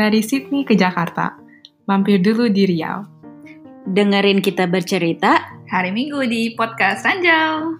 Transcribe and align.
Dari 0.00 0.24
Sydney 0.24 0.64
ke 0.64 0.72
Jakarta, 0.72 1.36
mampir 1.84 2.24
dulu 2.24 2.48
di 2.48 2.64
Riau. 2.64 3.04
Dengerin 3.84 4.40
kita 4.40 4.64
bercerita 4.64 5.60
hari 5.68 5.92
Minggu 5.92 6.24
di 6.24 6.56
Podcast 6.56 7.04
Ranjau. 7.04 7.76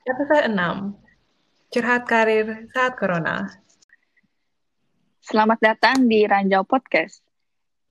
Episode 0.00 0.48
6, 0.48 0.96
Curhat 1.76 2.08
Karir 2.08 2.64
Saat 2.72 2.96
Corona. 2.96 3.52
Selamat 5.20 5.60
datang 5.60 6.08
di 6.08 6.24
Ranjau 6.24 6.64
Podcast, 6.64 7.20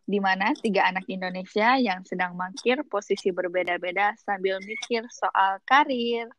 di 0.10 0.18
mana 0.18 0.50
tiga 0.58 0.90
anak 0.90 1.06
Indonesia 1.06 1.78
yang 1.78 2.02
sedang 2.10 2.34
mangkir 2.34 2.82
posisi 2.90 3.30
berbeda-beda 3.30 4.18
sambil 4.26 4.58
mikir 4.66 5.06
soal 5.14 5.62
karir. 5.70 6.34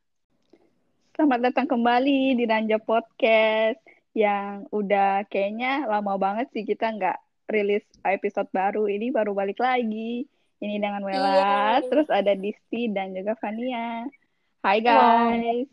Selamat 1.14 1.54
datang 1.54 1.70
kembali 1.70 2.34
di 2.34 2.50
Ranjau 2.50 2.82
Podcast 2.82 3.89
yang 4.16 4.66
udah 4.74 5.22
kayaknya 5.30 5.86
lama 5.86 6.18
banget 6.18 6.50
sih 6.50 6.66
kita 6.66 6.90
nggak 6.90 7.18
rilis 7.50 7.86
episode 8.06 8.50
baru. 8.50 8.86
Ini 8.86 9.10
baru 9.14 9.34
balik 9.34 9.58
lagi. 9.58 10.26
Ini 10.60 10.76
dengan 10.76 11.00
Wela, 11.00 11.80
terus 11.88 12.04
ada 12.12 12.36
Disti 12.36 12.92
dan 12.92 13.16
juga 13.16 13.32
Fania. 13.40 14.04
Hai 14.60 14.84
guys. 14.84 15.72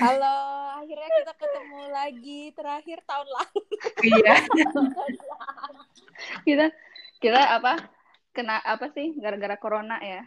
Halo, 0.00 0.38
akhirnya 0.80 1.10
kita 1.12 1.32
ketemu 1.36 1.80
lagi 1.92 2.40
terakhir 2.56 2.98
tahun 3.04 3.28
lalu. 3.28 3.60
Iya. 4.00 4.34
kita 6.48 6.66
kita 7.20 7.40
apa? 7.60 7.84
Kena 8.32 8.64
apa 8.64 8.88
sih 8.96 9.12
gara-gara 9.20 9.60
corona 9.60 10.00
ya? 10.00 10.24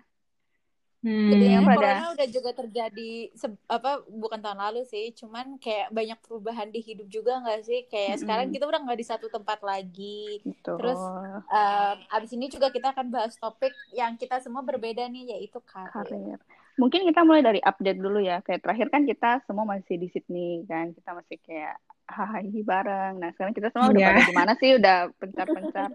Hmm. 1.08 1.32
Jadi 1.32 1.46
yang 1.56 1.64
pada- 1.64 1.80
corona 1.80 2.08
udah 2.20 2.28
juga 2.28 2.52
terjadi 2.52 3.12
se- 3.32 3.64
apa 3.72 4.04
bukan 4.12 4.44
tahun 4.44 4.60
lalu 4.60 4.84
sih, 4.84 5.16
cuman 5.16 5.56
kayak 5.56 5.88
banyak 5.96 6.20
perubahan 6.20 6.68
di 6.68 6.84
hidup 6.84 7.08
juga 7.08 7.40
nggak 7.40 7.64
sih? 7.64 7.88
Kayak 7.88 8.20
Mm-mm. 8.20 8.22
sekarang 8.28 8.48
kita 8.52 8.68
udah 8.68 8.80
nggak 8.84 9.00
di 9.00 9.08
satu 9.08 9.32
tempat 9.32 9.64
lagi. 9.64 10.44
Betul. 10.44 10.76
Terus, 10.84 11.00
Um, 11.48 11.98
abis 12.12 12.36
ini 12.36 12.52
juga 12.52 12.68
kita 12.68 12.92
akan 12.92 13.08
bahas 13.08 13.40
topik 13.40 13.72
yang 13.96 14.20
kita 14.20 14.44
semua 14.44 14.60
berbeda 14.60 15.08
nih, 15.08 15.32
yaitu 15.40 15.64
karir. 15.64 15.96
karir. 15.96 16.40
Mungkin 16.76 17.08
kita 17.08 17.24
mulai 17.24 17.40
dari 17.40 17.64
update 17.64 18.04
dulu 18.04 18.20
ya. 18.20 18.44
Kayak 18.44 18.68
terakhir 18.68 18.88
kan 18.92 19.08
kita 19.08 19.42
semua 19.48 19.64
masih 19.64 19.96
di 19.96 20.12
Sydney 20.12 20.68
kan. 20.68 20.92
Kita 20.92 21.16
masih 21.16 21.40
kayak 21.40 21.80
hahaha 22.04 22.44
bareng. 22.44 23.14
Nah, 23.24 23.30
sekarang 23.32 23.56
kita 23.56 23.72
semua 23.72 23.90
udah 23.96 24.02
Iya. 24.04 24.10
pada 24.12 24.28
di 24.28 24.36
mana 24.36 24.54
sih? 24.60 24.70
Udah 24.76 24.98
pencar-pencar. 25.18 25.90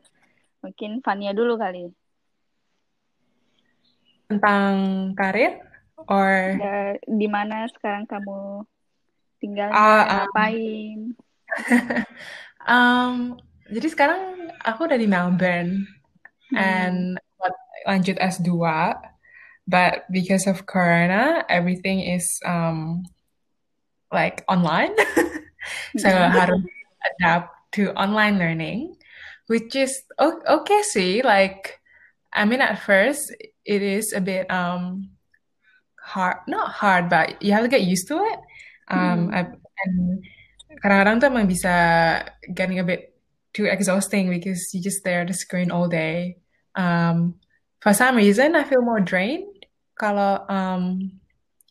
Mungkin 0.63 0.91
Fania 1.05 1.33
dulu 1.37 1.55
kali. 1.61 1.91
Tentang 4.33 4.73
karir? 5.13 5.61
Or... 6.09 6.57
Di 7.05 7.29
mana 7.29 7.69
sekarang 7.69 8.09
kamu 8.09 8.65
tinggalnya, 9.39 9.77
Ah, 9.77 10.03
ah. 10.03 10.07
ngapain? 10.25 10.99
Um, 12.63 13.43
jadi 13.67 13.91
sekarang 13.91 14.55
aku 14.63 14.87
udah 14.87 14.95
di 14.95 15.11
Melbourne 15.11 15.83
Hmm. 16.53 16.61
and 16.61 16.99
lanjut 17.89 18.21
S2 18.21 18.53
but 19.65 20.05
because 20.13 20.45
of 20.45 20.69
corona 20.69 21.49
everything 21.49 22.05
is 22.05 22.29
um 22.45 23.09
like 24.13 24.45
online 24.53 24.93
so 26.03 26.13
Hmm. 26.13 26.29
harus 26.29 26.63
adapt 27.03 27.51
to 27.73 27.89
online 27.97 28.37
learning 28.37 29.01
which 29.49 29.73
is 29.73 30.05
okay 30.21 30.85
sih 30.93 31.25
like 31.25 31.82
I 32.33 32.45
mean 32.45 32.61
at 32.61 32.81
first 32.81 33.33
it 33.65 33.83
is 33.83 34.13
a 34.13 34.21
bit 34.21 34.51
um 34.51 35.13
hard 36.01 36.43
not 36.49 36.73
hard 36.73 37.09
but 37.09 37.41
you 37.43 37.53
have 37.53 37.63
to 37.63 37.71
get 37.71 37.87
used 37.87 38.09
to 38.09 38.19
it. 38.19 38.39
Um 38.91 39.31
I- 39.33 39.61
and 39.83 40.23
kadang-kadang 40.79 41.19
tuh 41.19 41.29
emang 41.29 41.51
bisa 41.51 41.75
getting 42.55 42.79
a 42.79 42.87
bit 42.87 43.13
too 43.53 43.67
exhausting 43.67 44.31
because 44.31 44.73
you 44.73 44.81
just 44.81 45.05
stare 45.05 45.23
at 45.23 45.29
the 45.29 45.37
screen 45.37 45.71
all 45.71 45.89
day. 45.89 46.39
Um, 46.75 47.37
for 47.81 47.93
some 47.93 48.17
reason, 48.17 48.57
I 48.57 48.65
feel 48.65 48.81
more 48.81 49.01
drained 49.01 49.67
kalau 49.99 50.49
um, 50.49 51.13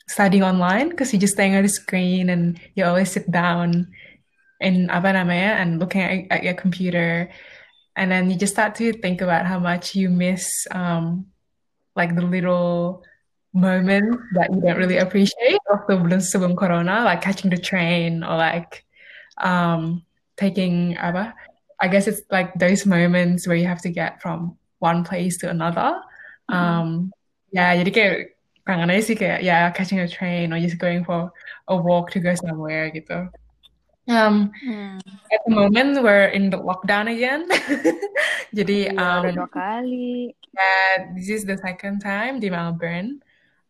studying 0.08 0.44
online 0.44 0.90
because 0.90 1.12
you're 1.12 1.24
just 1.24 1.34
staring 1.34 1.56
at 1.56 1.66
the 1.66 1.74
screen 1.74 2.30
and 2.30 2.60
you 2.76 2.86
always 2.86 3.10
sit 3.10 3.26
down 3.32 3.90
in 4.62 4.92
apa 4.94 5.16
namanya 5.18 5.58
and 5.58 5.82
looking 5.82 6.04
at, 6.04 6.30
at 6.30 6.42
your 6.46 6.54
computer 6.54 7.32
and 7.96 8.12
then 8.12 8.30
you 8.30 8.38
just 8.38 8.54
start 8.54 8.76
to 8.76 8.94
think 8.94 9.22
about 9.22 9.46
how 9.46 9.60
much 9.60 9.96
you 9.96 10.10
miss 10.10 10.48
um, 10.72 11.28
like 11.96 12.16
the 12.16 12.22
little 12.22 13.04
moments 13.54 14.18
that 14.34 14.54
you 14.54 14.62
don't 14.62 14.78
really 14.80 14.98
appreciate 14.98 15.60
waktu 15.68 16.00
belum 16.00 16.24
sebelum 16.24 16.56
corona 16.56 17.04
like 17.04 17.20
catching 17.20 17.52
the 17.52 17.60
train 17.60 18.24
or 18.24 18.40
like 18.40 18.88
um 19.44 20.00
taking 20.40 20.96
apa 20.96 21.36
I 21.82 21.92
guess 21.92 22.08
it's 22.08 22.24
like 22.32 22.56
those 22.56 22.86
moments 22.86 23.44
where 23.44 23.58
you 23.58 23.68
have 23.68 23.82
to 23.84 23.92
get 23.92 24.22
from 24.22 24.56
one 24.78 25.04
place 25.04 25.42
to 25.42 25.50
another. 25.50 25.98
Um 26.48 27.10
ya 27.52 27.76
jadi 27.76 27.90
kayak 27.92 28.16
kangen 28.64 28.94
aja 28.94 29.02
sih 29.04 29.18
kayak 29.18 29.42
ya 29.44 29.74
catching 29.74 30.00
a 30.00 30.08
train 30.08 30.54
or 30.54 30.62
just 30.62 30.80
going 30.80 31.04
for 31.04 31.34
a 31.68 31.76
walk 31.76 32.14
to 32.14 32.22
go 32.22 32.32
somewhere 32.38 32.88
gitu 32.94 33.28
um 34.10 34.50
Hmm. 34.66 34.98
at 35.30 35.42
the 35.46 35.54
moment 35.54 36.02
we're 36.02 36.34
in 36.34 36.50
the 36.50 36.58
lockdown 36.58 37.06
again 37.06 37.46
jadi 38.58 38.92
Iya, 38.92 38.98
um 38.98 39.24
dua 39.38 39.50
kali. 39.50 40.34
yeah, 40.52 41.12
this 41.14 41.30
is 41.30 41.46
the 41.46 41.56
second 41.62 42.02
time 42.02 42.42
di 42.42 42.50
Melbourne. 42.50 43.22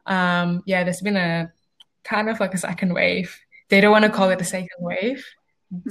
Um, 0.09 0.65
yeah, 0.65 0.81
there's 0.81 1.03
been 1.03 1.19
a 1.19 1.53
kind 2.01 2.25
of 2.25 2.41
like 2.41 2.57
a 2.57 2.61
second 2.61 2.89
wave. 2.97 3.29
They 3.69 3.77
don't 3.83 3.93
want 3.93 4.01
to 4.07 4.09
call 4.09 4.33
it 4.33 4.41
a 4.41 4.47
second 4.47 4.81
wave, 4.81 5.21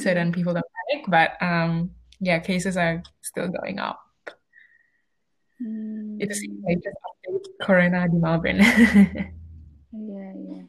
so 0.02 0.10
then 0.10 0.34
people 0.34 0.50
don't 0.50 0.66
panic. 0.66 1.06
But 1.06 1.38
um, 1.38 1.94
yeah, 2.18 2.42
cases 2.42 2.74
are 2.74 3.06
still 3.22 3.46
going 3.54 3.78
up. 3.78 4.02
Hmm. 5.62 6.18
Itu 6.18 6.32
sih 6.34 6.50
latest 6.66 6.96
update 6.98 7.46
corona 7.62 8.08
di 8.10 8.18
Melbourne. 8.18 8.60
Iya, 9.90 10.26
iya. 10.38 10.62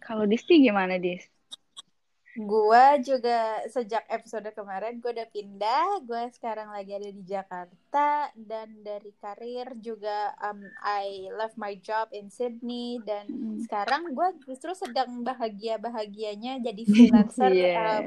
Kalau 0.00 0.24
Disti 0.24 0.64
gimana, 0.64 0.96
Dis? 0.96 1.20
Gua 2.32 2.96
juga 2.96 3.60
sejak 3.68 4.08
episode 4.08 4.48
kemarin 4.56 4.96
gue 5.04 5.12
udah 5.12 5.28
pindah. 5.28 6.00
Gue 6.08 6.32
sekarang 6.32 6.72
lagi 6.72 6.96
ada 6.96 7.10
di 7.12 7.22
Jakarta 7.28 8.32
dan 8.32 8.80
dari 8.80 9.12
karir 9.20 9.76
juga 9.76 10.32
um, 10.40 10.64
I 10.80 11.28
left 11.36 11.60
my 11.60 11.76
job 11.76 12.08
in 12.16 12.32
Sydney 12.32 13.04
dan 13.04 13.28
Hmm. 13.28 13.60
sekarang 13.60 14.16
gue 14.16 14.28
justru 14.48 14.72
sedang 14.72 15.20
bahagia-bahagianya 15.20 16.64
jadi 16.64 16.82
freelancer 16.88 17.52
Iya. 17.52 17.76
um, 18.00 18.04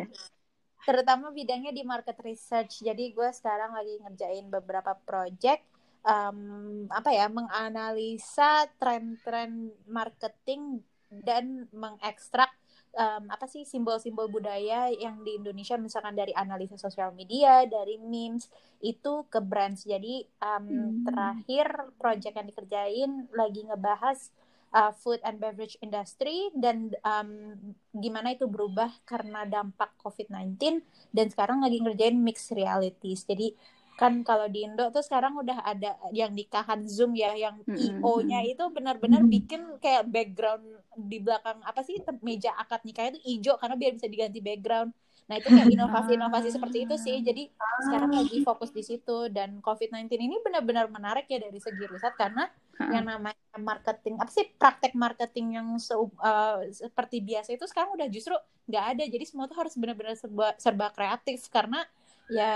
terutama 0.86 1.30
bidangnya 1.30 1.70
di 1.70 1.86
market 1.86 2.18
research. 2.26 2.82
Jadi 2.82 3.14
gue 3.14 3.30
sekarang 3.30 3.78
lagi 3.78 4.02
ngerjain 4.02 4.50
beberapa 4.50 4.98
project 5.06 5.62
um, 6.02 6.90
apa 6.90 7.14
ya 7.14 7.30
menganalisa 7.30 8.70
tren-tren 8.82 9.70
marketing 9.86 10.82
dan 11.14 11.70
mengekstrak 11.70 12.50
um, 12.96 13.24
apa 13.30 13.46
sih 13.46 13.68
simbol-simbol 13.68 14.32
budaya 14.32 14.90
yang 14.92 15.22
di 15.22 15.38
Indonesia 15.38 15.76
misalkan 15.76 16.16
dari 16.16 16.32
analisa 16.34 16.80
sosial 16.80 17.12
media, 17.14 17.68
dari 17.68 18.00
memes 18.00 18.48
itu 18.82 19.28
ke 19.28 19.40
brands. 19.44 19.84
Jadi 19.86 20.24
um, 20.42 20.66
Hmm. 20.66 21.04
terakhir 21.06 21.68
project 22.00 22.36
yang 22.36 22.48
dikerjain 22.48 23.12
lagi 23.36 23.62
ngebahas 23.68 24.32
uh, 24.76 24.92
food 24.92 25.24
and 25.24 25.40
beverage 25.40 25.80
industry 25.80 26.52
dan 26.56 26.92
um, 27.08 27.56
gimana 27.96 28.36
itu 28.36 28.48
berubah 28.50 28.92
karena 29.08 29.48
dampak 29.48 29.96
COVID-19 30.04 30.84
dan 31.16 31.28
sekarang 31.32 31.64
lagi 31.64 31.80
ngerjain 31.80 32.18
mixed 32.20 32.52
realities. 32.52 33.24
Jadi 33.24 33.56
kan 33.96 34.14
kalau 34.28 34.46
di 34.52 34.68
Indo 34.68 34.92
tuh 34.92 35.04
sekarang 35.08 35.34
udah 35.40 35.64
ada 35.64 35.96
yang 36.12 36.32
nikahan 36.36 36.84
Zoom 36.88 37.16
ya 37.16 37.32
yang. 37.36 37.56
IO-nya 37.76 38.40
itu 38.48 38.64
benar-benar 38.72 39.24
bikin 39.28 39.62
kayak 39.84 40.08
background 40.08 40.64
di 40.96 41.18
belakang 41.20 41.60
apa 41.64 41.82
sih 41.84 42.00
meja 42.24 42.52
akad 42.56 42.82
nikahnya 42.88 43.16
itu 43.16 43.22
hijau 43.28 43.56
karena 43.62 43.76
biar 43.80 43.92
bisa 43.98 44.08
diganti 44.08 44.40
background. 44.44 44.90
Nah, 45.28 45.36
itu 45.40 45.50
kayak 45.52 45.70
inovasi-inovasi 45.76 46.50
seperti 46.56 46.78
itu 46.88 46.96
sih. 47.00 47.18
Jadi 47.24 47.52
sekarang 47.84 48.12
lagi 48.16 48.40
fokus 48.48 48.72
di 48.72 48.84
situ 48.84 49.28
dan 49.32 49.60
COVID-19 49.60 50.20
ini 50.24 50.36
benar-benar 50.40 50.88
menarik 50.88 51.28
ya 51.28 51.40
dari 51.44 51.60
segi 51.60 51.84
riset 51.92 52.16
karena 52.16 52.48
yang 52.86 53.04
namanya 53.10 53.42
marketing 53.58 54.16
apa 54.22 54.30
sih 54.30 54.46
praktek 54.62 54.94
marketing 54.94 55.58
yang 55.58 55.68
se- 55.82 55.98
uh, 55.98 56.62
seperti 56.70 57.18
biasa 57.26 57.58
itu 57.58 57.66
sekarang 57.66 57.98
udah 57.98 58.08
justru 58.08 58.36
nggak 58.70 58.86
ada. 58.96 59.04
Jadi 59.08 59.24
semua 59.28 59.46
tuh 59.52 59.58
harus 59.60 59.74
benar-benar 59.76 60.16
serba, 60.16 60.54
serba 60.62 60.88
kreatif 60.96 61.50
karena 61.52 61.84
ya 62.30 62.52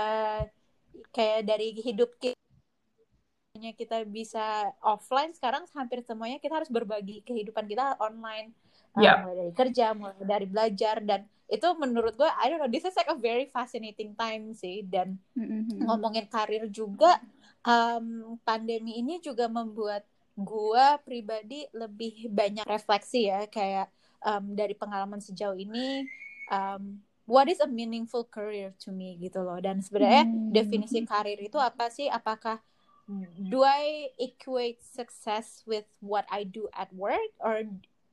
kayak 1.10 1.46
dari 1.46 1.74
hidup 1.76 2.14
kita 2.20 2.38
kita 3.76 4.06
bisa 4.08 4.72
offline 4.80 5.34
sekarang 5.36 5.66
hampir 5.74 6.00
semuanya 6.06 6.40
kita 6.40 6.62
harus 6.62 6.70
berbagi 6.70 7.20
kehidupan 7.26 7.66
kita 7.68 7.98
online 8.00 8.54
Uh, 8.90 9.06
Yeah. 9.06 9.22
mulai 9.22 9.36
dari 9.38 9.52
kerja 9.54 9.86
mulai 9.94 10.18
dari 10.18 10.46
belajar 10.50 10.98
dan 10.98 11.22
itu 11.46 11.62
menurut 11.78 12.18
gue 12.18 12.26
I 12.26 12.50
don't 12.50 12.58
know 12.58 12.66
this 12.66 12.82
is 12.82 12.98
like 12.98 13.06
a 13.06 13.14
very 13.14 13.46
fascinating 13.46 14.18
time 14.18 14.50
sih 14.50 14.82
dan 14.82 15.14
Mm-mm. 15.38 15.86
ngomongin 15.86 16.26
karir 16.26 16.66
juga 16.66 17.22
um, 17.62 18.34
pandemi 18.42 18.98
ini 18.98 19.22
juga 19.22 19.46
membuat 19.46 20.02
gua 20.34 20.98
pribadi 21.06 21.70
lebih 21.70 22.34
banyak 22.34 22.66
refleksi 22.66 23.30
ya 23.30 23.46
kayak 23.46 23.86
um, 24.26 24.58
dari 24.58 24.74
pengalaman 24.74 25.22
sejauh 25.22 25.54
ini 25.54 26.10
um, 26.50 26.98
what 27.30 27.46
is 27.46 27.62
a 27.62 27.70
meaningful 27.70 28.26
career 28.26 28.74
to 28.82 28.90
me 28.90 29.14
gitu 29.22 29.38
loh. 29.38 29.62
Dan 29.62 29.78
sebenarnya 29.78 30.26
Hmm. 30.26 30.50
definisi 30.50 31.06
karir 31.06 31.38
itu 31.38 31.62
apa 31.62 31.86
sih? 31.86 32.10
Apakah 32.10 32.58
do 33.46 33.62
I 33.62 34.10
equate 34.18 34.82
success 34.82 35.62
with 35.62 35.86
what 36.02 36.26
I 36.26 36.42
do 36.42 36.66
at 36.74 36.90
work? 36.90 37.30
Or 37.38 37.62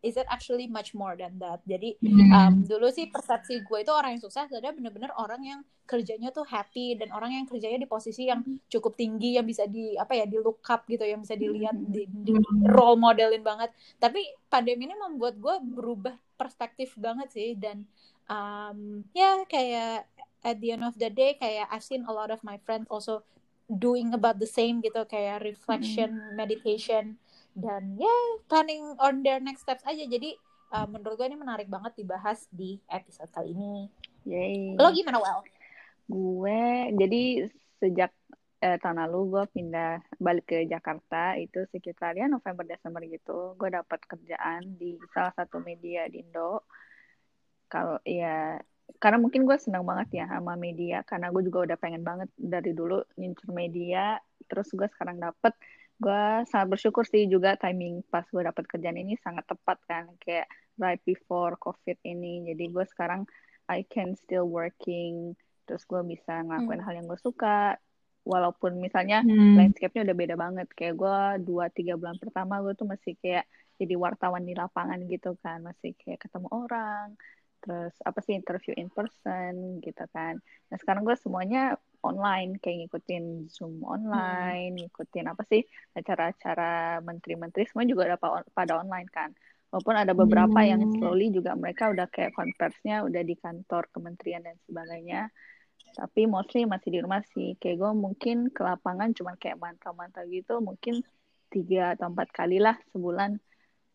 is 0.02 0.18
it 0.18 0.25
actually 0.30 0.66
much 0.66 0.94
more 0.94 1.18
than 1.18 1.38
that? 1.38 1.62
Jadi 1.66 1.98
um, 2.30 2.62
dulu 2.66 2.90
sih 2.90 3.10
persepsi 3.10 3.62
gue 3.62 3.80
itu 3.81 3.90
orang 3.90 4.18
yang 4.18 4.22
sukses 4.22 4.50
adalah 4.50 4.74
bener-bener 4.74 5.10
orang 5.18 5.42
yang 5.42 5.60
kerjanya 5.86 6.30
tuh 6.30 6.44
happy 6.44 7.00
dan 7.00 7.10
orang 7.14 7.34
yang 7.34 7.46
kerjanya 7.48 7.80
di 7.80 7.90
posisi 7.90 8.28
yang 8.28 8.42
cukup 8.68 8.94
tinggi 8.94 9.40
yang 9.40 9.46
bisa 9.46 9.66
di 9.66 9.96
apa 9.96 10.14
ya 10.14 10.25
di 10.25 10.38
look 10.38 10.62
up 10.68 10.84
gitu 10.86 11.02
yang 11.02 11.24
bisa 11.24 11.34
dilihat 11.34 11.74
di, 11.78 12.06
di 12.10 12.34
role 12.69 12.98
modelin 13.00 13.42
banget. 13.42 13.69
Tapi 13.98 14.22
pandemi 14.50 14.86
ini 14.86 14.98
membuat 14.98 15.38
gue 15.38 15.56
berubah 15.62 16.16
perspektif 16.38 16.94
banget 16.95 17.34
sih. 17.34 17.50
Dan 17.57 17.89
um, 18.30 19.01
ya 19.12 19.44
kayak 19.50 20.07
at 20.45 20.57
the 20.62 20.78
end 20.78 20.86
of 20.86 20.95
the 20.95 21.10
day 21.10 21.36
kayak 21.36 21.68
I've 21.74 21.84
seen 21.84 22.06
a 22.06 22.13
lot 22.13 22.30
of 22.30 22.39
my 22.45 22.62
friends 22.63 22.88
also 22.88 23.25
doing 23.68 24.16
about 24.16 24.39
the 24.39 24.48
same 24.48 24.80
gitu 24.80 25.04
kayak 25.12 25.44
reflection 25.44 26.16
meditation 26.39 27.19
dan 27.51 28.00
ya 28.00 28.16
planning 28.48 28.95
on 29.01 29.25
their 29.25 29.42
next 29.42 29.66
steps 29.66 29.84
aja. 29.84 30.06
Jadi 30.07 30.38
uh, 30.72 30.88
menurut 30.88 31.19
gue 31.19 31.28
ini 31.28 31.38
menarik 31.39 31.68
banget 31.68 32.00
dibahas 32.00 32.45
di 32.54 32.80
episode 32.88 33.33
kali 33.33 33.51
ini. 33.51 33.92
Yay. 34.28 34.75
lo 34.75 34.92
gimana 34.92 35.24
well 35.24 35.40
Gue 36.07 36.92
jadi 36.95 37.48
sejak 37.80 38.12
eh, 38.57 38.77
tahun 38.81 38.98
lalu 39.06 39.19
gue 39.38 39.44
pindah 39.54 40.01
balik 40.18 40.45
ke 40.50 40.57
Jakarta 40.65 41.38
itu 41.38 41.62
sekitar 41.69 42.18
ya 42.18 42.25
November 42.25 42.65
Desember 42.65 43.01
gitu. 43.06 43.54
Gue 43.59 43.69
dapat 43.69 44.01
kerjaan 44.09 44.77
di 44.81 44.98
salah 45.13 45.33
satu 45.38 45.62
media 45.62 46.09
di 46.09 46.25
Indo. 46.25 46.65
Kalau 47.69 48.01
ya 48.01 48.57
karena 48.98 49.19
mungkin 49.19 49.44
gue 49.44 49.57
senang 49.59 49.83
banget 49.83 50.24
ya 50.24 50.25
sama 50.31 50.56
media 50.56 51.04
karena 51.04 51.27
gue 51.30 51.44
juga 51.44 51.68
udah 51.68 51.77
pengen 51.77 52.01
banget 52.07 52.30
dari 52.33 52.74
dulu 52.74 53.06
nyincur 53.19 53.54
media. 53.54 54.18
Terus 54.50 54.74
gue 54.74 54.88
sekarang 54.89 55.21
dapet 55.21 55.54
gue 55.98 56.24
sangat 56.50 56.68
bersyukur 56.77 57.04
sih 57.09 57.25
juga 57.25 57.57
timing 57.57 58.06
pas 58.09 58.25
gue 58.30 58.42
dapet 58.42 58.69
kerjaan 58.69 59.01
ini 59.01 59.18
sangat 59.18 59.50
tepat 59.50 59.81
kan 59.89 60.06
kayak 60.21 60.50
right 60.81 61.01
before 61.06 61.54
covid 61.62 61.98
ini. 62.01 62.42
Jadi 62.50 62.74
gue 62.74 62.86
sekarang 62.89 63.30
I 63.69 63.86
can 63.86 64.18
still 64.18 64.50
working. 64.50 65.38
Terus 65.68 65.83
gue 65.86 66.01
bisa 66.07 66.42
ngelakuin 66.42 66.81
hal 66.81 66.94
yang 66.98 67.06
gue 67.06 67.19
suka 67.19 67.75
walaupun 68.34 68.72
misalnya 68.86 69.18
Hmm. 69.28 69.56
landscape-nya 69.58 70.02
udah 70.08 70.18
beda 70.22 70.36
banget. 70.44 70.68
Kayak 70.78 70.94
gue 71.02 71.18
dua 71.48 71.66
tiga 71.78 71.94
bulan 72.00 72.18
pertama 72.24 72.54
gue 72.64 72.74
tuh 72.80 72.88
masih 72.94 73.14
kayak 73.22 73.46
jadi 73.80 73.94
wartawan 74.04 74.44
di 74.50 74.54
lapangan 74.62 75.00
gitu 75.14 75.30
kan. 75.44 75.58
Masih 75.68 75.90
kayak 76.02 76.20
ketemu 76.24 76.48
orang 76.52 77.08
terus 77.58 77.94
apa 78.06 78.20
sih 78.22 78.34
interview 78.38 78.74
in 78.78 78.88
person 78.94 79.82
gitu 79.86 80.04
kan. 80.16 80.34
Nah 80.70 80.78
sekarang 80.82 81.02
gue 81.08 81.18
semuanya 81.18 81.60
online 82.06 82.62
kayak 82.62 82.78
ngikutin 82.86 83.24
zoom 83.50 83.82
online 83.84 84.72
ngikutin 84.78 85.26
apa 85.32 85.44
sih 85.52 85.62
acara-acara 85.98 87.02
menteri-menteri 87.04 87.64
semua 87.68 87.86
juga 87.90 88.04
pa- 88.22 88.46
pada 88.54 88.74
online 88.82 89.10
kan. 89.10 89.30
Walaupun 89.68 89.96
ada 90.00 90.14
beberapa 90.16 90.60
yang 90.64 90.80
Hmm. 90.80 90.96
slowly 90.96 91.28
juga 91.34 91.52
mereka 91.58 91.92
udah 91.92 92.08
kayak 92.08 92.32
konversinya 92.38 93.04
udah 93.04 93.22
di 93.26 93.36
kantor 93.36 93.84
kementerian 93.92 94.40
dan 94.48 94.56
sebagainya 94.64 95.28
tapi 95.95 96.28
mostly 96.28 96.68
masih 96.68 96.89
di 96.94 97.00
rumah 97.00 97.24
sih. 97.31 97.56
Kayak 97.62 97.78
gue 97.86 97.92
mungkin 97.94 98.38
ke 98.51 98.62
lapangan 98.66 99.13
cuma 99.16 99.38
kayak 99.39 99.62
mantau-mantau 99.62 100.25
gitu 100.28 100.60
mungkin 100.60 101.06
tiga 101.48 101.95
atau 101.95 102.12
empat 102.12 102.30
kali 102.34 102.57
lah 102.57 102.75
sebulan. 102.92 103.39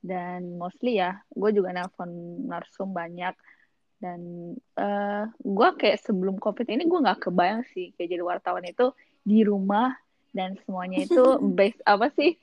Dan 0.03 0.59
mostly 0.59 0.99
ya 0.99 1.23
gue 1.31 1.51
juga 1.55 1.75
nelpon 1.75 2.11
narsum 2.49 2.91
banyak. 2.91 3.35
Dan 4.03 4.53
eh 4.59 5.25
gue 5.31 5.69
kayak 5.79 6.03
sebelum 6.03 6.43
covid 6.43 6.67
ini 6.67 6.89
gue 6.91 6.99
nggak 6.99 7.31
kebayang 7.31 7.63
sih 7.71 7.95
kayak 7.95 8.11
jadi 8.19 8.23
wartawan 8.27 8.67
itu 8.67 8.91
di 9.23 9.47
rumah 9.47 9.95
dan 10.35 10.59
semuanya 10.67 11.07
itu 11.07 11.23
based 11.59 11.79
apa 11.87 12.11
sih 12.19 12.35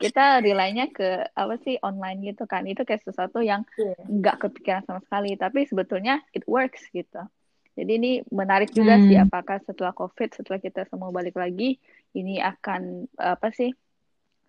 kita 0.00 0.40
relay-nya 0.40 0.88
ke 0.92 1.32
apa 1.32 1.60
sih 1.64 1.76
online 1.84 2.32
gitu 2.32 2.48
kan. 2.48 2.64
Itu 2.64 2.88
kayak 2.88 3.04
sesuatu 3.04 3.44
yang 3.44 3.68
nggak 4.08 4.48
kepikiran 4.48 4.88
sama 4.88 5.04
sekali. 5.04 5.36
Tapi 5.36 5.68
sebetulnya 5.68 6.24
it 6.32 6.44
works 6.48 6.80
gitu 6.96 7.20
jadi 7.76 7.92
ini 8.00 8.10
menarik 8.32 8.72
juga 8.72 8.96
Hmm. 8.96 9.06
sih 9.06 9.16
apakah 9.20 9.60
setelah 9.62 9.92
covid 9.92 10.32
setelah 10.32 10.58
kita 10.58 10.88
semua 10.88 11.12
balik 11.12 11.36
lagi 11.36 11.76
ini 12.16 12.40
akan 12.40 13.04
apa 13.20 13.48
sih 13.52 13.70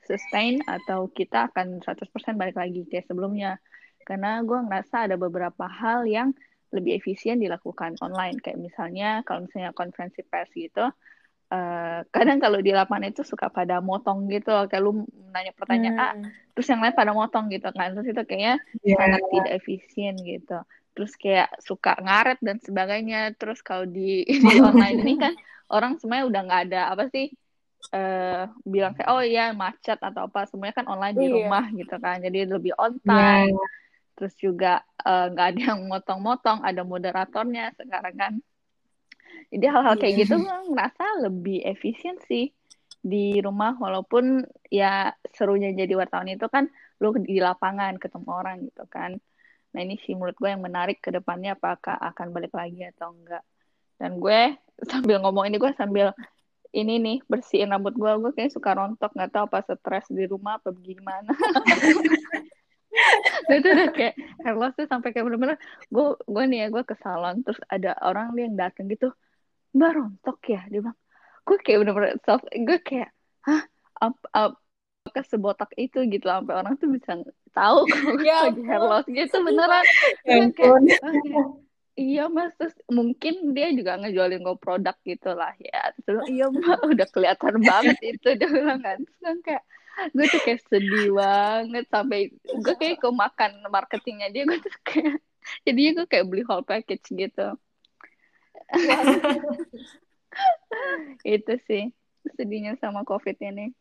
sustain 0.08 0.64
atau 0.64 1.12
kita 1.12 1.52
akan 1.52 1.84
100% 1.84 2.40
balik 2.40 2.56
lagi 2.56 2.88
kayak 2.88 3.06
sebelumnya 3.12 3.60
karena 4.08 4.40
gue 4.40 4.56
ngerasa 4.56 5.12
ada 5.12 5.20
beberapa 5.20 5.68
hal 5.68 6.08
yang 6.08 6.32
lebih 6.72 6.96
efisien 7.00 7.40
dilakukan 7.44 8.00
online 8.00 8.40
kayak 8.40 8.60
misalnya 8.60 9.24
kalau 9.28 9.44
misalnya 9.44 9.76
konferensi 9.76 10.24
pers 10.24 10.52
gitu 10.56 10.88
eh, 11.52 12.00
kadang 12.12 12.40
kalau 12.44 12.60
di 12.64 12.72
lapangan 12.72 13.12
itu 13.12 13.24
suka 13.28 13.48
pada 13.52 13.80
motong 13.84 14.28
gitu 14.32 14.52
kayak 14.72 14.84
lu 14.84 15.04
nanya 15.36 15.52
pertanyaan 15.56 15.96
A 16.00 16.08
Hmm. 16.16 16.32
terus 16.56 16.68
yang 16.72 16.82
lain 16.84 16.96
pada 16.96 17.12
motong 17.14 17.52
gitu 17.54 17.68
kan 17.72 17.94
terus 17.94 18.08
itu 18.08 18.22
kayaknya 18.24 18.56
Iya. 18.84 18.96
sangat 19.00 19.22
tidak 19.32 19.52
efisien 19.60 20.14
gitu 20.24 20.58
terus 20.98 21.14
kayak 21.14 21.54
suka 21.62 21.94
ngaret 22.02 22.42
dan 22.42 22.58
sebagainya. 22.58 23.38
Terus 23.38 23.62
kalau 23.62 23.86
di, 23.86 24.26
di 24.50 24.58
online 24.58 24.98
ini 25.06 25.14
kan 25.22 25.34
orang 25.70 26.02
semuanya 26.02 26.26
udah 26.26 26.42
nggak 26.50 26.62
ada 26.74 26.82
apa 26.98 27.06
sih 27.14 27.30
eh 27.94 28.44
bilang 28.66 28.98
kayak 28.98 29.10
oh 29.14 29.22
iya 29.22 29.54
macet 29.54 30.02
atau 30.02 30.26
apa. 30.26 30.50
Semuanya 30.50 30.82
kan 30.82 30.90
online 30.90 31.14
di 31.14 31.30
Iya. 31.30 31.36
rumah 31.38 31.66
gitu 31.70 31.96
kan. 32.02 32.18
Jadi 32.26 32.50
lebih 32.50 32.74
on 32.82 32.98
time. 33.06 33.54
Terus 34.18 34.34
juga 34.42 34.82
eh, 35.06 35.26
nggak 35.30 35.48
ada 35.54 35.62
yang 35.62 35.80
motong-motong 35.86 36.66
ada 36.66 36.82
moderatornya 36.82 37.78
sekarang 37.78 38.16
kan. 38.18 38.34
Jadi 39.54 39.66
hal-hal 39.70 39.96
kayak 40.02 40.16
gitu 40.26 40.34
gue 40.42 40.58
ngerasa 40.74 41.06
lebih 41.30 41.62
efisien 41.62 42.18
sih 42.26 42.50
di 43.06 43.38
rumah. 43.46 43.78
Walaupun 43.78 44.42
ya 44.74 45.14
serunya 45.38 45.70
jadi 45.78 45.94
wartawan 45.94 46.28
itu 46.34 46.50
kan 46.50 46.66
lu 46.98 47.14
di 47.22 47.38
lapangan 47.38 48.02
ketemu 48.02 48.30
orang 48.34 48.58
gitu 48.66 48.84
kan 48.90 49.22
nah 49.78 49.86
ini 49.86 49.94
sih 50.02 50.18
menurut 50.18 50.34
gue 50.42 50.50
yang 50.50 50.66
menarik 50.66 50.98
ke 50.98 51.14
depannya 51.14 51.54
apakah 51.54 52.02
akan 52.02 52.34
balik 52.34 52.50
lagi 52.58 52.82
atau 52.90 53.14
enggak. 53.14 53.46
Dan 54.02 54.18
gue 54.18 54.58
sambil 54.90 55.22
ngomong 55.22 55.46
ini 55.46 55.62
gue 55.62 55.70
sambil 55.78 56.18
ini 56.74 56.98
nih 56.98 57.18
bersihin 57.30 57.70
rambut 57.70 57.94
gue 57.94 58.10
gue 58.10 58.32
kayaknya 58.34 58.58
suka 58.58 58.74
rontok 58.74 59.14
nggak 59.14 59.30
tahu 59.30 59.46
apa 59.54 59.70
stres 59.70 60.10
di 60.10 60.26
rumah 60.26 60.58
apa 60.58 60.74
gimana. 60.82 61.30
Nah, 63.46 63.54
itu 63.62 63.68
udah 63.70 63.88
kayak 63.94 64.18
hair 64.18 64.56
loss 64.58 64.74
tuh 64.74 64.90
sampai 64.90 65.14
kayak 65.14 65.30
bener-bener 65.30 65.62
gue 65.94 66.06
gue 66.26 66.44
nih 66.50 66.58
ya 66.66 66.68
gue 66.74 66.82
ke 66.82 66.98
salon 66.98 67.46
terus 67.46 67.62
ada 67.70 67.94
orang 68.02 68.34
yang 68.34 68.58
datang 68.58 68.90
gitu 68.90 69.14
mbak 69.78 69.94
rontok 69.94 70.42
ya? 70.50 70.66
Dia 70.74 70.82
bilang 70.82 70.98
gue 71.46 71.58
kayak 71.62 71.78
bener-bener 71.86 72.12
self 72.26 72.42
gue 72.50 72.78
kayak 72.82 73.14
hah? 73.46 73.62
Ap- 74.02 74.30
ap- 74.34 74.58
apakah 75.08 75.24
sebotak 75.24 75.72
itu 75.80 76.04
gitu 76.12 76.28
sampai 76.28 76.52
orang 76.52 76.76
tuh 76.76 76.92
bisa 76.92 77.16
tahu 77.58 77.80
gue 77.90 78.22
Ya 78.22 78.38
lagi 78.46 78.62
hair 78.62 78.84
loss. 78.86 79.06
Gitu 79.10 79.36
beneran 79.42 79.86
Ya 80.26 80.46
kayak. 80.54 80.54
"Oke." 80.54 81.42
iya 81.98 82.24
mas. 82.30 82.54
Terus 82.62 82.78
mungkin 82.94 83.58
dia 83.58 83.74
juga 83.74 83.98
ngejualin 83.98 84.46
gue 84.46 84.58
produk 84.62 84.96
gitu 85.02 85.34
lah 85.34 85.54
ya. 85.58 85.92
Terus 86.06 86.24
iya 86.30 86.46
mbak 86.54 86.78
udah 86.94 87.08
kelihatan 87.10 87.56
banget 87.66 87.98
itu 88.06 88.28
dia 88.38 88.50
bilang 88.50 88.80
kan. 88.86 89.02
Terus 89.02 89.20
kan 89.26 89.38
kayak 89.42 89.64
gue 90.14 90.26
tuh 90.30 90.42
kayak 90.46 90.62
sedih 90.70 91.10
banget 91.18 91.86
sampai 91.90 92.30
gue 92.38 92.76
kayak 92.78 93.02
kemakan 93.02 93.52
marketingnya 93.74 94.30
dia 94.30 94.46
gue 94.46 94.62
tuh 94.62 94.70
kayak 94.86 95.18
jadinya 95.66 95.92
gue 96.04 96.06
kayak 96.06 96.26
beli 96.30 96.44
whole 96.46 96.62
package 96.62 97.10
gitu. 97.10 97.58
Itu 101.26 101.54
sih 101.66 101.90
sedihnya 102.36 102.76
sama 102.78 103.08
covid 103.08 103.40
ini 103.40 103.72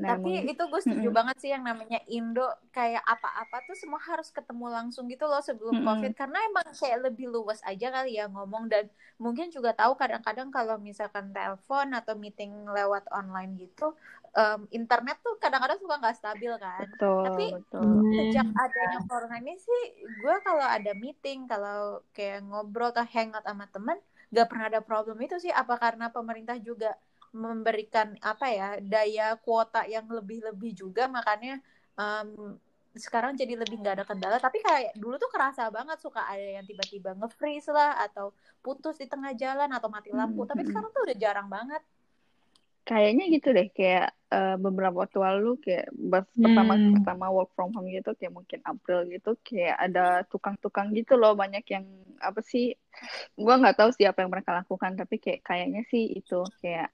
nah 0.00 0.10
Tapi 0.10 0.28
mungkin- 0.32 0.50
itu 0.50 0.62
gue 0.66 0.80
setuju 0.82 1.08
Mm-mm. 1.08 1.14
banget 1.14 1.36
sih 1.42 1.50
yang 1.54 1.62
namanya 1.62 1.98
Indo 2.10 2.42
kayak 2.74 3.04
apa-apa 3.06 3.56
tuh 3.70 3.76
semua 3.78 4.00
harus 4.02 4.28
ketemu 4.34 4.66
langsung 4.76 5.04
gitu 5.06 5.24
loh 5.30 5.38
sebelum 5.38 5.78
Mm-mm. 5.78 5.86
COVID 5.86 6.12
karena 6.18 6.38
emang 6.50 6.66
kayak 6.74 6.98
lebih 7.06 7.26
luas 7.30 7.60
aja 7.70 7.86
kali 7.94 8.18
ya 8.18 8.26
ngomong 8.26 8.66
dan 8.72 8.84
mungkin 9.22 9.46
juga 9.54 9.70
tahu 9.78 9.92
kadang-kadang 9.94 10.48
kalau 10.50 10.74
misalkan 10.88 11.30
telepon 11.30 11.86
atau 11.94 12.14
meeting 12.18 12.50
lewat 12.66 13.04
online 13.14 13.54
gitu 13.62 13.94
em, 14.34 14.60
internet 14.74 15.16
tuh 15.22 15.34
kadang-kadang 15.42 15.78
suka 15.82 15.94
nggak 16.02 16.16
stabil 16.18 16.52
kan. 16.58 16.86
betul 16.86 17.22
Tapi 17.22 17.42
betul 17.52 17.86
sejak 18.12 18.46
adanya 18.62 18.98
corona 19.08 19.36
ini 19.42 19.54
sih 19.66 19.80
gue 20.20 20.34
kalau 20.46 20.66
ada 20.76 20.90
meeting 20.98 21.38
kalau 21.50 22.02
kayak 22.16 22.42
ngobrol 22.48 22.90
atau 22.92 23.06
hangout 23.14 23.44
sama 23.46 23.66
temen 23.74 23.98
gak 24.32 24.46
pernah 24.50 24.66
ada 24.70 24.80
problem 24.88 25.16
itu 25.24 25.36
sih 25.44 25.52
apa 25.52 25.74
karena 25.84 26.08
pemerintah 26.16 26.56
juga 26.68 26.88
memberikan 27.32 28.08
apa 28.20 28.46
ya 28.52 28.68
daya 28.92 29.36
kuota 29.44 29.88
yang 29.88 30.06
lebih-lebih 30.08 30.72
juga 30.76 31.02
makanya 31.08 31.60
em, 32.00 32.28
sekarang 32.92 33.32
jadi 33.40 33.56
lebih 33.56 33.80
nggak 33.80 33.94
ada 34.00 34.06
kendala 34.10 34.36
tapi 34.36 34.60
kayak 34.60 34.92
dulu 35.00 35.16
tuh 35.16 35.30
kerasa 35.32 35.62
banget 35.72 35.96
suka 36.04 36.20
ada 36.28 36.60
yang 36.60 36.66
tiba-tiba 36.68 37.16
nge-freeze 37.16 37.72
lah 37.72 37.96
atau 38.04 38.36
putus 38.64 39.00
di 39.00 39.06
tengah 39.08 39.32
jalan 39.32 39.70
atau 39.72 39.88
mati 39.88 40.12
lampu 40.12 40.44
tapi 40.44 40.60
Hmm. 40.60 40.68
sekarang 40.68 40.92
tuh 40.92 41.02
udah 41.08 41.16
jarang 41.16 41.48
banget 41.48 41.80
kayaknya 42.88 43.22
gitu 43.34 43.48
deh 43.56 43.66
kayak 43.78 44.04
uh, 44.34 44.54
beberapa 44.64 44.96
waktu 45.06 45.18
lalu 45.26 45.48
kayak 45.64 45.86
pas 46.12 46.26
pertama 46.44 46.72
Hmm. 46.74 46.94
pertama 46.94 47.24
work 47.36 47.50
from 47.56 47.70
home 47.74 47.86
gitu 47.96 48.10
kayak 48.18 48.34
mungkin 48.38 48.60
April 48.66 48.98
gitu 49.14 49.28
kayak 49.46 49.74
ada 49.84 50.00
tukang-tukang 50.30 50.90
gitu 50.98 51.12
loh 51.20 51.32
banyak 51.38 51.62
yang 51.74 51.84
apa 52.28 52.40
sih 52.42 52.74
gua 53.44 53.54
nggak 53.60 53.76
tahu 53.78 53.90
sih 53.96 54.04
apa 54.10 54.18
yang 54.22 54.32
mereka 54.34 54.50
lakukan 54.60 54.92
tapi 55.00 55.14
kayak 55.24 55.40
kayaknya 55.48 55.80
sih 55.92 56.02
itu 56.18 56.34
kayak 56.62 56.88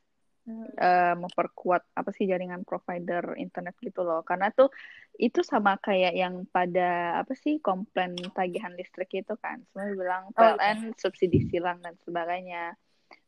uh, 0.78 1.14
memperkuat 1.18 1.82
apa 1.94 2.10
sih 2.16 2.24
jaringan 2.24 2.64
provider 2.64 3.36
internet 3.36 3.76
gitu 3.80 4.02
loh. 4.02 4.24
Karena 4.24 4.48
tuh 4.50 4.72
itu 5.18 5.44
sama 5.44 5.76
kayak 5.78 6.14
yang 6.14 6.46
pada 6.48 7.20
apa 7.20 7.34
sih 7.36 7.60
komplain 7.60 8.16
tagihan 8.32 8.72
listrik 8.74 9.10
itu 9.12 9.34
kan. 9.38 9.62
Semua 9.70 9.92
bilang 9.92 10.22
Oh, 10.34 10.54
iya. 10.54 10.56
PLN 10.56 10.78
subsidi 10.96 11.48
silang 11.48 11.78
dan 11.84 11.94
sebagainya. 12.02 12.74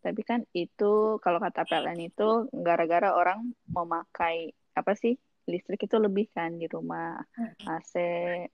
Tapi 0.01 0.21
kan 0.25 0.45
itu 0.57 1.21
kalau 1.21 1.41
kata 1.41 1.65
PLN 1.69 2.01
itu 2.13 2.49
gara-gara 2.53 3.13
orang 3.13 3.53
memakai 3.69 4.53
apa 4.77 4.97
sih 4.97 5.17
listrik 5.51 5.83
itu 5.91 5.97
lebih 5.99 6.31
kan 6.31 6.55
di 6.57 6.71
rumah. 6.71 7.19
AC 7.67 7.95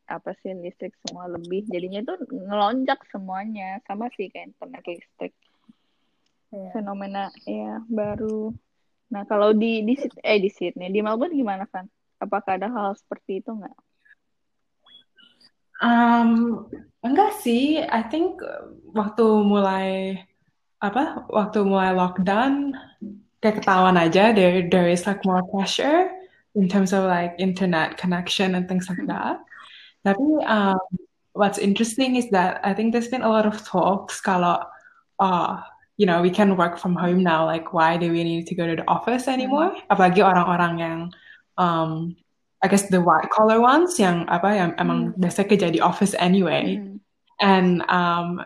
apa 0.08 0.30
sih 0.40 0.56
listrik 0.56 0.96
semua 1.04 1.28
lebih. 1.28 1.68
Jadinya 1.68 2.00
itu 2.02 2.14
ngelonjak 2.32 3.04
semuanya. 3.12 3.78
Sama 3.84 4.08
sih 4.16 4.32
kayak 4.32 4.56
internet 4.56 4.82
listrik 4.86 5.34
Iya. 6.56 6.70
fenomena 6.72 7.28
ya 7.44 7.84
baru. 7.84 8.56
Nah 9.12 9.22
kalau 9.28 9.52
di 9.52 9.84
di 9.84 9.94
eh 10.24 10.40
di 10.40 10.48
Sydney 10.48 10.88
di 10.88 11.04
Melbourne 11.04 11.36
gimana 11.36 11.68
kan? 11.68 11.84
Apakah 12.16 12.56
ada 12.56 12.72
hal 12.72 12.96
seperti 12.96 13.44
itu 13.44 13.52
nggak? 13.52 13.76
Um, 15.76 16.64
enggak 17.04 17.36
sih, 17.44 17.84
I 17.84 18.00
think 18.08 18.40
uh, 18.40 18.72
waktu 18.96 19.24
mulai 19.44 20.16
apa? 20.80 21.28
Waktu 21.28 21.68
mulai 21.68 21.92
lockdown 21.92 22.72
kayak 23.44 23.60
ketahuan 23.60 24.00
aja 24.00 24.32
there 24.32 24.64
there 24.72 24.88
is 24.88 25.04
like 25.04 25.20
more 25.28 25.44
pressure 25.52 26.08
in 26.56 26.64
terms 26.64 26.96
of 26.96 27.04
like 27.04 27.36
internet 27.36 28.00
connection 28.00 28.56
and 28.56 28.64
things 28.64 28.88
like 28.88 29.04
that. 29.04 29.44
Tapi 30.08 30.24
um, 30.48 30.80
what's 31.36 31.60
interesting 31.60 32.16
is 32.16 32.32
that 32.32 32.64
I 32.64 32.72
think 32.72 32.96
there's 32.96 33.12
been 33.12 33.20
a 33.20 33.28
lot 33.28 33.44
of 33.44 33.60
talks 33.60 34.24
kalau 34.24 34.64
uh, 35.20 35.60
you 35.96 36.06
know 36.06 36.20
we 36.20 36.30
can 36.30 36.56
work 36.56 36.78
from 36.78 36.94
home 36.94 37.22
now 37.22 37.44
like 37.44 37.72
why 37.72 37.96
do 37.96 38.12
we 38.12 38.24
need 38.24 38.46
to 38.46 38.54
go 38.54 38.66
to 38.66 38.76
the 38.76 38.86
office 38.88 39.28
anymore? 39.28 39.74
Apalagi 39.90 40.20
orang-orang 40.20 40.78
yang 40.78 40.98
um, 41.56 42.16
I 42.62 42.68
guess 42.68 42.88
the 42.88 43.00
white 43.00 43.30
collar 43.30 43.60
ones 43.60 43.98
yang 43.98 44.28
apa 44.28 44.56
yang 44.56 44.70
emang 44.80 45.12
biasa 45.16 45.48
kerja 45.48 45.72
di 45.72 45.80
office 45.80 46.16
anyway. 46.18 46.80
Hmm. 46.80 46.96
And 47.40 47.84
um, 47.92 48.40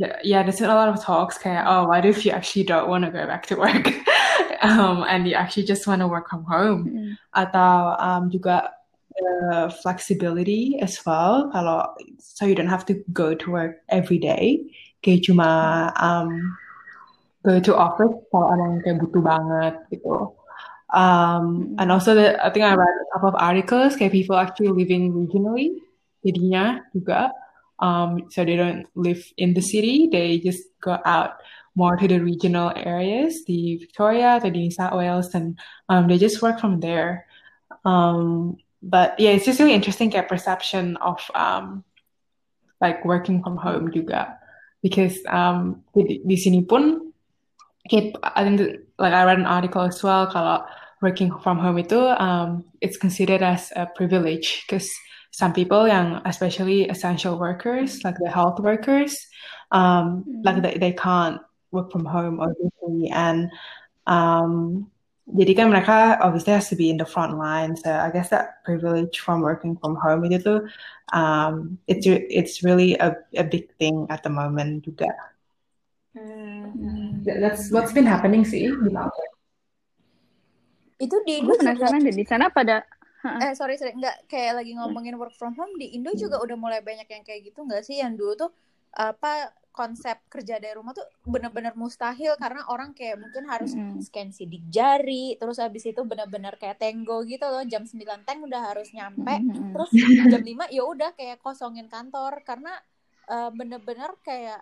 th- 0.00 0.16
yeah, 0.24 0.42
there's 0.42 0.60
been 0.60 0.72
a 0.72 0.74
lot 0.74 0.88
of 0.88 1.00
talks 1.04 1.36
kayak, 1.36 1.68
oh, 1.68 1.88
what 1.88 2.04
if 2.08 2.24
you 2.24 2.32
actually 2.32 2.64
don't 2.64 2.88
want 2.88 3.04
to 3.04 3.12
go 3.12 3.28
back 3.28 3.44
to 3.52 3.56
work? 3.56 3.92
um, 4.64 5.04
and 5.08 5.28
you 5.28 5.36
actually 5.36 5.68
just 5.68 5.86
want 5.86 6.00
to 6.00 6.08
work 6.08 6.28
from 6.32 6.44
home? 6.44 6.88
Hmm. 6.88 7.12
Atau 7.36 8.00
um, 8.00 8.32
juga 8.32 8.72
the 9.12 9.68
flexibility 9.82 10.80
as 10.80 10.96
well, 11.04 11.52
so 12.18 12.48
you 12.48 12.56
don't 12.56 12.72
have 12.72 12.86
to 12.86 13.04
go 13.12 13.34
to 13.34 13.50
work 13.50 13.84
every 13.88 14.18
day. 14.18 14.72
Kayak 15.02 15.26
cuma 15.26 15.48
um, 15.98 16.30
go 17.42 17.58
to 17.58 17.74
office 17.74 18.14
kalau 18.30 18.54
emang 18.54 18.80
kayak 18.86 19.02
butuh 19.02 19.22
banget 19.22 19.74
gitu. 19.90 20.38
Um, 20.92 21.74
and 21.80 21.90
also 21.90 22.14
the, 22.14 22.36
I 22.38 22.52
think 22.52 22.64
I 22.64 22.76
read 22.76 22.84
a 22.84 23.08
couple 23.16 23.32
of 23.32 23.40
articles 23.40 23.96
kayak 23.96 24.12
people 24.12 24.36
actually 24.36 24.68
living 24.68 25.08
regionally 25.16 25.80
jadinya 26.20 26.84
juga 26.92 27.32
um, 27.80 28.28
so 28.28 28.44
they 28.44 28.60
don't 28.60 28.84
live 28.92 29.24
in 29.40 29.56
the 29.56 29.64
city 29.64 30.12
they 30.12 30.36
just 30.38 30.68
go 30.84 31.00
out 31.08 31.40
more 31.74 31.96
to 31.96 32.04
the 32.04 32.20
regional 32.20 32.76
areas 32.76 33.40
the 33.48 33.80
Victoria 33.80 34.36
the 34.36 34.52
New 34.52 34.68
South 34.68 34.92
Wales 34.92 35.32
and 35.32 35.56
um, 35.88 36.12
they 36.12 36.20
just 36.20 36.44
work 36.44 36.60
from 36.60 36.84
there 36.84 37.24
um, 37.88 38.60
but 38.84 39.16
yeah 39.16 39.32
it's 39.32 39.48
just 39.48 39.64
really 39.64 39.72
interesting 39.72 40.12
kayak 40.12 40.28
perception 40.28 41.00
of 41.00 41.24
um, 41.32 41.88
like 42.84 43.00
working 43.08 43.40
from 43.40 43.56
home 43.56 43.88
juga 43.88 44.41
because 44.82 45.16
um, 45.30 45.80
di, 45.94 46.20
di 46.26 46.36
sini 46.36 46.66
pun 46.66 47.14
kayak 47.86 48.18
I 48.22 48.44
think 48.44 48.60
like 48.98 49.14
I 49.14 49.24
read 49.24 49.38
an 49.38 49.48
article 49.48 49.82
as 49.82 50.02
well 50.02 50.26
kalau 50.28 50.66
working 51.02 51.34
from 51.42 51.58
home 51.58 51.78
itu 51.82 51.98
um, 52.18 52.66
it's 52.82 52.98
considered 52.98 53.42
as 53.42 53.70
a 53.74 53.86
privilege 53.94 54.62
because 54.66 54.86
some 55.32 55.54
people 55.54 55.88
yang 55.88 56.20
especially 56.26 56.86
essential 56.90 57.38
workers 57.38 58.02
like 58.04 58.18
the 58.22 58.30
health 58.30 58.60
workers 58.60 59.16
um, 59.72 60.22
like 60.44 60.62
they, 60.62 60.78
they 60.78 60.92
can't 60.92 61.40
work 61.72 61.90
from 61.90 62.04
home 62.04 62.38
obviously 62.38 63.10
and 63.10 63.50
um, 64.06 64.86
jadi 65.32 65.52
kan 65.56 65.66
mereka 65.72 66.20
obviously 66.20 66.52
has 66.52 66.68
to 66.68 66.76
be 66.76 66.92
in 66.92 67.00
the 67.00 67.08
front 67.08 67.40
line. 67.40 67.72
So 67.76 67.88
I 67.88 68.12
guess 68.12 68.28
that 68.30 68.60
privilege 68.68 69.18
from 69.24 69.40
working 69.40 69.80
from 69.80 69.96
home 69.96 70.28
itu 70.28 70.38
tuh 70.44 70.58
um, 71.16 71.80
it's 71.88 72.04
it's 72.08 72.60
really 72.60 72.94
a, 73.00 73.16
a 73.36 73.44
big 73.44 73.72
thing 73.80 74.04
at 74.12 74.20
the 74.20 74.32
moment 74.32 74.84
juga. 74.84 75.08
That- 77.24 77.40
that's 77.40 77.70
what's 77.72 77.92
been 77.96 78.08
happening 78.08 78.44
sih 78.44 78.68
di. 78.68 78.92
Itu 81.00 81.16
di 81.26 81.42
Gue 81.42 81.56
Indo 81.56 81.58
penasaran 81.58 82.00
deh 82.04 82.14
di 82.14 82.24
sana 82.28 82.46
pada 82.52 82.84
eh 83.22 83.54
sorry 83.54 83.78
sorry 83.78 83.94
nggak 83.94 84.26
kayak 84.26 84.58
lagi 84.58 84.74
ngomongin 84.74 85.14
work 85.18 85.34
from 85.38 85.54
home 85.54 85.70
di 85.78 85.94
Indo 85.94 86.10
juga 86.14 86.42
udah 86.42 86.58
mulai 86.58 86.80
banyak 86.82 87.06
yang 87.06 87.22
kayak 87.22 87.50
gitu 87.50 87.62
nggak 87.62 87.82
sih? 87.86 88.02
Yang 88.02 88.12
dulu 88.18 88.32
tuh 88.38 88.50
apa 88.92 89.54
konsep 89.72 90.20
kerja 90.28 90.60
dari 90.60 90.76
rumah 90.76 90.92
tuh 90.92 91.08
benar-benar 91.24 91.72
mustahil 91.74 92.36
karena 92.36 92.60
orang 92.68 92.92
kayak 92.92 93.16
mungkin 93.16 93.48
harus 93.48 93.72
Mm. 93.72 94.04
scan 94.04 94.28
sidik 94.28 94.60
jari 94.68 95.34
terus 95.40 95.56
habis 95.56 95.88
itu 95.88 96.00
benar-benar 96.04 96.60
kayak 96.60 96.76
tenggo 96.76 97.24
gitu 97.24 97.48
loh 97.48 97.64
jam 97.64 97.88
9 97.88 98.22
teng 98.28 98.44
udah 98.44 98.60
harus 98.68 98.92
nyampe 98.92 99.40
Mm-mm. 99.40 99.72
terus 99.72 99.90
jam 100.28 100.44
5 100.44 100.68
ya 100.68 100.84
udah 100.84 101.16
kayak 101.16 101.40
kosongin 101.40 101.88
kantor 101.88 102.44
karena 102.44 102.76
eh, 103.26 103.50
bener-bener 103.50 104.12
kayak 104.20 104.60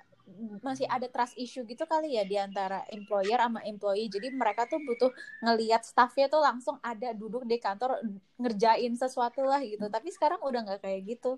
masih 0.62 0.86
ada 0.86 1.10
trust 1.10 1.34
issue 1.34 1.66
gitu 1.66 1.82
kali 1.90 2.14
ya 2.14 2.22
di 2.22 2.38
antara 2.38 2.86
employer 2.94 3.34
sama 3.34 3.66
employee 3.66 4.06
jadi 4.06 4.30
mereka 4.30 4.62
tuh 4.70 4.78
butuh 4.78 5.10
ngelihat 5.42 5.82
staffnya 5.82 6.30
tuh 6.30 6.38
langsung 6.38 6.78
ada 6.86 7.10
duduk 7.10 7.42
di 7.42 7.58
kantor 7.58 7.98
ngerjain 8.38 8.94
sesuatu 8.94 9.42
lah 9.42 9.58
gitu 9.58 9.90
tapi 9.90 10.14
sekarang 10.14 10.38
udah 10.38 10.60
nggak 10.70 10.80
kayak 10.86 11.02
gitu. 11.18 11.34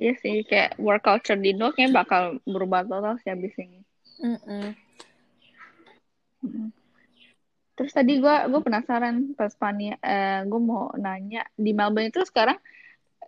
Iya 0.00 0.16
sih, 0.16 0.40
kayak 0.48 0.80
work 0.80 1.04
culture 1.04 1.36
di 1.36 1.52
Indo 1.52 1.76
kayaknya 1.76 2.00
bakal 2.00 2.22
berubah 2.48 2.88
total 2.88 3.20
sih 3.20 3.28
abis 3.28 3.52
ini. 3.60 3.84
Mm-mm. 4.24 4.72
Mm. 6.40 6.72
Terus 7.76 7.92
tadi 7.92 8.16
gue 8.16 8.36
gue 8.48 8.60
penasaran 8.64 9.36
pas 9.36 9.52
Fania, 9.52 10.00
eh, 10.00 10.40
gue 10.48 10.60
mau 10.60 10.88
nanya 10.96 11.44
di 11.52 11.76
Melbourne 11.76 12.08
itu 12.08 12.24
sekarang 12.24 12.56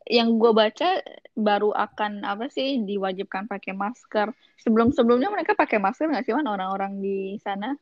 yang 0.09 0.41
gue 0.41 0.52
baca 0.57 1.05
baru 1.37 1.76
akan 1.76 2.25
apa 2.25 2.49
sih 2.49 2.81
diwajibkan 2.81 3.52
pakai 3.52 3.76
masker. 3.76 4.33
Sebelum 4.64 4.97
sebelumnya 4.97 5.29
mereka 5.29 5.52
pakai 5.52 5.76
masker 5.76 6.09
nggak 6.09 6.25
sih 6.25 6.33
orang-orang 6.33 7.05
di 7.05 7.37
sana? 7.45 7.76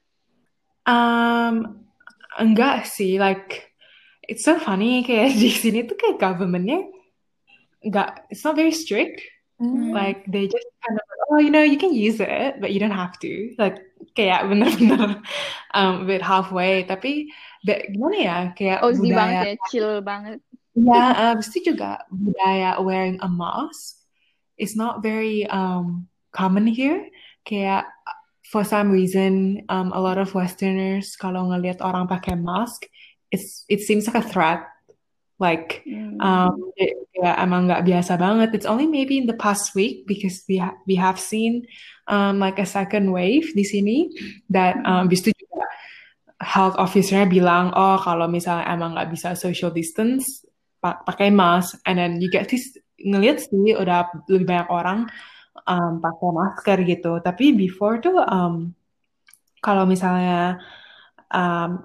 Um, 0.82 1.87
enggak 2.42 2.90
sih, 2.90 3.23
like 3.23 3.70
it's 4.26 4.42
so 4.42 4.59
funny 4.59 5.06
kayak 5.06 5.35
di 5.42 5.50
sini 5.50 5.87
tuh 5.87 5.94
kayak 5.94 6.18
governmentnya 6.18 6.90
enggak, 7.84 8.26
it's 8.30 8.44
not 8.44 8.56
very 8.56 8.72
strict. 8.72 9.22
Mm. 9.60 9.92
Like 9.92 10.25
they 10.25 10.49
just 10.49 10.68
kind 10.80 10.96
of 10.96 11.04
oh 11.28 11.38
you 11.38 11.52
know 11.52 11.60
you 11.60 11.76
can 11.76 11.92
use 11.92 12.16
it 12.16 12.56
but 12.60 12.72
you 12.72 12.80
don't 12.80 12.96
have 12.96 13.18
to. 13.20 13.52
Like 13.60 13.76
kayak 14.16 14.49
bener-bener 14.49 15.20
um, 15.76 16.02
a 16.02 16.04
bit 16.08 16.25
halfway. 16.25 16.88
Tapi 16.88 17.28
be- 17.64 17.84
gimana 17.92 18.16
ya 18.16 18.38
kayak 18.56 18.80
banget 18.80 19.00
budaya 19.04 19.40
ya, 19.44 19.54
chill 19.68 19.92
banget. 20.00 20.38
Ya, 20.78 21.34
habis 21.34 21.50
itu 21.52 21.75
juga 21.75 22.06
budaya 22.08 22.80
wearing 22.80 23.20
a 23.20 23.28
mask 23.28 24.00
is 24.56 24.78
not 24.78 25.02
very 25.04 25.44
um, 25.50 26.06
common 26.32 26.64
here. 26.64 27.10
Kayak 27.44 27.90
for 28.50 28.64
some 28.64 28.90
reason, 28.90 29.62
um, 29.68 29.92
a 29.92 30.00
lot 30.00 30.18
of 30.18 30.34
Westerners 30.34 31.14
kalau 31.18 31.50
ngelihat 31.50 31.82
orang 31.82 32.06
pakai 32.06 32.38
mask, 32.38 32.87
it's 33.34 33.66
it 33.66 33.82
seems 33.82 34.06
like 34.06 34.18
a 34.18 34.25
threat. 34.25 34.66
Like 35.40 35.82
Hmm. 35.88 36.20
um, 36.20 36.54
it- 36.76 37.00
ya 37.16 37.37
emang 37.40 37.64
nggak 37.68 37.85
biasa 37.85 38.16
banget. 38.20 38.52
It's 38.52 38.68
only 38.68 38.85
maybe 38.88 39.16
in 39.16 39.25
the 39.25 39.37
past 39.37 39.73
week 39.73 40.04
because 40.04 40.44
we 40.49 40.61
ha 40.61 40.76
we 40.85 40.97
have 40.97 41.16
seen 41.16 41.64
um, 42.09 42.37
like 42.40 42.61
a 42.61 42.68
second 42.68 43.09
wave 43.12 43.49
di 43.56 43.64
sini 43.64 44.09
that 44.52 44.76
um, 44.85 45.09
habis 45.09 45.25
itu 45.25 45.32
juga 45.37 45.64
health 46.40 46.76
officer-nya 46.80 47.28
bilang, 47.28 47.73
oh 47.76 48.00
kalau 48.00 48.25
misalnya 48.25 48.68
emang 48.73 48.97
nggak 48.97 49.12
bisa 49.12 49.37
social 49.37 49.68
distance, 49.68 50.44
pa- 50.80 51.00
pakai 51.04 51.28
mask. 51.28 51.76
And 51.85 52.00
then 52.00 52.20
you 52.25 52.32
get 52.32 52.49
to 52.49 52.56
s- 52.56 52.80
ngeliat 53.00 53.44
sih 53.44 53.76
udah 53.76 54.09
lebih 54.32 54.49
banyak 54.49 54.68
orang 54.73 54.99
um, 55.68 56.00
pakai 56.00 56.30
masker 56.32 56.78
gitu. 56.88 57.12
Tapi 57.20 57.52
before 57.52 58.00
tuh 58.00 58.16
um, 58.25 58.73
kalau 59.61 59.85
misalnya 59.85 60.56
um, 61.28 61.85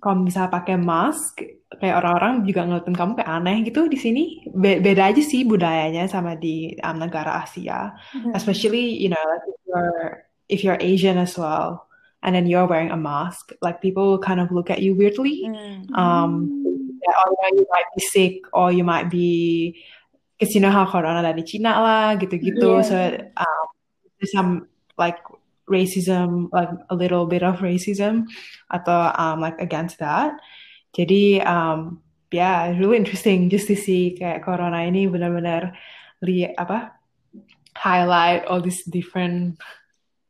kalau 0.00 0.24
bisa 0.24 0.48
pakai 0.48 0.80
mask 0.80 1.44
kayak 1.70 2.00
orang-orang 2.00 2.42
juga 2.42 2.64
ngeliatin 2.66 2.96
kamu 2.96 3.12
kayak 3.20 3.30
aneh 3.30 3.56
gitu 3.62 3.86
di 3.86 3.98
sini 4.00 4.24
Be 4.50 4.80
beda 4.80 5.12
aja 5.12 5.22
sih 5.22 5.44
budayanya 5.44 6.08
sama 6.08 6.34
di 6.34 6.74
um, 6.80 6.96
negara 6.98 7.44
Asia 7.44 7.94
Hmm. 8.10 8.32
especially 8.34 8.96
you 8.96 9.12
know 9.12 9.20
like 9.20 9.44
if 9.46 9.60
you're 9.68 10.00
if 10.50 10.58
you're 10.64 10.80
Asian 10.80 11.16
as 11.20 11.36
well 11.38 11.86
and 12.20 12.34
then 12.34 12.48
you're 12.50 12.66
wearing 12.66 12.90
a 12.90 12.98
mask 12.98 13.52
like 13.62 13.78
people 13.78 14.18
kind 14.18 14.40
of 14.42 14.50
look 14.50 14.68
at 14.68 14.82
you 14.82 14.92
weirdly 14.96 15.46
Hmm. 15.46 15.84
um 15.94 16.32
yeah, 17.00 17.14
or 17.16 17.32
you 17.54 17.64
might 17.70 17.88
be 17.96 18.02
sick 18.02 18.34
or 18.52 18.68
you 18.74 18.84
might 18.84 19.08
be 19.08 19.72
because 20.36 20.52
you 20.52 20.60
know 20.60 20.72
how 20.72 20.84
corona 20.84 21.20
dari 21.20 21.44
Cina 21.44 21.76
lah 21.80 22.06
gitu-gitu 22.16 22.80
Yeah. 22.80 22.84
so 22.84 22.96
um, 23.40 23.66
there's 24.18 24.32
some 24.32 24.68
like 25.00 25.20
racism 25.70 26.50
like 26.50 26.68
a 26.90 26.96
little 26.98 27.24
bit 27.24 27.46
of 27.46 27.62
racism 27.62 28.26
atau 28.68 29.14
um, 29.14 29.38
like 29.38 29.56
against 29.62 30.02
that 30.02 30.34
jadi 30.92 31.46
um, 31.46 32.02
yeah 32.34 32.74
really 32.74 32.98
interesting 32.98 33.46
just 33.46 33.70
to 33.70 33.78
see 33.78 34.18
kayak 34.18 34.42
corona 34.42 34.82
ini 34.82 35.06
benar-benar 35.06 35.70
li 36.26 36.50
apa 36.58 36.90
highlight 37.78 38.42
all 38.50 38.58
these 38.60 38.82
different 38.90 39.56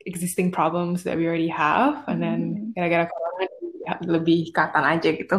existing 0.04 0.52
problems 0.52 1.02
that 1.04 1.16
we 1.16 1.24
already 1.24 1.50
have 1.50 2.04
and 2.08 2.20
then 2.20 2.40
Hmm. 2.56 2.72
gara-gara 2.76 3.04
corona 3.08 3.44
lebih 4.04 4.52
kelihatan 4.52 4.84
aja 4.84 5.08
gitu 5.16 5.38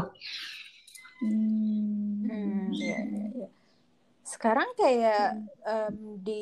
Hmm. 1.21 2.73
Iya, 2.73 2.97
iya. 3.05 3.20
Sekarang 4.33 4.69
kayak 4.79 5.27
em, 5.71 5.95
di 6.27 6.41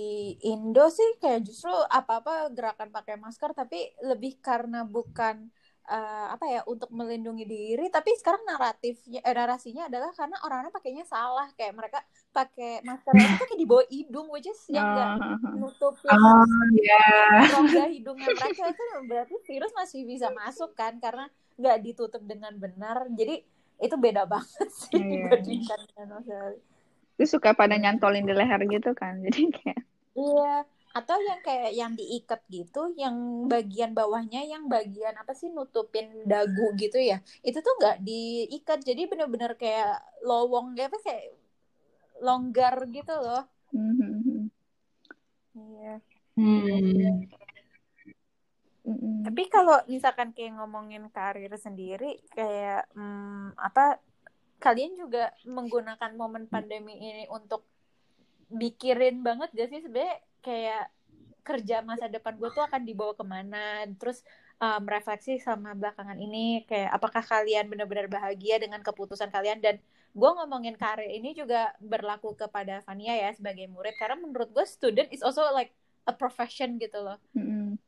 Indo 0.51 0.85
sih 0.97 1.09
kayak 1.21 1.41
justru 1.47 1.71
apa-apa 1.99 2.33
gerakan 2.57 2.89
pakai 2.97 3.15
masker 3.23 3.51
tapi 3.57 3.79
lebih 4.09 4.37
karena 4.47 4.79
bukan 4.95 5.35
eh, 5.89 6.25
apa 6.35 6.45
ya 6.53 6.61
untuk 6.69 6.89
melindungi 6.93 7.45
diri 7.49 7.85
tapi 7.89 8.13
sekarang 8.19 8.43
naratifnya 8.45 9.19
eh, 9.25 9.33
narasinya 9.33 9.83
adalah 9.89 10.11
karena 10.13 10.37
orang-orang 10.45 10.73
pakainya 10.77 11.05
salah 11.13 11.47
kayak 11.57 11.73
mereka 11.79 11.99
pakai 12.29 12.71
masker 12.85 13.15
itu 13.25 13.43
kayak 13.49 13.59
di 13.63 13.67
bawah 13.71 13.87
hidung 13.89 14.27
which 14.33 14.45
is 14.53 14.61
yang 14.69 14.87
enggak 14.93 15.09
Ah, 15.17 15.37
nutupin 15.57 16.13
oh 16.13 16.45
yeah 16.85 17.41
rongga 17.49 17.85
hidungnya 17.89 18.29
mereka 18.37 18.63
itu 18.69 18.83
berarti 19.09 19.35
virus 19.49 19.71
masih 19.73 20.05
bisa 20.05 20.27
masuk 20.29 20.71
kan 20.77 20.93
karena 21.01 21.25
nggak 21.59 21.77
ditutup 21.85 22.21
dengan 22.23 22.53
benar 22.63 23.09
jadi 23.17 23.41
itu 23.79 23.95
beda 23.95 24.23
banget 24.29 24.69
sih 24.75 24.99
Iya. 24.99 25.07
dibandingkan 25.09 25.79
dengan 25.89 26.07
Australia. 26.19 26.61
Terus 27.19 27.29
suka 27.35 27.51
pada 27.59 27.75
nyantolin 27.75 28.23
di 28.29 28.31
leher 28.39 28.61
gitu 28.71 28.89
kan. 28.95 29.19
Jadi 29.25 29.41
kayak 29.51 29.79
Iya, 30.19 30.43
atau 30.99 31.17
yang 31.29 31.39
kayak 31.47 31.69
yang 31.79 31.91
diikat 31.99 32.41
gitu, 32.57 32.79
yang 33.01 33.15
bagian 33.51 33.91
bawahnya 33.97 34.39
yang 34.53 34.63
bagian 34.73 35.15
apa 35.21 35.31
sih 35.39 35.49
nutupin 35.55 36.07
dagu 36.31 36.63
gitu 36.81 36.97
ya. 37.09 37.15
Itu 37.47 37.57
tuh 37.65 37.73
nggak 37.79 37.95
diikat, 38.07 38.79
jadi 38.89 39.01
bener-bener 39.11 39.51
kayak 39.61 39.89
lowong 40.27 40.67
gitu, 40.75 40.85
apa 40.89 40.97
kayak 41.07 41.23
longgar 42.25 42.75
gitu 42.95 43.13
loh. 43.25 43.43
mhm, 43.73 44.49
Iya. 45.55 46.01
Hmm. 46.35 47.29
Tapi 49.25 49.43
kalau 49.53 49.77
misalkan 49.93 50.31
kayak 50.35 50.55
ngomongin 50.57 51.03
karir 51.15 51.51
sendiri, 51.59 52.17
kayak 52.31 52.87
hmm, 52.95 53.53
apa 53.59 53.99
kalian 54.59 54.99
juga 54.99 55.31
menggunakan 55.47 56.11
momen 56.13 56.45
pandemi 56.51 56.99
ini 56.99 57.25
untuk 57.31 57.63
mikirin 58.51 59.23
banget 59.23 59.49
gak 59.55 59.69
sih 59.71 59.81
sebenarnya 59.85 60.19
kayak 60.43 60.85
kerja 61.49 61.81
masa 61.81 62.05
depan 62.05 62.37
gue 62.37 62.49
tuh 62.53 62.61
akan 62.61 62.85
dibawa 62.85 63.17
ke 63.17 63.25
mana, 63.25 63.87
terus 63.97 64.21
um, 64.61 64.85
refleksi 64.85 65.41
sama 65.41 65.73
belakangan 65.73 66.19
ini 66.21 66.61
kayak 66.69 66.93
apakah 66.93 67.25
kalian 67.25 67.65
benar-benar 67.71 68.05
bahagia 68.05 68.61
dengan 68.61 68.85
keputusan 68.85 69.33
kalian? 69.33 69.57
Dan 69.57 69.81
gue 70.13 70.29
ngomongin 70.29 70.77
karir 70.77 71.09
ini 71.09 71.33
juga 71.33 71.73
berlaku 71.81 72.37
kepada 72.37 72.85
Fania 72.85 73.17
ya 73.17 73.33
sebagai 73.33 73.65
murid. 73.65 73.97
Karena 73.97 74.21
menurut 74.21 74.53
gue 74.53 74.65
student 74.67 75.09
is 75.09 75.25
also 75.25 75.41
like 75.49 75.73
a 76.05 76.13
profession 76.13 76.77
gitu 76.77 77.01
loh. 77.01 77.17
Mhm. 77.33 77.81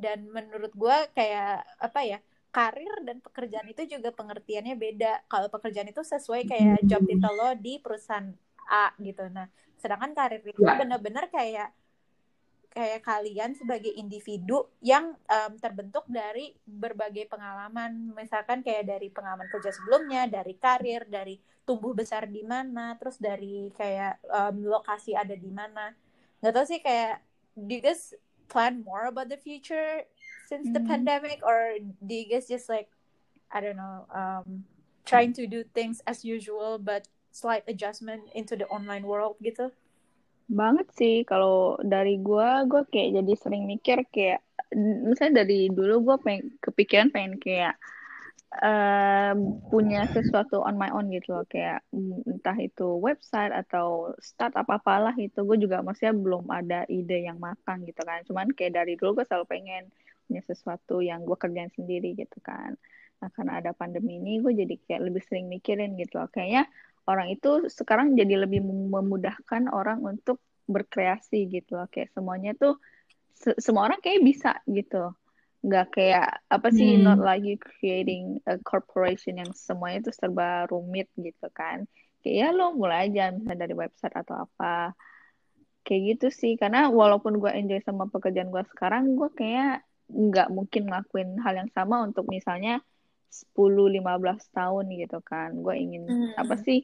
dan 0.00 0.24
menurut 0.32 0.72
gue 0.72 0.96
kayak 1.12 1.60
apa 1.76 2.00
ya 2.00 2.18
karir 2.50 2.94
dan 3.06 3.22
pekerjaan 3.22 3.66
itu 3.70 3.86
juga 3.86 4.10
pengertiannya 4.10 4.74
beda. 4.74 5.12
Kalau 5.30 5.46
pekerjaan 5.48 5.88
itu 5.90 6.02
sesuai 6.02 6.46
kayak 6.50 6.82
job 6.86 7.02
title 7.06 7.34
lo 7.38 7.50
di 7.54 7.78
perusahaan 7.78 8.26
A 8.70 8.90
gitu. 8.98 9.26
Nah 9.30 9.46
sedangkan 9.80 10.12
karir 10.12 10.42
itu 10.44 10.60
Ya. 10.60 10.76
benar-benar 10.76 11.30
kayak 11.32 11.72
kayak 12.70 13.02
kalian 13.02 13.50
sebagai 13.58 13.90
individu 13.98 14.70
yang 14.78 15.18
em, 15.26 15.52
terbentuk 15.58 16.06
dari 16.06 16.54
berbagai 16.62 17.26
pengalaman. 17.26 18.14
Misalkan 18.14 18.62
kayak 18.62 18.86
dari 18.86 19.10
pengalaman 19.10 19.50
kerja 19.50 19.74
sebelumnya 19.74 20.30
dari 20.30 20.54
karir 20.54 21.02
dari 21.10 21.38
tumbuh 21.66 21.94
besar 21.94 22.26
di 22.30 22.42
mana 22.46 22.94
terus 22.98 23.18
dari 23.18 23.70
kayak 23.74 24.22
em, 24.22 24.56
lokasi 24.66 25.14
ada 25.18 25.34
di 25.34 25.50
mana. 25.50 25.94
Nggak 26.42 26.52
tahu 26.54 26.66
sih 26.66 26.80
kayak 26.82 27.22
do 27.58 27.72
you 27.74 27.82
guys 27.82 28.14
plan 28.46 28.82
more 28.82 29.06
about 29.10 29.26
the 29.30 29.38
future 29.38 30.06
since 30.50 30.70
the 30.74 30.82
Hmm. 30.82 30.90
pandemic 30.90 31.40
or 31.46 31.78
do 32.02 32.14
you 32.14 32.26
guys 32.26 32.48
just 32.50 32.68
like 32.68 32.90
I 33.50 33.60
don't 33.62 33.78
know 33.78 34.06
um 34.10 34.66
trying 35.06 35.32
to 35.38 35.46
do 35.46 35.64
things 35.64 36.02
as 36.06 36.24
usual 36.26 36.78
but 36.78 37.08
slight 37.30 37.64
adjustment 37.68 38.28
into 38.34 38.56
the 38.58 38.66
online 38.68 39.06
world 39.06 39.38
gitu? 39.42 39.70
Banget 40.60 40.86
sih. 40.98 41.14
Kalau 41.30 41.78
dari 41.94 42.18
gua 42.26 42.66
gua 42.70 42.82
kayak 42.92 43.22
jadi 43.22 43.32
sering 43.42 43.64
mikir 43.72 43.98
kayak 44.14 44.42
misalnya 45.08 45.34
dari 45.46 45.70
dulu 45.70 45.94
gua 46.06 46.16
pengen 46.24 46.58
kepikiran 46.64 47.08
pengen 47.14 47.34
kayak 47.44 47.74
eh, 48.62 49.32
punya 49.70 50.00
sesuatu 50.14 50.56
on 50.68 50.74
my 50.82 50.90
own 50.96 51.06
gitu 51.14 51.28
loh. 51.38 51.46
Kayak 51.46 51.86
mm, 51.94 52.26
entah 52.30 52.56
itu 52.58 52.86
website 52.98 53.52
atau 53.54 53.86
start 54.18 54.54
apa 54.58 54.82
apalah 54.82 55.14
itu 55.18 55.38
gue 55.48 55.58
juga 55.64 55.76
maksudnya 55.86 56.14
belum 56.24 56.44
ada 56.50 56.82
ide 56.90 57.30
yang 57.30 57.38
makan 57.38 57.86
gitu 57.88 58.02
kan. 58.08 58.18
Cuman 58.28 58.50
kayak 58.56 58.74
dari 58.78 58.94
dulu 58.98 59.22
gue 59.22 59.26
selalu 59.30 59.46
pengen 59.54 59.84
punya 60.30 60.46
sesuatu 60.46 61.02
yang 61.02 61.26
gue 61.26 61.34
kerjain 61.34 61.74
sendiri 61.74 62.14
gitu 62.14 62.38
kan. 62.38 62.78
Nah 63.18 63.28
karena 63.34 63.58
ada 63.58 63.74
pandemi 63.74 64.22
ini 64.22 64.38
gue 64.38 64.54
jadi 64.54 64.74
kayak 64.86 65.02
lebih 65.10 65.22
sering 65.26 65.50
mikirin 65.50 65.98
gitu 65.98 66.22
loh. 66.22 66.30
Kayaknya 66.30 66.70
orang 67.10 67.34
itu 67.34 67.66
sekarang 67.66 68.14
jadi 68.14 68.46
lebih 68.46 68.62
mem- 68.62 68.94
memudahkan 68.94 69.66
orang 69.74 69.98
untuk 70.00 70.38
berkreasi 70.70 71.50
gitu 71.50 71.74
loh. 71.74 71.90
Kayak 71.90 72.14
semuanya 72.14 72.54
tuh 72.54 72.78
se- 73.34 73.58
semua 73.58 73.90
orang 73.90 73.98
kayak 73.98 74.22
bisa 74.22 74.62
gitu. 74.70 75.10
Nggak 75.60 75.86
kayak 75.92 76.28
apa 76.48 76.68
sih 76.72 76.96
Hmm. 76.96 77.04
not 77.04 77.18
like 77.20 77.44
you 77.44 77.58
creating 77.60 78.40
a 78.48 78.56
corporation 78.64 79.36
yang 79.36 79.50
semuanya 79.52 80.08
itu 80.08 80.12
serba 80.16 80.64
rumit 80.70 81.10
gitu 81.18 81.50
kan. 81.52 81.84
Kayak 82.24 82.36
ya 82.36 82.48
lo 82.56 82.72
mulai 82.72 83.12
aja 83.12 83.34
misalnya 83.34 83.68
dari 83.68 83.74
website 83.76 84.16
atau 84.16 84.48
apa. 84.48 84.96
Kayak 85.84 86.00
gitu 86.16 86.26
sih. 86.32 86.52
Karena 86.56 86.88
walaupun 86.88 87.36
gue 87.36 87.52
enjoy 87.52 87.80
sama 87.84 88.08
pekerjaan 88.08 88.48
gue 88.48 88.64
sekarang 88.72 89.16
gue 89.16 89.28
kayak 89.36 89.84
nggak 90.10 90.50
mungkin 90.50 90.90
ngelakuin 90.90 91.38
hal 91.40 91.54
yang 91.54 91.70
sama 91.70 92.02
untuk 92.02 92.26
misalnya 92.26 92.82
10-15 93.30 94.42
tahun 94.50 94.90
gitu 94.98 95.22
kan 95.22 95.54
gue 95.54 95.74
ingin 95.78 96.02
Hmm. 96.10 96.34
apa 96.34 96.58
sih 96.58 96.82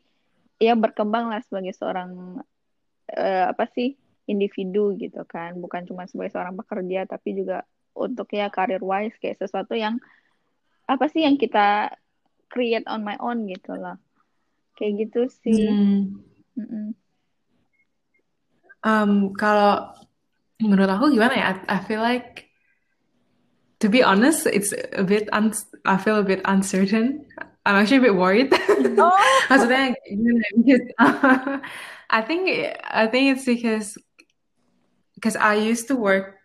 ya 0.63 0.79
berkembang 0.79 1.29
lah 1.29 1.43
sebagai 1.43 1.75
seorang 1.75 2.39
eh, 3.11 3.45
apa 3.51 3.67
sih 3.75 3.99
individu 4.31 4.95
gitu 4.95 5.27
kan 5.27 5.59
bukan 5.59 5.87
cuma 5.87 6.07
sebagai 6.07 6.35
seorang 6.35 6.55
pekerja 6.55 7.07
tapi 7.07 7.35
juga 7.35 7.67
untuk 7.99 8.31
ya 8.31 8.47
career 8.51 8.83
wise 8.83 9.15
kayak 9.19 9.43
sesuatu 9.43 9.75
yang 9.75 9.99
apa 10.87 11.11
sih 11.11 11.27
yang 11.27 11.35
kita 11.35 11.91
create 12.47 12.87
on 12.87 13.03
my 13.03 13.19
own 13.19 13.47
gitu 13.51 13.75
loh 13.75 13.99
kayak 14.79 15.07
gitu 15.07 15.27
sih 15.43 15.67
Hmm. 15.67 16.23
Mm-mm. 16.57 16.97
Um, 18.87 19.35
kalau 19.35 19.91
menurut 20.63 20.87
aku 20.87 21.11
gimana 21.11 21.35
ya? 21.35 21.45
I, 21.51 21.55
I 21.75 21.79
feel 21.83 21.99
like, 21.99 22.46
to 23.81 23.89
be 23.89 24.03
honest, 24.03 24.47
it's 24.47 24.73
a 24.93 25.05
bit 25.05 25.29
un 25.33 25.53
I 25.85 25.97
feel 25.97 26.17
a 26.17 26.25
bit 26.25 26.41
uncertain. 26.45 27.27
I'm 27.67 27.77
actually 27.77 27.99
a 27.99 28.09
bit 28.13 28.17
worried. 28.17 28.51
Mm-hmm. 28.51 28.99
oh 29.03 29.17
Maksudnya 29.49 29.95
gimana? 30.07 30.41
ya? 30.41 30.51
Because 30.57 30.85
I 32.11 32.23
think 32.23 32.49
I 32.87 33.07
think 33.07 33.37
it's 33.37 33.45
because 33.45 33.99
because 35.15 35.37
I 35.37 35.55
used 35.57 35.89
to 35.89 35.97
work 35.97 36.39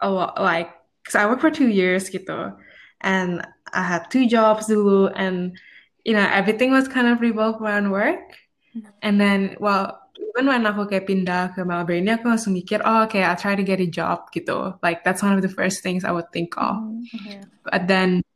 a 0.00 0.10
lot, 0.10 0.40
like 0.40 0.70
because 1.02 1.14
I 1.14 1.26
worked 1.26 1.40
for 1.40 1.50
two 1.50 1.68
years 1.68 2.10
gitu, 2.10 2.56
and 3.00 3.46
I 3.72 3.82
had 3.82 4.10
two 4.10 4.26
jobs 4.26 4.66
dulu, 4.66 5.12
and 5.14 5.56
you 6.04 6.12
know 6.12 6.26
everything 6.26 6.72
was 6.72 6.88
kind 6.88 7.06
of 7.06 7.20
revolved 7.20 7.62
around 7.62 7.90
work. 7.90 8.34
Mm-hmm. 8.74 8.90
And 9.02 9.20
then, 9.20 9.56
well, 9.60 10.03
even 10.34 10.50
when 10.50 10.66
aku 10.66 10.90
kayak 10.90 11.06
pindah 11.06 11.54
ke 11.54 11.62
Melbourne, 11.62 12.02
ini 12.02 12.18
aku 12.18 12.26
langsung 12.26 12.58
mikir, 12.58 12.82
oh, 12.82 13.06
okay, 13.06 13.22
I'll 13.22 13.38
try 13.38 13.54
to 13.54 13.62
get 13.62 13.78
a 13.78 13.86
job 13.86 14.34
gitu. 14.34 14.74
Like 14.82 15.06
that's 15.06 15.22
one 15.22 15.38
of 15.38 15.46
the 15.46 15.48
first 15.48 15.86
things 15.86 16.02
I 16.02 16.10
would 16.10 16.26
think 16.34 16.58
of. 16.58 16.82
Mm. 16.82 17.46
But 17.62 17.86
then, 17.86 18.26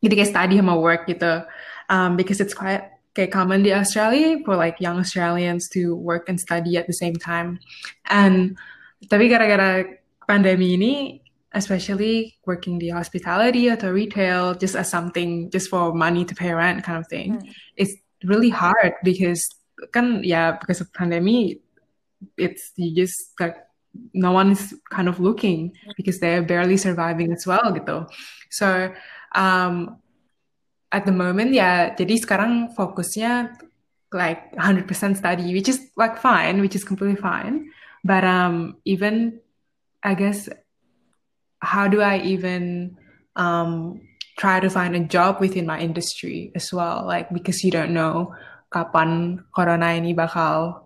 jadi 0.00 0.24
kayak 0.24 0.32
study 0.32 0.56
sama 0.56 0.80
work 0.80 1.04
gitu. 1.04 1.44
Um, 1.92 2.16
because 2.16 2.40
it's 2.40 2.56
quite 2.56 2.88
kayak 3.12 3.36
common 3.36 3.60
di 3.60 3.76
Australia 3.76 4.40
for 4.48 4.56
like 4.56 4.80
young 4.80 4.96
Australians 4.96 5.68
to 5.76 5.92
work 5.92 6.32
and 6.32 6.40
study 6.40 6.80
at 6.80 6.88
the 6.88 6.96
same 6.96 7.20
time. 7.20 7.60
And 8.08 8.56
tapi 9.04 9.28
gara-gara 9.28 9.84
pandemi 10.24 10.80
ini, 10.80 10.94
especially 11.52 12.40
working 12.48 12.80
the 12.80 12.96
hospitality 12.96 13.68
or 13.68 13.76
the 13.76 13.92
retail 13.92 14.56
just 14.56 14.74
as 14.74 14.88
something 14.88 15.52
just 15.52 15.68
for 15.68 15.92
money 15.92 16.24
to 16.24 16.34
pay 16.34 16.50
rent 16.50 16.82
kind 16.82 16.98
of 16.98 17.06
thing 17.06 17.38
Hmm. 17.38 17.46
it's 17.78 17.94
really 18.26 18.50
hard 18.50 18.98
because 19.06 19.38
kan 19.90 20.22
yeah 20.22 20.54
because 20.58 20.80
of 20.80 20.92
pandemic 20.94 21.60
it's 22.38 22.72
you 22.76 22.94
just 22.94 23.34
like 23.40 23.56
no 24.12 24.32
one 24.32 24.52
is 24.52 24.74
kind 24.90 25.08
of 25.08 25.20
looking 25.20 25.72
because 25.96 26.18
they're 26.20 26.42
barely 26.42 26.76
surviving 26.76 27.32
as 27.32 27.46
well 27.46 27.70
gitu. 27.74 28.06
So 28.50 28.90
um 29.34 29.98
at 30.90 31.06
the 31.06 31.14
moment 31.14 31.54
ya 31.54 31.94
jadi 31.94 32.18
sekarang 32.18 32.74
fokusnya 32.74 33.54
like 34.14 34.54
100% 34.54 34.86
study 35.18 35.54
which 35.54 35.70
is 35.70 35.90
like 35.98 36.18
fine 36.18 36.62
which 36.62 36.74
is 36.74 36.86
completely 36.86 37.18
fine. 37.18 37.70
But 38.02 38.26
um 38.26 38.78
even 38.84 39.38
I 40.02 40.14
guess 40.14 40.50
how 41.62 41.88
do 41.88 42.02
I 42.02 42.20
even 42.22 42.94
um 43.38 44.02
try 44.34 44.58
to 44.58 44.68
find 44.68 44.98
a 44.98 45.06
job 45.06 45.38
within 45.38 45.66
my 45.66 45.78
industry 45.78 46.50
as 46.54 46.74
well? 46.74 47.06
Like 47.06 47.30
because 47.30 47.62
you 47.62 47.70
don't 47.70 47.94
know 47.94 48.34
kapan 48.74 49.38
corona 49.54 49.94
ini 49.94 50.10
bakal 50.10 50.82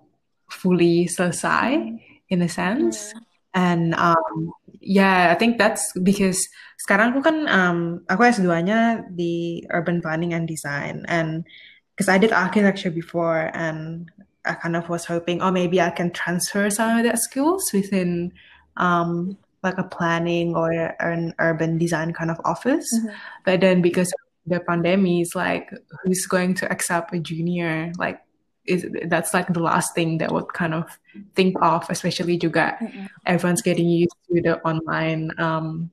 fully 0.53 1.09
selesai 1.09 1.97
in 2.29 2.45
a 2.45 2.51
sense. 2.53 3.17
And 3.57 3.97
um 3.97 4.53
yeah 4.85 5.33
I 5.33 5.37
think 5.41 5.57
that's 5.57 5.97
because 5.97 6.45
sekarang 6.85 7.17
aku 7.17 7.25
kan 7.25 7.37
um 7.49 7.79
aku 8.13 8.29
S2-nya 8.29 9.09
di 9.09 9.65
urban 9.73 10.05
planning 10.05 10.37
and 10.37 10.45
design. 10.45 11.09
And 11.09 11.49
because 11.97 12.13
I 12.13 12.21
did 12.21 12.37
architecture 12.37 12.93
before 12.93 13.49
and 13.57 14.13
I 14.45 14.55
kind 14.61 14.77
of 14.77 14.93
was 14.93 15.09
hoping 15.09 15.41
oh 15.41 15.51
maybe 15.51 15.81
I 15.81 15.91
can 15.91 16.13
transfer 16.13 16.69
some 16.69 17.01
of 17.01 17.05
that 17.09 17.19
skills 17.25 17.73
within 17.73 18.37
um 18.77 19.41
like 19.65 19.81
a 19.81 19.89
planning 19.89 20.55
or 20.55 20.71
an 21.03 21.35
urban 21.43 21.81
design 21.81 22.13
kind 22.15 22.31
of 22.31 22.39
office. 22.45 22.87
Mhm. 22.95 23.11
but 23.49 23.59
then 23.65 23.83
because 23.83 24.13
of 24.13 24.28
the 24.49 24.61
pandemic 24.61 25.23
is 25.23 25.35
like 25.35 25.71
who's 26.03 26.27
going 26.27 26.55
to 26.55 26.71
accept 26.71 27.15
a 27.15 27.19
junior? 27.19 27.93
Like 27.99 28.21
is 28.69 28.87
that's 29.07 29.33
like 29.33 29.49
the 29.53 29.61
last 29.65 29.95
thing 29.95 30.19
that 30.19 30.31
would 30.31 30.53
kind 30.53 30.75
of 30.75 30.99
think 31.35 31.57
of 31.65 31.89
especially 31.89 32.39
juga 32.39 32.77
Mm-mm. 32.79 33.09
everyone's 33.25 33.65
getting 33.65 33.89
used 33.89 34.15
to 34.29 34.43
the 34.45 34.61
online 34.63 35.33
um 35.41 35.91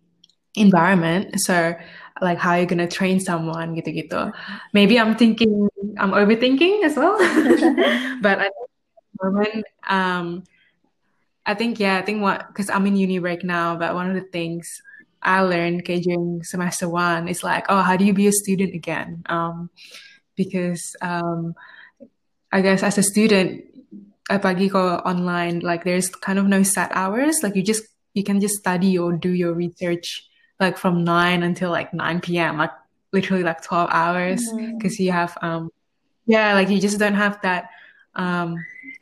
environment. 0.55 1.39
So 1.39 1.73
like 2.21 2.37
how 2.37 2.51
are 2.51 2.59
you 2.59 2.67
gonna 2.67 2.87
train 2.87 3.19
someone? 3.19 3.75
Gitu 3.75 4.05
gitu. 4.05 4.31
Maybe 4.75 4.99
I'm 4.99 5.15
thinking 5.15 5.71
I'm 5.97 6.11
overthinking 6.11 6.83
as 6.83 6.95
well. 6.95 7.15
But 8.23 8.43
I 8.43 8.47
think 8.51 8.69
at 8.71 9.03
the 9.03 9.17
moment 9.23 9.63
um 9.87 10.43
I 11.47 11.53
think 11.55 11.79
yeah 11.79 11.99
I 11.99 12.03
think 12.03 12.19
what 12.23 12.47
because 12.51 12.69
I'm 12.69 12.87
in 12.87 12.95
uni 12.99 13.19
right 13.19 13.43
now 13.43 13.75
but 13.79 13.95
one 13.95 14.11
of 14.11 14.15
the 14.15 14.27
things 14.31 14.83
I 15.25 15.41
learned 15.41 15.81
kayak 15.81 16.05
during 16.05 16.45
semester 16.45 16.85
one 16.85 17.25
is 17.27 17.41
like 17.41 17.65
oh 17.67 17.81
how 17.81 17.97
do 17.97 18.05
you 18.05 18.13
be 18.13 18.29
a 18.29 18.35
student 18.35 18.77
again? 18.77 19.25
Um 19.25 19.73
because 20.37 20.95
um 21.01 21.57
I 22.53 22.61
guess 22.61 22.85
as 22.85 23.01
a 23.01 23.03
student 23.03 23.65
apalagi 24.29 24.69
kalau 24.69 25.01
online 25.01 25.65
like 25.65 25.81
there's 25.83 26.13
kind 26.13 26.37
of 26.37 26.45
no 26.45 26.61
set 26.61 26.93
hours. 26.93 27.41
Like 27.41 27.57
you 27.57 27.65
just 27.65 27.83
you 28.13 28.21
can 28.21 28.37
just 28.37 28.61
study 28.61 28.95
or 29.01 29.17
do 29.17 29.33
your 29.33 29.57
research 29.57 30.29
like 30.61 30.77
from 30.77 31.03
9 31.03 31.43
until 31.43 31.73
like 31.73 31.91
9 31.91 32.21
p.m 32.21 32.61
like 32.61 32.71
literally 33.11 33.43
like 33.43 33.65
12 33.65 33.89
hours. 33.89 34.45
Because 34.77 35.01
you 35.01 35.09
have 35.09 35.33
um 35.41 35.73
yeah 36.29 36.53
like 36.53 36.69
you 36.69 36.77
just 36.77 37.01
don't 37.01 37.17
have 37.17 37.41
that 37.41 37.69
um 38.15 38.55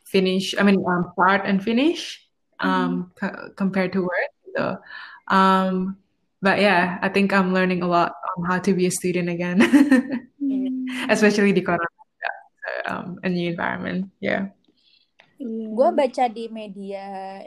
finish 0.10 0.54
i 0.58 0.64
mean 0.64 0.82
um 0.86 1.10
start 1.14 1.42
and 1.46 1.64
finish 1.64 2.22
um 2.60 3.12
co- 3.20 3.52
compared 3.60 3.92
to 3.94 4.02
work. 4.02 4.32
So 4.56 4.78
um 5.28 5.98
but 6.44 6.60
yeah 6.60 7.00
i 7.00 7.08
think 7.08 7.32
i'm 7.32 7.56
learning 7.56 7.80
a 7.80 7.88
lot 7.88 8.12
on 8.36 8.44
how 8.44 8.60
to 8.60 8.76
be 8.76 8.86
a 8.86 8.94
student 8.94 9.32
again. 9.32 9.64
Especially 11.14 11.56
di 11.56 11.64
corona 11.64 11.88
so, 11.88 12.72
um 12.92 13.08
a 13.24 13.30
new 13.32 13.56
environment 13.56 14.12
yeah. 14.20 14.52
Gue 15.74 15.90
baca 15.92 16.32
di 16.32 16.48
media 16.48 17.42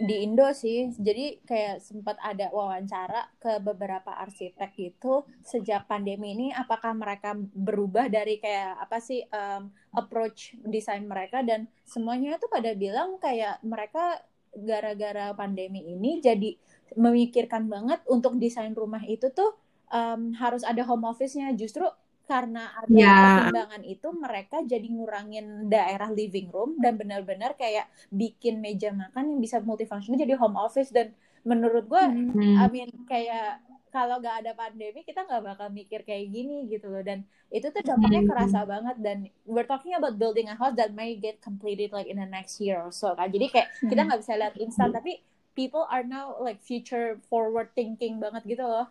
di 0.00 0.24
Indo 0.24 0.48
sih, 0.56 0.88
jadi 0.96 1.36
kayak 1.44 1.84
sempat 1.84 2.16
ada 2.24 2.48
wawancara 2.48 3.28
ke 3.36 3.60
beberapa 3.60 4.08
arsitek 4.08 4.72
gitu 4.72 5.28
sejak 5.44 5.84
pandemi 5.84 6.32
ini, 6.32 6.48
apakah 6.54 6.96
mereka 6.96 7.36
berubah 7.36 8.08
dari 8.08 8.40
kayak 8.40 8.80
apa 8.80 9.04
sih 9.04 9.20
um, 9.28 9.68
approach 9.92 10.56
desain 10.64 11.04
mereka? 11.04 11.44
Dan 11.44 11.68
semuanya 11.84 12.40
tuh 12.40 12.48
pada 12.48 12.72
bilang 12.72 13.20
kayak 13.20 13.60
mereka 13.60 14.22
gara-gara 14.56 15.36
pandemi 15.36 15.92
ini 15.92 16.24
jadi 16.24 16.56
memikirkan 16.96 17.66
banget 17.72 18.00
untuk 18.10 18.36
desain 18.42 18.72
rumah 18.76 19.02
itu 19.06 19.26
tuh 19.32 19.50
um, 19.92 20.32
harus 20.36 20.62
ada 20.66 20.82
home 20.88 21.04
office-nya 21.08 21.52
justru 21.56 21.84
karena 22.30 22.70
ada 22.78 23.02
Ya. 23.02 23.12
pertimbangan 23.18 23.82
itu 23.84 24.08
mereka 24.14 24.62
jadi 24.62 24.86
ngurangin 24.88 25.68
daerah 25.68 26.08
living 26.08 26.48
room 26.54 26.78
dan 26.80 26.94
benar-benar 27.00 27.58
kayak 27.58 27.90
bikin 28.14 28.62
meja 28.62 28.94
makan 28.94 29.36
yang 29.36 29.40
bisa 29.42 29.58
multifunction 29.60 30.14
jadi 30.16 30.38
home 30.38 30.56
office 30.56 30.90
dan 30.94 31.12
menurut 31.44 31.84
gue 31.90 32.04
I 32.54 32.66
mean 32.72 32.88
kayak 33.08 33.60
kalau 33.92 34.16
nggak 34.24 34.36
ada 34.44 34.52
pandemi 34.56 35.04
kita 35.04 35.28
nggak 35.28 35.42
bakal 35.52 35.68
mikir 35.68 36.00
kayak 36.08 36.32
gini 36.32 36.64
gitu 36.72 36.88
loh 36.88 37.04
dan 37.04 37.28
itu 37.52 37.68
tuh 37.68 37.84
dampaknya 37.84 38.24
Hmm. 38.24 38.28
kerasa 38.28 38.64
banget 38.64 38.96
dan 39.04 39.18
we're 39.44 39.68
talking 39.68 39.92
about 39.92 40.16
building 40.16 40.48
a 40.48 40.56
house 40.56 40.72
that 40.80 40.96
may 40.96 41.12
get 41.20 41.36
completed 41.44 41.92
like 41.92 42.08
in 42.08 42.16
the 42.16 42.24
next 42.24 42.56
year 42.64 42.80
or 42.80 42.88
so 42.88 43.12
kan 43.12 43.28
jadi 43.28 43.46
kayak 43.52 43.68
kita 43.92 44.00
Hmm. 44.00 44.08
nggak 44.08 44.20
bisa 44.24 44.32
lihat 44.40 44.54
instan 44.56 44.88
tapi 44.96 45.20
people 45.54 45.86
are 45.90 46.02
now 46.02 46.36
like 46.40 46.60
future 46.62 47.20
forward 47.28 47.70
thinking 47.76 48.18
banget 48.18 48.44
gitu 48.46 48.64
loh 48.64 48.86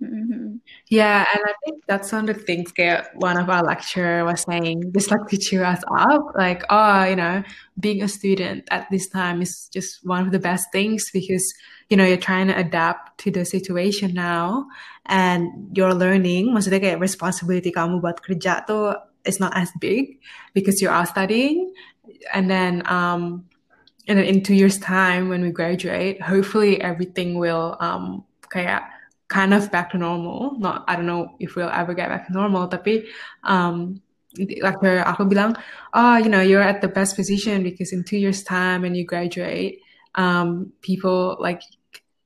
Mhm. 0.00 0.60
Yeah, 0.90 1.24
and 1.24 1.42
I 1.46 1.54
think 1.64 1.82
that's 1.88 2.12
one 2.12 2.28
of 2.28 2.36
the 2.36 2.42
things 2.42 2.70
that 2.76 3.16
one 3.16 3.38
of 3.40 3.48
our 3.48 3.64
lecturer 3.64 4.24
was 4.24 4.44
saying, 4.44 4.92
just 4.92 5.10
like 5.10 5.26
to 5.28 5.38
cheer 5.38 5.64
us 5.64 5.80
up, 5.88 6.36
like, 6.36 6.64
oh, 6.68 7.04
you 7.04 7.16
know, 7.16 7.42
being 7.80 8.02
a 8.02 8.08
student 8.08 8.68
at 8.70 8.86
this 8.90 9.08
time 9.08 9.40
is 9.40 9.68
just 9.72 10.04
one 10.04 10.26
of 10.26 10.32
the 10.32 10.38
best 10.38 10.68
things 10.70 11.08
because, 11.12 11.48
you 11.88 11.96
know, 11.96 12.04
you're 12.04 12.20
trying 12.20 12.48
to 12.48 12.58
adapt 12.58 13.16
to 13.24 13.30
the 13.30 13.44
situation 13.44 14.12
now 14.12 14.66
and 15.06 15.48
you're 15.72 15.94
learning, 15.96 16.52
maksudnya 16.52 16.80
kayak 16.82 17.00
responsibility 17.00 17.72
kamu 17.72 18.04
buat 18.04 18.20
kerja 18.20 18.68
tuh 18.68 19.00
is 19.24 19.40
not 19.40 19.56
as 19.56 19.72
big 19.80 20.20
because 20.52 20.84
you 20.84 20.92
are 20.92 21.08
studying. 21.08 21.72
And 22.36 22.52
then, 22.52 22.84
um, 22.84 23.48
and 24.06 24.18
in 24.20 24.42
two 24.42 24.54
years 24.54 24.78
time 24.78 25.28
when 25.28 25.42
we 25.42 25.50
graduate, 25.50 26.22
hopefully 26.22 26.80
everything 26.80 27.38
will, 27.38 27.76
um, 27.80 28.24
kayak 28.48 28.86
kind 29.28 29.52
of 29.52 29.70
back 29.74 29.90
to 29.90 29.98
normal. 29.98 30.54
Not 30.58 30.84
I 30.86 30.94
don't 30.94 31.06
know 31.06 31.34
if 31.40 31.56
we'll 31.56 31.70
ever 31.70 31.94
get 31.94 32.08
back 32.08 32.26
to 32.28 32.32
normal, 32.32 32.68
tapi 32.70 33.10
um 33.42 34.00
like 34.36 34.76
her, 34.84 35.00
aku 35.02 35.24
bilang, 35.24 35.56
oh, 35.96 36.16
you 36.20 36.28
know, 36.28 36.44
you're 36.44 36.62
at 36.62 36.84
the 36.84 36.92
best 36.92 37.16
position 37.16 37.64
because 37.64 37.90
in 37.92 38.04
two 38.04 38.20
years' 38.20 38.44
time 38.44 38.82
when 38.82 38.94
you 38.94 39.04
graduate, 39.08 39.80
um, 40.14 40.72
people 40.82 41.36
like 41.40 41.62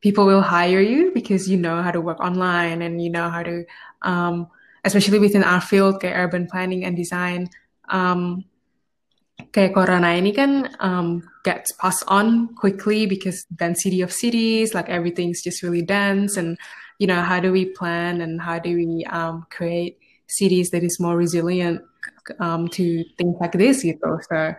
people 0.00 0.26
will 0.26 0.42
hire 0.42 0.80
you 0.80 1.12
because 1.14 1.48
you 1.48 1.56
know 1.56 1.82
how 1.82 1.90
to 1.90 2.00
work 2.00 2.20
online 2.20 2.82
and 2.82 3.00
you 3.02 3.10
know 3.10 3.28
how 3.28 3.42
to 3.42 3.64
um 4.02 4.48
especially 4.84 5.20
within 5.20 5.44
our 5.44 5.60
field 5.60 6.00
kayak 6.00 6.16
urban 6.16 6.48
planning 6.48 6.88
and 6.88 6.96
design 6.96 7.44
um 7.92 8.42
kayak 9.52 9.76
corona 9.76 10.16
ini 10.16 10.32
kan 10.32 10.68
um, 10.80 11.20
gets 11.44 11.72
passed 11.72 12.04
on 12.08 12.54
quickly 12.54 13.06
because 13.06 13.44
density 13.54 14.02
of 14.02 14.12
cities, 14.12 14.74
like 14.74 14.88
everything's 14.88 15.42
just 15.42 15.62
really 15.62 15.82
dense. 15.82 16.36
And, 16.36 16.58
you 16.98 17.06
know, 17.06 17.22
how 17.22 17.40
do 17.40 17.52
we 17.52 17.66
plan 17.66 18.20
and 18.20 18.40
how 18.40 18.58
do 18.58 18.74
we 18.74 19.04
um, 19.06 19.46
create 19.50 19.98
cities 20.28 20.70
that 20.70 20.82
is 20.82 21.00
more 21.00 21.16
resilient 21.16 21.82
um, 22.38 22.68
to 22.68 23.04
things 23.18 23.36
like 23.40 23.52
this, 23.52 23.82
gitu. 23.82 24.20
So 24.28 24.54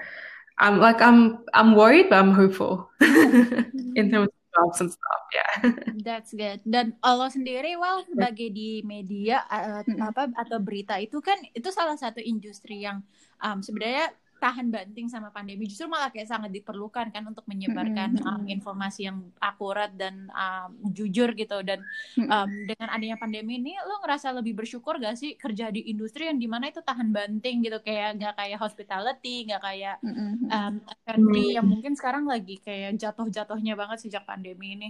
I'm 0.57 0.79
like, 0.79 1.01
I'm, 1.01 1.39
I'm 1.53 1.75
worried, 1.75 2.09
but 2.09 2.19
I'm 2.19 2.33
hopeful 2.33 2.89
in 3.01 4.11
terms 4.11 4.27
of 4.27 4.41
jobs 4.51 4.81
and 4.81 4.89
stuff. 4.91 5.23
Yeah. 5.31 5.53
That's 6.07 6.33
good. 6.33 6.59
Dan 6.67 6.97
lo 6.99 7.27
sendiri, 7.31 7.79
well, 7.79 8.03
sebagai 8.03 8.51
di 8.51 8.83
media 8.83 9.47
uh, 9.47 9.85
apa 10.01 10.33
atau 10.35 10.59
berita 10.59 10.99
itu 10.99 11.23
kan 11.23 11.39
itu 11.55 11.69
salah 11.71 11.95
satu 11.95 12.19
industri 12.19 12.83
yang 12.83 13.01
um, 13.39 13.63
sebenarnya 13.63 14.11
tahan 14.41 14.73
banting 14.73 15.05
sama 15.05 15.29
pandemi 15.29 15.69
justru 15.69 15.85
malah 15.85 16.09
kayak 16.09 16.25
sangat 16.25 16.49
diperlukan 16.49 17.13
kan 17.13 17.23
untuk 17.29 17.45
menyebarkan 17.45 18.17
Mm-mm. 18.17 18.25
um, 18.25 18.43
informasi 18.49 19.05
yang 19.05 19.21
akurat 19.37 19.93
dan 19.93 20.25
um, 20.33 20.73
jujur 20.89 21.29
gitu. 21.37 21.61
Dan 21.61 21.85
um, 22.25 22.49
dengan 22.65 22.89
adanya 22.89 23.21
pandemi 23.21 23.61
ini 23.61 23.77
lo 23.85 24.01
ngerasa 24.01 24.33
lebih 24.33 24.57
bersyukur 24.57 24.97
gak 24.97 25.13
sih 25.13 25.37
kerja 25.37 25.69
di 25.69 25.85
industri 25.93 26.25
yang 26.25 26.41
di 26.41 26.49
mana 26.49 26.73
itu 26.73 26.81
tahan 26.81 27.13
banting 27.13 27.61
gitu? 27.61 27.77
Kayak 27.85 28.17
nggak 28.17 28.33
kayak 28.41 28.57
hospitality 28.57 29.35
nggak 29.47 29.61
kayak 29.61 29.95
Mhm. 30.01 30.49
um, 30.49 30.73
F&B 31.05 31.35
yang 31.55 31.67
mungkin 31.69 31.93
sekarang 31.93 32.25
lagi 32.25 32.57
kayak 32.65 32.97
jatuh-jatuhnya 32.97 33.77
banget 33.77 34.09
sejak 34.09 34.25
pandemi 34.25 34.73
ini. 34.73 34.89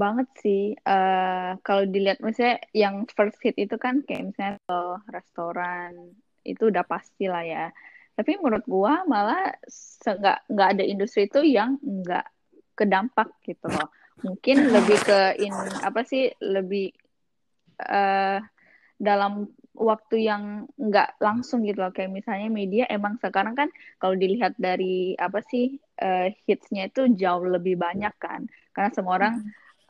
Banget 0.00 0.28
sih. 0.42 0.60
Eh 0.76 1.50
kalau 1.66 1.84
dilihat 1.88 2.18
misalnya 2.22 2.60
yang 2.76 2.94
first 3.16 3.38
hit 3.44 3.56
itu 3.58 3.74
kan 3.80 3.94
kayak 4.06 4.22
misalnya 4.30 4.58
restoran 5.08 6.14
itu 6.46 6.62
udah 6.70 6.84
pasti 6.88 7.26
lah 7.28 7.42
ya 7.44 7.64
tapi 8.14 8.36
menurut 8.38 8.64
gua 8.68 9.04
malah 9.08 9.54
nggak 10.04 10.38
nggak 10.50 10.68
ada 10.76 10.84
industri 10.84 11.28
itu 11.28 11.40
yang 11.44 11.76
nggak 11.80 12.26
kedampak 12.76 13.28
gitu 13.44 13.68
loh. 13.68 13.88
Mungkin 14.20 14.72
lebih 14.72 14.98
ke 15.00 15.20
in 15.40 15.52
apa 15.80 16.00
sih 16.04 16.28
lebih 16.40 16.92
uh, 17.84 18.40
dalam 19.00 19.48
waktu 19.72 20.28
yang 20.28 20.68
nggak 20.76 21.20
langsung 21.20 21.64
gitu 21.64 21.80
loh. 21.80 21.92
Kayak 21.92 22.12
misalnya 22.20 22.48
media 22.52 22.84
emang 22.88 23.16
sekarang 23.20 23.56
kan 23.56 23.68
kalau 23.96 24.16
dilihat 24.16 24.56
dari 24.60 25.16
apa 25.16 25.40
sih 25.44 25.76
uh, 26.00 26.28
hitsnya 26.44 26.92
itu 26.92 27.08
jauh 27.16 27.44
lebih 27.44 27.80
banyak 27.80 28.12
kan. 28.20 28.48
Karena 28.76 28.90
semua 28.92 29.16
orang 29.16 29.34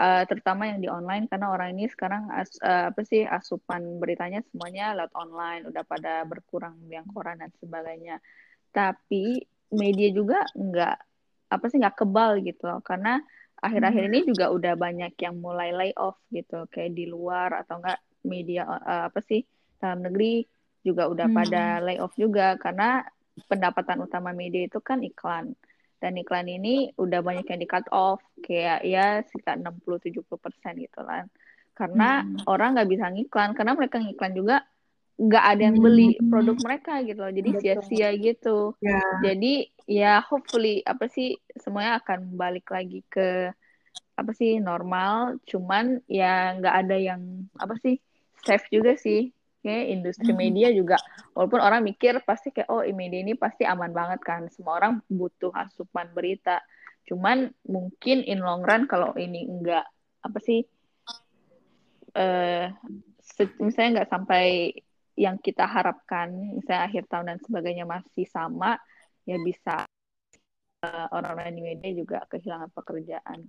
uh, 0.00 0.24
terutama 0.24 0.72
yang 0.72 0.80
di 0.80 0.88
online 0.88 1.28
karena 1.28 1.52
orang 1.52 1.76
ini 1.76 1.84
sekarang 1.92 2.32
as, 2.32 2.56
uh, 2.64 2.88
apa 2.88 3.04
sih 3.04 3.28
asupan 3.28 4.00
beritanya 4.00 4.40
semuanya 4.48 4.96
lewat 4.96 5.12
online 5.12 5.62
udah 5.68 5.84
pada 5.84 6.24
berkurang 6.24 6.80
yang 6.88 7.04
koran 7.12 7.44
dan 7.44 7.52
sebagainya. 7.60 8.16
Tapi 8.72 9.44
media 9.76 10.08
juga 10.10 10.48
nggak 10.56 10.96
apa 11.52 11.64
sih 11.68 11.78
nggak 11.78 11.96
kebal 12.00 12.40
gitu 12.40 12.64
loh. 12.64 12.80
Karena 12.80 13.20
akhir-akhir 13.60 14.02
ini 14.08 14.20
juga 14.24 14.48
udah 14.48 14.74
banyak 14.74 15.12
yang 15.20 15.36
mulai 15.36 15.70
lay 15.76 15.92
off 16.00 16.16
gitu 16.32 16.64
kayak 16.72 16.96
di 16.96 17.04
luar 17.04 17.52
atau 17.60 17.84
enggak 17.84 18.00
media 18.24 18.64
uh, 18.64 19.12
apa 19.12 19.20
sih 19.20 19.44
dalam 19.76 20.00
negeri 20.08 20.44
juga 20.80 21.12
udah 21.12 21.28
hmm. 21.28 21.36
pada 21.36 21.62
layoff 21.84 22.16
juga. 22.16 22.56
Karena 22.56 23.04
pendapatan 23.46 24.04
utama 24.04 24.32
media 24.32 24.64
itu 24.64 24.80
kan 24.80 25.04
iklan 25.04 25.52
dan 26.00 26.16
iklan 26.16 26.48
ini 26.48 26.90
udah 26.96 27.20
banyak 27.20 27.44
yang 27.44 27.60
di 27.60 27.68
cut 27.68 27.86
off. 27.92 28.24
Kayak 28.40 28.80
ya 28.88 29.20
sekitar 29.28 29.60
60-70 29.60 30.24
persen 30.40 30.72
gitu 30.80 31.00
kan. 31.04 31.28
Karena 31.76 32.24
hmm. 32.24 32.48
orang 32.48 32.74
nggak 32.74 32.90
bisa 32.90 33.06
ngiklan. 33.12 33.52
Karena 33.52 33.72
mereka 33.76 34.00
ngiklan 34.00 34.32
juga 34.32 34.56
nggak 35.20 35.44
ada 35.44 35.62
yang 35.68 35.76
beli 35.76 36.16
hmm. 36.16 36.32
produk 36.32 36.56
mereka 36.64 36.94
gitu 37.04 37.20
loh. 37.20 37.32
Jadi 37.32 37.50
sia-sia 37.60 38.08
gitu. 38.16 38.72
Yeah. 38.80 39.12
jadi 39.20 39.54
ya 39.84 40.12
hopefully 40.24 40.80
apa 40.88 41.12
sih 41.12 41.36
semuanya 41.60 42.00
akan 42.00 42.32
balik 42.40 42.72
lagi 42.72 43.04
ke 43.06 43.52
apa 44.16 44.32
sih 44.32 44.56
normal. 44.56 45.36
Cuman 45.44 46.00
ya 46.08 46.56
nggak 46.56 46.74
ada 46.74 46.96
yang 46.96 47.44
apa 47.60 47.76
sih 47.84 48.00
safe 48.40 48.72
juga 48.72 48.96
sih 48.96 49.28
kayak 49.60 49.86
industri 49.92 50.32
media 50.32 50.72
juga 50.72 50.96
walaupun 51.36 51.60
orang 51.60 51.84
mikir 51.84 52.20
pasti 52.24 52.48
kayak 52.50 52.68
oh 52.72 52.80
media 52.96 53.20
ini 53.20 53.36
pasti 53.36 53.68
aman 53.68 53.92
banget 53.92 54.20
kan. 54.24 54.48
Semua 54.48 54.80
orang 54.80 55.04
butuh 55.08 55.52
asupan 55.52 56.10
berita. 56.16 56.64
Cuman 57.08 57.52
mungkin 57.68 58.24
in 58.24 58.40
long 58.40 58.64
run 58.64 58.88
kalau 58.88 59.12
ini 59.16 59.44
enggak 59.44 59.84
apa 60.20 60.38
sih 60.40 60.60
uh, 62.16 62.66
misalnya 63.60 64.02
nggak 64.02 64.10
sampai 64.12 64.74
yang 65.16 65.36
kita 65.40 65.68
harapkan 65.68 66.32
misalnya 66.56 66.88
akhir 66.88 67.04
tahun 67.08 67.36
dan 67.36 67.38
sebagainya 67.44 67.84
masih 67.84 68.24
sama 68.28 68.80
ya 69.28 69.36
bisa 69.40 69.84
uh, 70.84 71.06
orang-orang 71.12 71.56
di 71.56 71.62
media 71.62 71.90
juga 71.92 72.18
kehilangan 72.28 72.72
pekerjaan 72.72 73.44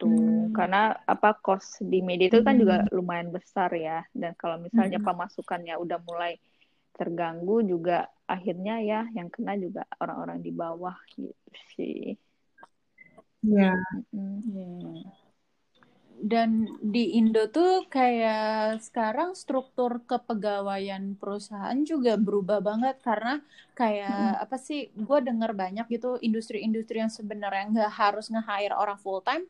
gitu 0.00 0.08
hmm. 0.08 0.56
karena 0.56 0.96
apa 1.04 1.36
cost 1.36 1.84
di 1.84 2.00
media 2.00 2.32
itu 2.32 2.40
kan 2.40 2.56
hmm. 2.56 2.62
juga 2.64 2.76
lumayan 2.88 3.28
besar 3.28 3.68
ya 3.76 4.00
dan 4.16 4.32
kalau 4.40 4.56
misalnya 4.56 4.96
hmm. 4.96 5.06
pemasukannya 5.06 5.76
udah 5.76 5.98
mulai 6.08 6.40
terganggu 6.96 7.60
juga 7.64 8.08
akhirnya 8.24 8.80
ya 8.80 9.00
yang 9.12 9.28
kena 9.28 9.60
juga 9.60 9.84
orang-orang 10.00 10.40
di 10.40 10.52
bawah 10.56 10.96
gitu 11.12 11.60
sih 11.76 12.16
ya 13.44 13.76
hmm. 14.12 14.40
yeah. 14.52 15.04
dan 16.20 16.68
di 16.84 17.16
Indo 17.16 17.48
tuh 17.48 17.88
kayak 17.88 18.84
sekarang 18.84 19.32
struktur 19.32 20.04
kepegawaian 20.04 21.16
perusahaan 21.16 21.76
juga 21.84 22.20
berubah 22.20 22.60
banget 22.60 23.00
karena 23.00 23.40
kayak 23.72 24.36
hmm. 24.36 24.44
apa 24.44 24.56
sih 24.60 24.92
gue 24.92 25.18
dengar 25.24 25.56
banyak 25.56 25.88
gitu 25.88 26.20
industri-industri 26.20 27.00
yang 27.00 27.12
sebenarnya 27.12 27.64
nggak 27.72 27.92
harus 27.92 28.28
nge-hire 28.28 28.76
orang 28.76 29.00
full 29.00 29.24
time 29.24 29.44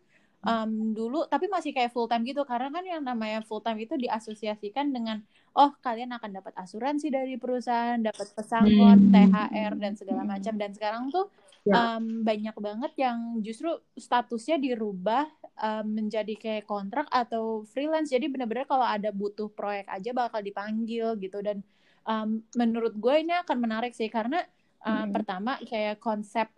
um, 0.44 0.96
dulu 0.96 1.28
tapi 1.28 1.46
masih 1.52 1.76
kayak 1.76 1.92
full 1.92 2.08
time 2.08 2.24
gitu 2.24 2.42
karena 2.48 2.72
kan 2.72 2.84
yang 2.84 3.02
namanya 3.04 3.44
full 3.44 3.60
time 3.60 3.80
itu 3.80 3.96
diasosiasikan 3.96 4.92
dengan 4.92 5.20
oh 5.52 5.74
kalian 5.84 6.16
akan 6.16 6.40
dapat 6.40 6.54
asuransi 6.56 7.12
dari 7.12 7.36
perusahaan 7.36 8.00
dapat 8.00 8.32
pesangon 8.32 9.10
hmm. 9.10 9.12
THR 9.12 9.72
dan 9.76 9.92
segala 9.98 10.22
macam 10.24 10.54
dan 10.56 10.70
sekarang 10.72 11.12
tuh 11.12 11.28
ya. 11.66 11.96
um, 11.96 12.24
banyak 12.24 12.56
banget 12.56 12.92
yang 12.96 13.42
justru 13.44 13.68
statusnya 13.98 14.56
dirubah 14.56 15.28
um, 15.60 15.86
menjadi 15.90 16.34
kayak 16.38 16.64
kontrak 16.64 17.06
atau 17.12 17.66
freelance 17.68 18.08
jadi 18.08 18.30
benar-benar 18.30 18.64
kalau 18.64 18.86
ada 18.86 19.12
butuh 19.12 19.52
proyek 19.52 19.90
aja 19.92 20.10
bakal 20.16 20.40
dipanggil 20.40 21.18
gitu 21.20 21.44
dan 21.44 21.60
um, 22.08 22.40
menurut 22.56 22.96
gue 22.96 23.14
ini 23.20 23.36
akan 23.44 23.58
menarik 23.60 23.92
sih 23.92 24.08
karena 24.08 24.40
um, 24.86 25.04
hmm. 25.04 25.10
pertama 25.12 25.60
kayak 25.60 26.00
konsep 26.00 26.48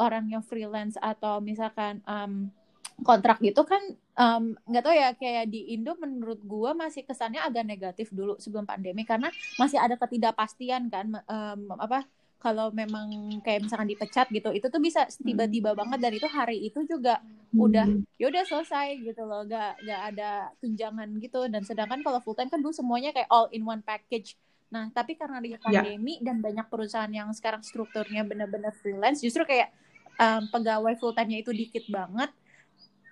orang 0.00 0.32
yang 0.32 0.44
freelance 0.44 0.96
atau 0.96 1.44
misalkan 1.44 2.00
um, 2.08 2.48
kontrak 3.02 3.40
gitu 3.40 3.64
kan 3.64 3.80
nggak 4.68 4.82
um, 4.82 4.86
tahu 4.86 4.94
ya 4.94 5.16
kayak 5.16 5.48
di 5.48 5.72
Indo 5.72 5.96
menurut 5.96 6.40
gue 6.44 6.70
masih 6.76 7.08
kesannya 7.08 7.40
agak 7.40 7.64
negatif 7.64 8.12
dulu 8.12 8.36
sebelum 8.36 8.68
pandemi 8.68 9.08
karena 9.08 9.32
masih 9.56 9.80
ada 9.80 9.96
ketidakpastian 9.96 10.92
kan 10.92 11.08
um, 11.24 11.72
apa 11.80 12.04
kalau 12.40 12.72
memang 12.72 13.36
kayak 13.44 13.68
misalkan 13.68 13.88
dipecat 13.88 14.26
gitu 14.32 14.48
itu 14.56 14.66
tuh 14.72 14.80
bisa 14.80 15.04
tiba-tiba 15.20 15.76
banget 15.76 16.00
dan 16.00 16.12
itu 16.16 16.28
hari 16.28 16.56
itu 16.64 16.80
juga 16.88 17.20
udah 17.52 17.84
ya 18.16 18.32
udah 18.32 18.44
selesai 18.48 18.96
gitu 19.04 19.28
loh 19.28 19.44
gak 19.44 19.76
gak 19.84 20.02
ada 20.16 20.48
tunjangan 20.64 21.08
gitu 21.20 21.50
dan 21.52 21.60
sedangkan 21.66 22.00
kalau 22.00 22.18
full 22.24 22.32
time 22.32 22.48
kan 22.48 22.64
dulu 22.64 22.72
semuanya 22.72 23.12
kayak 23.12 23.28
all 23.28 23.52
in 23.52 23.60
one 23.66 23.84
package 23.84 24.40
nah 24.72 24.88
tapi 24.88 25.20
karena 25.20 25.42
di 25.42 25.52
ya. 25.52 25.58
pandemi 25.60 26.16
yeah. 26.16 26.32
dan 26.32 26.40
banyak 26.40 26.66
perusahaan 26.70 27.10
yang 27.12 27.28
sekarang 27.36 27.60
strukturnya 27.60 28.24
benar-benar 28.24 28.72
freelance 28.72 29.20
justru 29.20 29.44
kayak 29.44 29.68
um, 30.16 30.48
pegawai 30.48 30.94
full 30.96 31.12
time-nya 31.12 31.44
itu 31.44 31.52
dikit 31.52 31.84
banget 31.92 32.30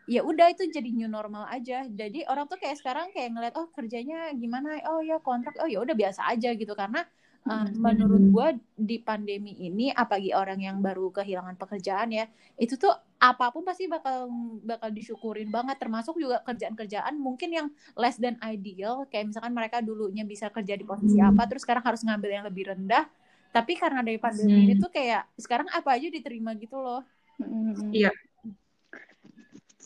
ya 0.08 0.24
udah 0.24 0.48
itu 0.48 0.64
jadi 0.72 0.88
new 0.88 1.06
normal 1.06 1.44
aja. 1.52 1.84
Jadi 1.84 2.24
orang 2.24 2.48
tuh 2.48 2.56
kayak 2.56 2.80
sekarang 2.80 3.12
kayak 3.12 3.36
ngeliat 3.36 3.54
oh 3.60 3.68
kerjanya 3.76 4.32
gimana? 4.32 4.80
Oh 4.88 5.04
ya 5.04 5.20
kontrak. 5.20 5.60
Oh 5.60 5.68
ya 5.68 5.84
udah 5.84 5.92
biasa 5.92 6.32
aja 6.32 6.56
gitu. 6.56 6.72
Karena 6.72 7.04
uh, 7.44 7.68
menurut 7.76 8.24
gue 8.32 8.48
di 8.80 8.96
pandemi 9.04 9.52
ini 9.60 9.92
apalagi 9.92 10.32
orang 10.32 10.64
yang 10.64 10.80
baru 10.80 11.12
kehilangan 11.12 11.60
pekerjaan 11.60 12.08
ya 12.08 12.24
itu 12.56 12.80
tuh 12.80 12.90
apa 13.20 13.52
pun 13.52 13.68
pasti 13.68 13.84
bakal 13.84 14.32
bakal 14.64 14.88
disyukurin 14.88 15.52
banget. 15.52 15.76
Termasuk 15.76 16.16
juga 16.16 16.40
kerjaan-kerjaan 16.40 17.12
mungkin 17.20 17.52
yang 17.52 17.68
less 17.92 18.16
than 18.16 18.40
ideal. 18.40 19.04
Kayak 19.12 19.36
misalkan 19.36 19.52
mereka 19.52 19.84
dulunya 19.84 20.24
bisa 20.24 20.48
kerja 20.48 20.72
di 20.72 20.88
posisi 20.88 21.20
apa 21.20 21.44
terus 21.44 21.68
sekarang 21.68 21.84
harus 21.84 22.00
ngambil 22.00 22.30
yang 22.32 22.44
lebih 22.48 22.72
rendah. 22.72 23.04
Tapi 23.52 23.76
karena 23.76 24.00
dari 24.00 24.16
pandemi 24.16 24.56
hmm. 24.56 24.64
ini 24.64 24.74
tuh 24.80 24.88
kayak 24.88 25.28
sekarang 25.36 25.68
apa 25.68 26.00
aja 26.00 26.08
diterima 26.08 26.56
gitu 26.56 26.80
loh. 26.80 27.04
Iya 27.92 28.10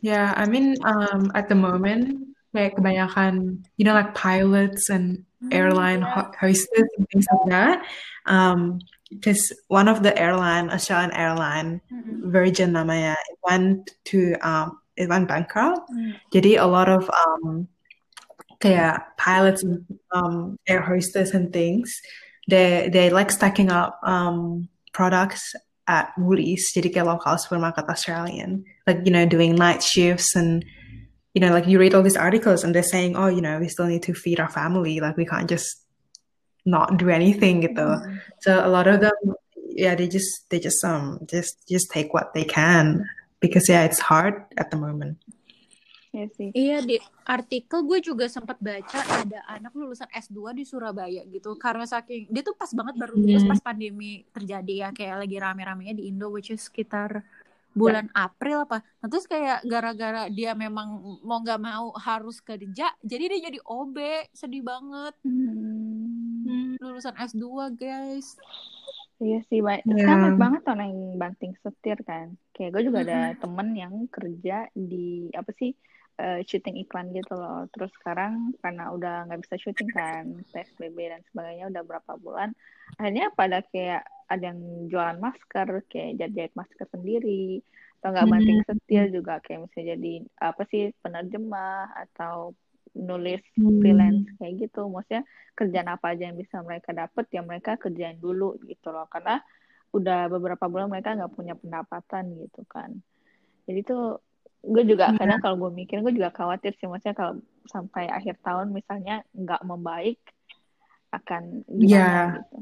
Yeah, 0.03 0.35
I 0.37 0.47
mean, 0.47 0.75
um, 0.83 1.31
at 1.35 1.49
the 1.49 1.55
moment, 1.55 2.35
kayak 2.51 2.75
kebanyakan, 2.77 3.63
you 3.79 3.87
know, 3.87 3.95
like 3.95 4.19
pilots 4.19 4.91
and 4.91 5.25
mm, 5.39 5.55
airline 5.55 6.03
yeah. 6.03 6.29
hostess 6.37 6.89
and 6.99 7.07
things 7.09 7.27
like 7.31 7.47
that. 7.49 7.87
Um, 8.27 8.83
because 9.09 9.55
one 9.69 9.87
of 9.87 10.03
the 10.03 10.11
airline, 10.19 10.71
Australian 10.71 11.13
airline, 11.13 11.81
mm-hmm. 11.87 12.31
Virgin 12.35 12.75
namanya, 12.75 13.15
it 13.15 13.39
went 13.47 13.95
to 14.11 14.35
um, 14.43 14.83
it 14.99 15.09
went 15.09 15.29
bankrupt. 15.29 15.87
Mm. 15.95 16.19
Jadi 16.35 16.59
a 16.59 16.67
lot 16.67 16.89
of 16.91 17.07
um, 17.09 17.69
kayak 18.59 19.17
pilots 19.17 19.63
and 19.63 19.87
um, 20.11 20.59
air 20.67 20.83
hostess 20.83 21.31
and 21.31 21.53
things, 21.55 21.95
they 22.51 22.91
they 22.91 23.11
like 23.11 23.31
stacking 23.31 23.71
up 23.71 24.03
um 24.03 24.67
products 24.93 25.55
at 25.87 26.15
Woolies, 26.15 26.71
jadi 26.71 26.95
kayak 26.95 27.07
local 27.11 27.35
supermarket 27.39 27.91
Australian, 27.91 28.63
like 28.87 29.03
you 29.03 29.11
know 29.11 29.27
doing 29.27 29.59
night 29.59 29.83
shifts 29.83 30.35
and 30.39 30.63
you 31.35 31.41
know 31.43 31.51
like 31.51 31.67
you 31.67 31.79
read 31.79 31.95
all 31.95 32.03
these 32.05 32.19
articles 32.19 32.63
and 32.63 32.75
they're 32.75 32.87
saying 32.87 33.17
oh 33.17 33.27
you 33.27 33.41
know 33.41 33.59
we 33.59 33.67
still 33.67 33.87
need 33.87 34.03
to 34.05 34.15
feed 34.15 34.39
our 34.39 34.51
family 34.51 35.01
like 35.01 35.17
we 35.17 35.27
can't 35.27 35.49
just 35.49 35.83
not 36.65 36.97
do 36.99 37.11
anything 37.11 37.63
gitu. 37.67 37.83
Mm. 37.83 38.21
So 38.41 38.63
a 38.63 38.71
lot 38.71 38.87
of 38.87 39.03
them 39.03 39.17
yeah 39.75 39.97
they 39.97 40.07
just 40.07 40.47
they 40.51 40.61
just 40.61 40.79
um 40.85 41.19
just 41.27 41.67
just 41.67 41.91
take 41.91 42.15
what 42.15 42.35
they 42.35 42.45
can 42.45 43.09
because 43.41 43.67
yeah 43.69 43.83
it's 43.83 43.99
hard 43.99 44.45
at 44.57 44.71
the 44.71 44.79
moment. 44.79 45.19
Iya 46.13 46.27
sih. 46.37 46.49
Iya 46.53 46.79
di 46.85 46.97
artikel 47.25 47.89
gue 47.89 47.99
juga 48.05 48.29
sempat 48.29 48.61
baca 48.61 49.01
ada 49.01 49.41
anak 49.49 49.73
lulusan 49.73 50.09
S2 50.13 50.53
di 50.53 50.65
Surabaya 50.69 51.25
gitu 51.25 51.57
karena 51.57 51.89
saking 51.89 52.29
dia 52.29 52.45
tuh 52.45 52.53
pas 52.53 52.69
banget 52.69 53.01
baru 53.01 53.17
lulus 53.17 53.49
hmm. 53.49 53.53
pas 53.57 53.61
pandemi 53.65 54.21
terjadi 54.29 54.75
ya 54.77 54.89
kayak 54.93 55.25
lagi 55.25 55.37
rame-ramenya 55.41 55.97
di 55.97 56.13
Indo 56.13 56.29
which 56.29 56.53
is 56.53 56.69
sekitar 56.69 57.25
bulan 57.73 58.13
ya. 58.13 58.29
April 58.29 58.69
apa. 58.69 58.85
Nah, 59.01 59.09
terus 59.09 59.25
kayak 59.25 59.65
gara-gara 59.65 60.29
dia 60.29 60.53
memang 60.53 61.01
mau 61.25 61.41
nggak 61.41 61.61
mau 61.61 61.97
harus 61.97 62.45
kerja, 62.45 62.93
jadi 63.01 63.25
dia 63.33 63.41
jadi 63.49 63.59
OB, 63.65 63.97
sedih 64.37 64.61
banget. 64.61 65.17
Hmm. 65.25 66.77
Lulusan 66.77 67.17
S2, 67.17 67.73
guys. 67.73 68.37
Iya 69.23 69.41
sih, 69.49 69.65
baik. 69.65 69.87
Yeah. 69.87 70.05
Sama 70.05 70.29
banget 70.37 70.63
orang 70.69 70.89
yang 70.93 71.17
banting 71.17 71.53
setir 71.65 71.99
kan. 72.05 72.37
Kayak 72.53 72.71
gue 72.77 72.83
juga 72.93 72.99
ada 73.07 73.21
temen 73.39 73.69
yang 73.73 73.95
kerja 74.11 74.69
di 74.77 75.31
apa 75.33 75.49
sih 75.57 75.73
uh, 76.23 76.41
syuting 76.49 76.77
iklan 76.83 77.11
gitu 77.19 77.35
loh. 77.35 77.67
Terus 77.75 77.91
sekarang 77.99 78.33
karena 78.63 78.85
udah 78.97 79.15
nggak 79.27 79.41
bisa 79.45 79.57
syuting 79.63 79.91
kan, 79.91 80.25
PSBB 80.53 80.99
dan 81.13 81.21
sebagainya 81.31 81.67
udah 81.73 81.83
berapa 81.91 82.13
bulan, 82.25 82.51
akhirnya 82.99 83.27
pada 83.35 83.59
kayak 83.71 84.03
ada 84.33 84.45
yang 84.51 84.61
jualan 84.91 85.19
masker, 85.21 85.69
kayak 85.91 86.11
jahit-jahit 86.19 86.55
masker 86.57 86.87
sendiri, 86.95 87.61
atau 88.01 88.09
nggak 88.15 88.29
banting 88.33 88.59
Hmm. 88.59 88.67
setir 88.67 89.05
juga 89.15 89.39
kayak 89.45 89.61
misalnya 89.69 89.89
jadi 89.99 90.13
apa 90.43 90.63
sih 90.71 90.83
penerjemah 91.03 91.93
atau 92.07 92.55
nulis 92.93 93.41
Hmm. 93.57 93.79
freelance 93.81 94.27
kayak 94.39 94.69
gitu 94.69 94.81
maksudnya 94.91 95.23
kerjaan 95.57 95.89
apa 95.95 96.07
aja 96.13 96.23
yang 96.29 96.37
bisa 96.37 96.61
mereka 96.67 96.91
dapat 96.93 97.25
ya 97.33 97.41
mereka 97.41 97.71
kerjain 97.81 98.19
dulu 98.21 98.59
gitu 98.69 98.91
loh 98.93 99.07
karena 99.09 99.41
udah 99.97 100.29
beberapa 100.33 100.65
bulan 100.73 100.89
mereka 100.93 101.15
nggak 101.17 101.33
punya 101.37 101.55
pendapatan 101.57 102.25
gitu 102.43 102.63
kan 102.69 102.91
jadi 103.69 103.81
tuh 103.87 104.21
gue 104.63 104.83
juga 104.87 105.11
Iya. 105.11 105.19
kadang 105.19 105.39
kalau 105.43 105.57
gue 105.59 105.71
mikir 105.75 105.99
gue 106.01 106.15
juga 106.15 106.31
khawatir 106.31 106.73
sih. 106.79 106.87
Maksudnya 106.87 107.17
kalau 107.19 107.35
sampai 107.67 108.07
akhir 108.09 108.39
tahun 108.47 108.71
misalnya 108.71 109.27
nggak 109.35 109.63
membaik 109.67 110.19
akan 111.13 111.67
Iya. 111.69 112.07
gimana 112.07 112.39
gitu. 112.41 112.57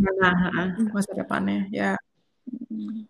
Nah, 0.00 0.34
heeh, 0.48 0.68
masa 0.94 1.12
depannya 1.12 1.66
ya. 1.74 1.98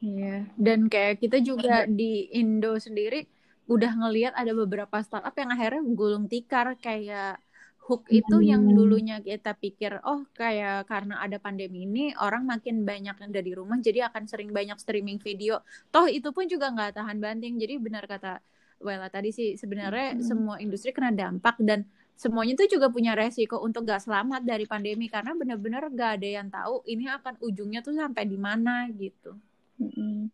Iya, 0.01 0.49
dan 0.57 0.89
kayak 0.89 1.21
kita 1.23 1.39
juga 1.45 1.85
di 1.89 2.29
Indo 2.33 2.77
sendiri 2.81 3.29
udah 3.71 3.93
ngelihat 4.01 4.33
ada 4.35 4.53
beberapa 4.57 4.97
startup 5.05 5.33
yang 5.37 5.53
akhirnya 5.55 5.83
gulung 5.93 6.27
tikar. 6.27 6.75
Kayak 6.81 7.39
Hook 7.87 8.03
itu 8.13 8.37
yang 8.51 8.63
Hmm. 8.69 8.77
dulunya 8.77 9.17
kita 9.29 9.51
pikir 9.63 9.93
oh 10.07 10.21
kayak 10.41 10.87
karena 10.91 11.15
ada 11.25 11.37
pandemi 11.43 11.79
ini 11.89 12.05
orang 12.27 12.43
makin 12.53 12.77
banyak 12.91 13.17
yang 13.23 13.33
dari 13.35 13.51
rumah 13.59 13.79
jadi 13.83 14.01
akan 14.13 14.25
sering 14.31 14.51
banyak 14.59 14.79
streaming 14.85 15.19
video. 15.27 15.55
Toh 15.95 16.07
itu 16.07 16.29
pun 16.37 16.45
juga 16.47 16.67
nggak 16.75 16.91
tahan 16.99 17.19
banting. 17.25 17.55
Jadi 17.63 17.75
benar 17.87 18.05
kata 18.07 18.39
Wela 18.87 19.09
tadi 19.13 19.29
sih 19.39 19.49
sebenarnya 19.61 20.17
Hmm. 20.17 20.25
semua 20.25 20.57
industri 20.65 20.91
kena 20.97 21.11
dampak 21.13 21.57
dan 21.69 21.85
semuanya 22.17 22.53
itu 22.57 22.77
juga 22.77 22.87
punya 22.93 23.13
resiko 23.17 23.57
untuk 23.67 23.89
gak 23.89 24.05
selamat 24.05 24.45
dari 24.45 24.65
pandemi 24.69 25.07
karena 25.09 25.33
benar-benar 25.41 25.83
gak 25.93 26.11
ada 26.21 26.29
yang 26.39 26.49
tahu 26.53 26.85
ini 26.93 27.05
akan 27.09 27.35
ujungnya 27.41 27.81
tuh 27.87 27.97
sampai 27.97 28.25
di 28.29 28.39
mana 28.41 28.89
gitu. 28.93 29.33
Mm-mm. 29.81 30.31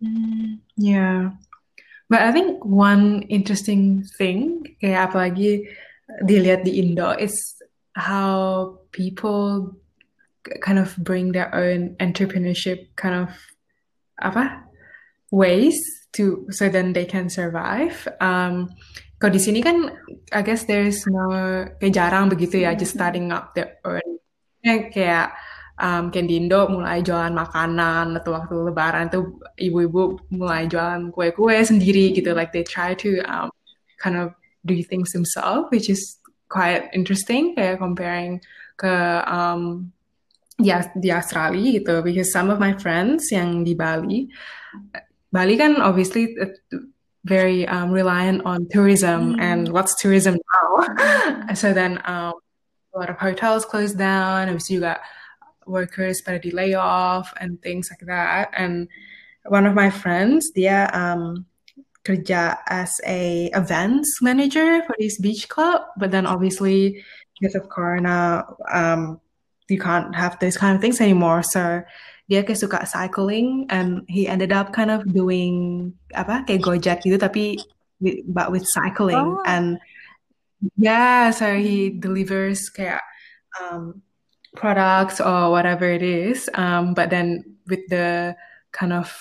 Hmm, 0.00 0.60
Yeah. 0.76 1.32
But 2.08 2.22
I 2.22 2.30
think 2.30 2.62
one 2.62 3.26
interesting 3.26 4.06
thing, 4.06 4.62
kayak 4.78 5.10
apalagi 5.10 5.66
dilihat 6.24 6.62
di 6.64 6.78
Indo, 6.78 7.12
is 7.16 7.34
how 7.96 8.78
people 8.92 9.74
kind 10.62 10.78
of 10.78 10.94
bring 11.02 11.32
their 11.32 11.50
own 11.54 11.96
entrepreneurship 11.98 12.94
kind 12.94 13.26
of 13.26 13.34
apa 14.22 14.62
ways 15.34 15.74
to 16.14 16.46
so 16.50 16.68
then 16.68 16.92
they 16.92 17.04
can 17.04 17.28
survive. 17.28 18.08
Um, 18.22 18.70
kalau 19.16 19.32
di 19.32 19.40
sini 19.40 19.64
kan, 19.64 19.90
I 20.32 20.44
guess 20.44 20.68
there's 20.68 21.02
no 21.08 21.64
kayak 21.80 21.94
jarang 21.96 22.28
begitu 22.28 22.62
ya, 22.64 22.76
just 22.76 22.94
starting 22.94 23.32
up 23.32 23.56
their 23.56 23.80
own. 23.84 24.20
Ya, 24.60 24.92
kayak 24.92 25.26
um, 25.80 26.12
kayak 26.12 26.28
di 26.28 26.36
Indo 26.40 26.68
mulai 26.68 27.00
jualan 27.00 27.32
makanan 27.32 28.16
atau 28.20 28.36
waktu 28.36 28.54
Lebaran 28.70 29.08
tuh 29.08 29.40
ibu-ibu 29.56 30.20
mulai 30.32 30.68
jualan 30.68 31.12
kue-kue 31.12 31.56
sendiri 31.64 32.12
gitu. 32.12 32.36
Like 32.36 32.52
they 32.52 32.64
try 32.64 32.92
to 33.00 33.24
um, 33.24 33.48
kind 34.00 34.20
of 34.20 34.36
do 34.66 34.82
things 34.82 35.14
himself, 35.14 35.70
which 35.70 35.88
is 35.88 36.18
quite 36.50 36.90
interesting. 36.92 37.54
Kayak 37.54 37.78
comparing 37.78 38.42
ke 38.76 38.92
um, 39.24 39.92
di, 40.58 40.72
di 41.00 41.10
Australia 41.14 41.80
gitu. 41.80 42.02
Because 42.02 42.34
some 42.34 42.50
of 42.50 42.58
my 42.58 42.74
friends 42.76 43.30
yang 43.30 43.64
di 43.64 43.72
Bali, 43.72 44.28
Bali 45.32 45.54
kan 45.56 45.80
obviously 45.80 46.36
uh, 46.40 46.50
very 47.26 47.66
um, 47.66 47.90
reliant 47.90 48.46
on 48.46 48.70
tourism, 48.70 49.34
Hmm. 49.34 49.42
and 49.42 49.62
what's 49.74 49.98
tourism 49.98 50.38
now? 50.38 50.70
so 51.58 51.74
then 51.74 51.98
um, 52.06 52.38
a 52.94 52.98
lot 52.98 53.10
of 53.10 53.18
hotels 53.18 53.66
closed 53.66 53.98
down. 53.98 54.48
Habis 54.48 54.70
you 54.70 54.80
got 54.80 55.02
workers 55.66 56.22
pada 56.22 56.38
di 56.40 56.54
layoff 56.54 57.34
and 57.42 57.58
things 57.60 57.90
like 57.90 58.06
that. 58.06 58.54
And 58.54 58.86
one 59.44 59.66
of 59.66 59.74
my 59.74 59.90
friends, 59.90 60.54
dia 60.54 60.86
um, 60.94 61.44
kerja 62.06 62.62
as 62.70 62.94
a 63.02 63.50
events 63.58 64.22
manager 64.22 64.86
for 64.86 64.94
this 65.02 65.18
beach 65.18 65.50
club, 65.50 65.82
but 65.98 66.14
then 66.14 66.22
obviously 66.22 67.02
because 67.34 67.58
of 67.58 67.68
Corona, 67.68 68.46
um, 68.70 69.18
you 69.66 69.82
can't 69.82 70.14
have 70.14 70.38
those 70.38 70.56
kind 70.56 70.78
of 70.78 70.80
things 70.80 71.02
anymore. 71.02 71.42
So 71.42 71.82
dia 72.30 72.46
kayak 72.46 72.58
suka 72.62 72.86
cycling, 72.86 73.66
and 73.70 74.06
he 74.06 74.30
ended 74.30 74.54
up 74.54 74.70
kind 74.70 74.90
of 74.90 75.02
doing 75.10 75.90
apa 76.14 76.46
kayak 76.46 76.62
Gojek 76.62 76.98
gitu, 77.02 77.18
tapi 77.18 77.58
with, 77.98 78.22
but 78.30 78.50
with 78.54 78.66
cycling 78.66 79.18
Oh. 79.18 79.42
and 79.46 79.78
yeah, 80.78 81.30
so 81.30 81.54
he 81.58 81.90
delivers 81.90 82.70
kayak 82.70 83.02
um, 83.58 84.02
products 84.58 85.20
or 85.20 85.52
whatever 85.52 85.86
it 85.86 86.02
is, 86.02 86.48
um, 86.54 86.94
but 86.94 87.10
then 87.10 87.44
with 87.66 87.82
the 87.90 88.34
kind 88.72 88.90
of 88.94 89.12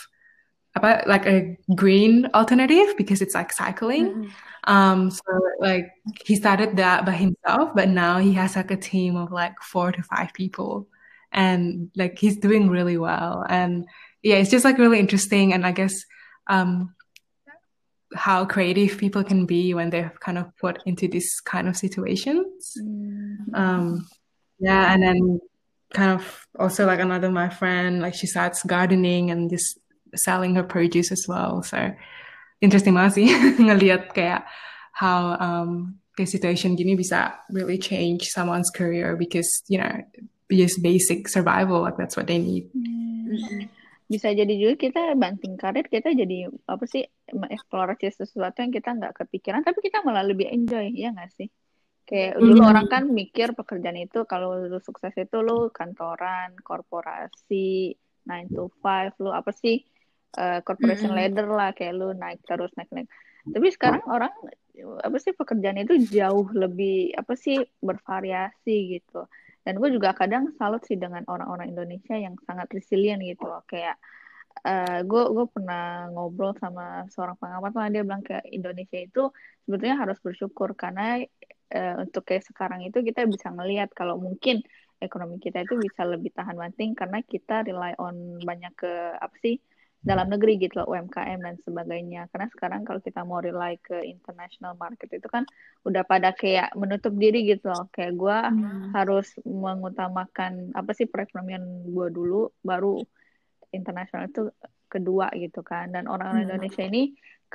apa 0.75 1.03
like 1.07 1.25
a 1.25 1.57
green 1.73 2.27
alternative 2.33 2.95
because 2.97 3.21
it's 3.21 3.33
like 3.35 3.53
cycling. 3.53 4.07
Mm-mm. 4.07 4.29
Um, 4.67 5.11
so 5.11 5.23
like 5.59 5.91
he 6.25 6.35
started 6.35 6.77
that 6.77 7.05
by 7.05 7.13
himself, 7.13 7.71
but 7.75 7.87
now 7.89 8.19
he 8.19 8.33
has 8.33 8.55
like 8.55 8.71
a 8.71 8.77
team 8.77 9.15
of 9.15 9.31
like 9.31 9.61
four 9.61 9.91
to 9.91 10.01
five 10.03 10.33
people, 10.33 10.87
and 11.31 11.91
like 11.95 12.17
he's 12.17 12.37
doing 12.37 12.69
really 12.69 12.97
well. 12.97 13.45
And 13.47 13.85
yeah, 14.23 14.37
it's 14.37 14.49
just 14.49 14.65
like 14.65 14.77
really 14.77 14.99
interesting, 14.99 15.53
and 15.53 15.65
I 15.65 15.71
guess 15.71 15.93
um, 16.47 16.95
how 18.15 18.45
creative 18.45 18.97
people 18.97 19.23
can 19.23 19.45
be 19.45 19.73
when 19.73 19.91
they're 19.91 20.13
kind 20.19 20.37
of 20.37 20.49
put 20.57 20.81
into 20.85 21.07
this 21.07 21.39
kind 21.41 21.67
of 21.67 21.77
situations. 21.77 22.73
Mm. 22.81 23.53
Um, 23.53 24.07
yeah, 24.59 24.93
and 24.93 25.03
then 25.03 25.39
kind 25.93 26.11
of 26.19 26.47
also 26.57 26.85
like 26.85 26.99
another 26.99 27.29
my 27.29 27.49
friend, 27.49 28.01
like 28.01 28.15
she 28.15 28.27
starts 28.27 28.63
gardening 28.63 29.31
and 29.31 29.49
just 29.49 29.77
selling 30.15 30.55
her 30.55 30.63
produce 30.63 31.11
as 31.11 31.25
well. 31.27 31.63
So 31.63 31.93
interesting 32.63 32.95
banget 32.95 33.13
sih 33.19 33.27
ngelihat 33.65 34.15
kayak 34.15 34.47
how 34.95 35.35
um 35.39 35.99
kayak 36.15 36.31
situation 36.31 36.79
gini 36.79 36.95
bisa 36.95 37.35
really 37.51 37.75
change 37.75 38.31
someone's 38.31 38.71
career 38.71 39.19
because 39.19 39.47
you 39.67 39.75
know 39.75 39.91
just 40.47 40.79
basic 40.79 41.27
survival 41.27 41.83
like 41.83 41.99
that's 41.99 42.15
what 42.15 42.27
they 42.27 42.39
need. 42.39 42.71
Mm-mm. 42.71 43.67
bisa 44.05 44.29
jadi 44.29 44.53
juga 44.53 44.77
kita 44.77 45.17
banting 45.17 45.57
karir 45.57 45.89
kita 45.89 46.13
jadi 46.13 46.45
apa 46.69 46.85
sih 46.85 47.09
mengeksplorasi 47.33 48.13
sesuatu 48.13 48.61
yang 48.61 48.69
kita 48.69 48.93
nggak 48.93 49.17
kepikiran 49.17 49.65
tapi 49.65 49.81
kita 49.81 50.05
malah 50.05 50.21
lebih 50.21 50.45
enjoy 50.45 50.93
ya 50.93 51.09
nggak 51.09 51.33
sih 51.33 51.49
kayak 52.05 52.37
dulu 52.37 52.61
Hmm. 52.61 52.69
orang 52.69 52.85
kan 52.85 53.03
mikir 53.09 53.57
pekerjaan 53.57 53.97
itu 53.97 54.29
kalau 54.29 54.61
lu 54.61 54.77
sukses 54.77 55.09
itu 55.17 55.37
lu 55.41 55.73
kantoran 55.73 56.53
korporasi 56.61 57.97
9 58.29 58.53
to 58.53 58.69
5 58.85 59.17
lu 59.25 59.33
apa 59.33 59.49
sih 59.57 59.81
eh, 60.37 60.59
corporation 60.65 61.11
Mm-mm. 61.11 61.19
ladder 61.19 61.47
lah 61.49 61.71
kayak 61.77 61.93
lu 61.95 62.11
naik 62.15 62.39
terus 62.47 62.71
naik 62.77 62.91
naik. 62.91 63.07
Tapi 63.51 63.67
sekarang 63.71 64.03
orang 64.09 64.33
apa 65.05 65.17
sih 65.23 65.31
pekerjaan 65.31 65.79
itu 65.79 65.95
jauh 66.11 66.47
lebih 66.51 67.15
apa 67.15 67.33
sih 67.39 67.63
bervariasi 67.79 68.99
gitu. 68.99 69.27
Dan 69.65 69.81
gue 69.81 69.89
juga 69.95 70.13
kadang 70.13 70.53
salut 70.59 70.83
sih 70.85 70.97
dengan 70.99 71.25
orang-orang 71.25 71.73
Indonesia 71.73 72.13
yang 72.17 72.35
sangat 72.45 72.69
resilient 72.73 73.21
gitu 73.23 73.47
loh. 73.49 73.63
Kayak 73.65 73.97
gue 75.05 75.23
gue 75.35 75.45
pernah 75.51 76.09
ngobrol 76.09 76.55
sama 76.57 77.05
seorang 77.11 77.37
pengamat 77.37 77.73
lah 77.75 77.87
dia 77.91 78.01
bilang 78.07 78.23
kayak 78.23 78.45
Indonesia 78.49 78.97
itu 78.97 79.23
sebetulnya 79.67 79.99
harus 79.99 80.17
bersyukur 80.23 80.73
karena 80.73 81.21
eh, 81.69 81.95
untuk 82.01 82.23
kayak 82.25 82.45
sekarang 82.49 82.81
itu 82.87 83.03
kita 83.03 83.27
bisa 83.29 83.51
ngelihat 83.51 83.91
kalau 83.93 84.17
mungkin 84.17 84.63
ekonomi 84.97 85.37
kita 85.43 85.67
itu 85.67 85.75
bisa 85.77 86.07
lebih 86.07 86.31
tahan 86.33 86.55
banting 86.55 86.95
karena 86.95 87.19
kita 87.21 87.67
rely 87.67 87.93
on 87.99 88.39
banyak 88.41 88.73
ke 88.73 88.91
apa 89.19 89.35
sih 89.43 89.59
dalam 90.09 90.27
negeri 90.33 90.51
gitu 90.61 90.73
loh 90.79 90.87
UMKM 90.93 91.39
dan 91.45 91.55
sebagainya 91.65 92.29
karena 92.31 92.47
sekarang 92.53 92.81
kalau 92.87 93.01
kita 93.07 93.19
mau 93.29 93.39
rely 93.41 93.73
ke 93.81 94.05
international 94.13 94.73
market 94.83 95.09
itu 95.17 95.27
kan 95.35 95.43
udah 95.87 96.03
pada 96.11 96.29
kayak 96.41 96.67
menutup 96.81 97.13
diri 97.17 97.37
gitu 97.51 97.65
loh 97.73 97.89
kayak 97.95 98.13
gue 98.21 98.37
Hmm. 98.45 98.93
harus 98.95 99.27
mengutamakan 99.43 100.71
apa 100.79 100.91
sih 100.97 101.07
perekonomian 101.09 101.63
gue 101.95 102.07
dulu 102.17 102.53
baru 102.61 103.01
internasional 103.77 104.25
itu 104.31 104.41
kedua 104.93 105.27
gitu 105.43 105.59
kan 105.65 105.85
dan 105.93 106.05
orang-orang 106.07 106.45
Hmm. 106.45 106.47
Indonesia 106.47 106.83
ini 106.85 106.99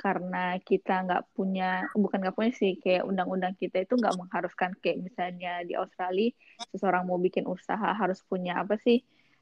karena 0.01 0.37
kita 0.69 0.91
nggak 1.05 1.23
punya 1.35 1.63
bukan 1.95 2.17
nggak 2.21 2.35
punya 2.37 2.51
sih 2.61 2.71
kayak 2.83 3.03
undang-undang 3.09 3.53
kita 3.61 3.77
itu 3.83 3.93
nggak 4.01 4.15
mengharuskan 4.19 4.71
kayak 4.81 4.97
misalnya 5.07 5.49
di 5.67 5.73
Australia 5.81 6.31
seseorang 6.71 7.03
mau 7.09 7.19
bikin 7.19 7.45
usaha 7.47 7.89
harus 8.01 8.19
punya 8.29 8.51
apa 8.61 8.75
sih 8.85 8.97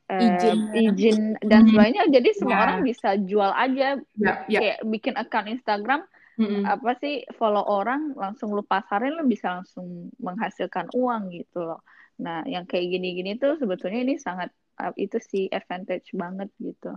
eh, 0.09 0.25
Izin. 0.25 0.59
izin 0.73 1.19
dan 1.45 1.63
Hmm. 1.63 1.69
sebagainya 1.71 2.03
jadi 2.09 2.29
semua 2.33 2.57
Ya. 2.57 2.61
orang 2.65 2.79
bisa 2.81 3.09
jual 3.21 3.51
aja 3.53 3.87
Yeah, 4.17 4.37
yeah. 4.49 4.61
kayak 4.61 4.77
bikin 4.89 5.13
account 5.15 5.47
Instagram 5.47 6.01
Mm-mm. 6.35 6.63
apa 6.65 6.95
sih 6.97 7.27
follow 7.35 7.61
orang 7.61 8.15
langsung 8.15 8.55
lu 8.55 8.63
pasarin 8.63 9.13
lu 9.13 9.27
bisa 9.27 9.59
langsung 9.59 10.07
menghasilkan 10.17 10.87
uang 10.95 11.35
gitu 11.35 11.61
loh. 11.61 11.83
Nah, 12.19 12.47
yang 12.47 12.63
kayak 12.63 12.89
gini-gini 12.89 13.35
tuh 13.35 13.59
sebetulnya 13.59 13.99
ini 14.01 14.15
sangat 14.15 14.47
uh, 14.79 14.95
itu 14.95 15.19
sih 15.19 15.51
advantage 15.51 16.15
banget 16.15 16.47
gitu 16.59 16.95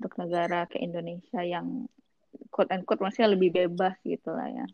untuk 0.00 0.12
negara 0.16 0.64
kayak 0.64 0.80
Indonesia 0.80 1.44
yang 1.44 1.86
quote 2.48 2.72
and 2.72 2.88
quote 2.88 3.04
masih 3.04 3.28
lebih 3.28 3.52
bebas 3.52 4.00
gitu 4.00 4.32
lah 4.32 4.48
ya. 4.48 4.66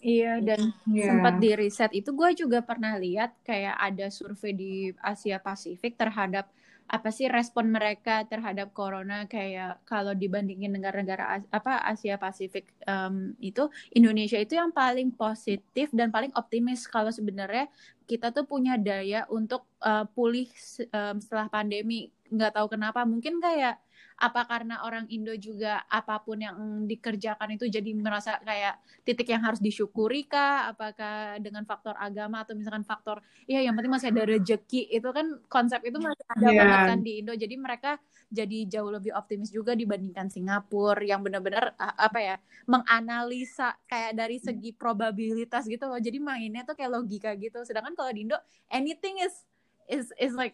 Iya, 0.00 0.40
dan 0.40 0.72
Yeah. 0.90 1.06
sempat 1.06 1.34
di 1.38 1.52
riset 1.54 1.92
itu 1.94 2.10
gue 2.16 2.30
juga 2.34 2.64
pernah 2.64 2.96
lihat 2.98 3.36
kayak 3.46 3.76
ada 3.78 4.06
survei 4.10 4.52
di 4.56 4.72
Asia 5.00 5.38
Pasifik 5.38 5.94
terhadap 5.94 6.50
apa 6.90 7.14
sih 7.14 7.30
respon 7.30 7.70
mereka 7.70 8.26
terhadap 8.26 8.74
corona. 8.74 9.28
Kayak 9.30 9.78
kalau 9.86 10.10
dibandingin 10.16 10.74
negara-negara 10.74 11.46
apa 11.54 11.84
Asia 11.86 12.18
Pasifik 12.18 12.66
em, 12.82 13.38
itu 13.38 13.70
Indonesia 13.94 14.34
itu 14.40 14.58
yang 14.58 14.74
paling 14.74 15.14
positif 15.14 15.92
dan 15.94 16.10
paling 16.10 16.34
optimis. 16.34 16.90
Kalau 16.90 17.14
sebenarnya 17.14 17.70
kita 18.10 18.34
tuh 18.34 18.42
punya 18.48 18.74
daya 18.74 19.22
untuk 19.30 19.62
eh, 19.84 20.04
pulih 20.16 20.50
em, 20.90 21.16
setelah 21.22 21.46
pandemi. 21.46 22.10
Nggak 22.30 22.58
tahu 22.58 22.66
kenapa 22.74 23.06
mungkin 23.06 23.38
kayak 23.38 23.78
apa 24.20 24.44
karena 24.44 24.84
orang 24.84 25.08
Indo 25.08 25.32
juga 25.40 25.80
apa 25.88 26.20
pun 26.20 26.36
yang 26.36 26.84
dikerjakan 26.84 27.56
itu 27.56 27.72
jadi 27.72 27.88
merasa 27.96 28.36
kayak 28.44 28.76
titik 29.00 29.32
yang 29.32 29.40
harus 29.40 29.64
disyukuri 29.64 30.28
kah? 30.28 30.68
Apakah 30.68 31.40
dengan 31.40 31.64
faktor 31.64 31.96
agama 31.96 32.44
atau 32.44 32.52
misalkan 32.52 32.84
faktor 32.84 33.24
ya 33.48 33.64
yang 33.64 33.72
penting 33.72 33.88
masih 33.96 34.12
ada 34.12 34.28
rejeki 34.28 34.92
itu 34.92 35.08
kan 35.08 35.40
konsep 35.48 35.80
itu 35.88 35.96
masih 35.96 36.20
ada 36.36 36.48
Iya. 36.52 36.60
banget 36.60 36.80
kan 36.84 36.98
di 37.00 37.12
Indo. 37.24 37.32
Jadi 37.32 37.54
mereka 37.56 37.96
jadi 38.28 38.58
jauh 38.68 38.92
lebih 38.92 39.16
optimis 39.16 39.48
juga 39.48 39.72
dibandingkan 39.72 40.28
Singapura 40.28 41.00
yang 41.00 41.24
benar-benar 41.24 41.72
apa 41.80 42.18
ya 42.20 42.36
menganalisa 42.68 43.72
kayak 43.88 44.20
dari 44.20 44.36
segi 44.36 44.76
probabilitas 44.76 45.64
gitu 45.64 45.88
loh. 45.88 45.96
Jadi 45.96 46.20
mainnya 46.20 46.60
tuh 46.68 46.76
kayak 46.76 46.92
logika 46.92 47.32
gitu. 47.40 47.64
Sedangkan 47.64 47.96
kalau 47.96 48.12
di 48.12 48.28
Indo 48.28 48.36
anything 48.68 49.16
is 49.24 49.48
is 49.88 50.12
is 50.20 50.36
like 50.36 50.52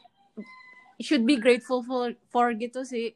should 1.02 1.26
be 1.26 1.34
grateful 1.34 1.82
for 1.82 2.14
for 2.30 2.54
gitu 2.56 2.86
sih 2.86 3.12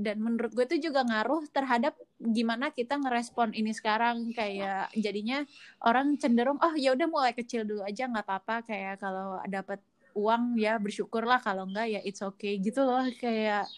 dan 0.00 0.16
menurut 0.24 0.50
gue 0.56 0.64
itu 0.66 0.90
juga 0.90 1.04
ngaruh 1.04 1.44
terhadap 1.52 1.94
gimana 2.18 2.72
kita 2.72 2.96
ngerespon 2.96 3.52
ini 3.52 3.70
sekarang. 3.76 4.32
Kayak 4.34 4.90
jadinya 4.96 5.44
orang 5.84 6.16
cenderung 6.16 6.58
oh 6.60 6.72
ya 6.74 6.96
udah 6.96 7.08
mulai 7.08 7.32
kecil 7.36 7.68
dulu 7.68 7.84
aja 7.84 8.08
nggak 8.08 8.24
apa-apa. 8.24 8.56
Kayak 8.64 9.00
kalau 9.04 9.38
dapat 9.46 9.78
uang 10.16 10.56
ya 10.58 10.80
bersyukurlah. 10.80 11.38
Kalau 11.44 11.68
enggak 11.68 11.86
ya 11.88 12.00
it's 12.02 12.20
okay. 12.20 12.56
Gitu 12.58 12.80
loh. 12.82 13.04
Kayak 13.20 13.68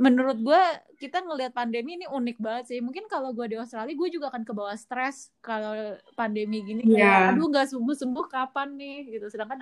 menurut 0.00 0.40
gue 0.40 0.62
kita 0.96 1.20
ngelihat 1.20 1.52
pandemi 1.52 2.00
ini 2.00 2.06
unik 2.08 2.36
banget 2.40 2.64
sih. 2.72 2.78
Mungkin 2.80 3.04
kalau 3.08 3.36
gue 3.36 3.52
di 3.52 3.56
Australia 3.60 3.92
gue 3.92 4.08
juga 4.08 4.32
akan 4.32 4.48
ke 4.48 4.52
bawah 4.56 4.76
stres 4.78 5.28
kalau 5.44 5.76
pandemi 6.16 6.64
gini. 6.64 6.82
Kayak 6.88 6.96
Iya. 6.96 7.30
aduh 7.36 7.46
nggak 7.52 7.66
sembuh 7.72 7.96
sembuh 7.96 8.26
kapan 8.28 8.68
nih? 8.80 8.98
Gitu. 9.18 9.26
Sedangkan 9.28 9.60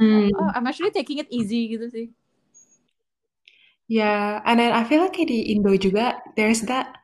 Hmm. 0.00 0.32
oh 0.32 0.48
I'm 0.56 0.64
actually 0.64 0.96
taking 0.96 1.20
it 1.20 1.28
easy 1.28 1.68
gitu 1.76 1.84
sih 1.92 2.08
Yeah, 3.90 4.38
and 4.46 4.60
then 4.62 4.70
I 4.70 4.86
feel 4.86 5.02
like 5.02 5.18
di 5.18 5.50
Indo 5.50 5.74
juga 5.74 6.22
there's 6.38 6.62
that 6.70 6.94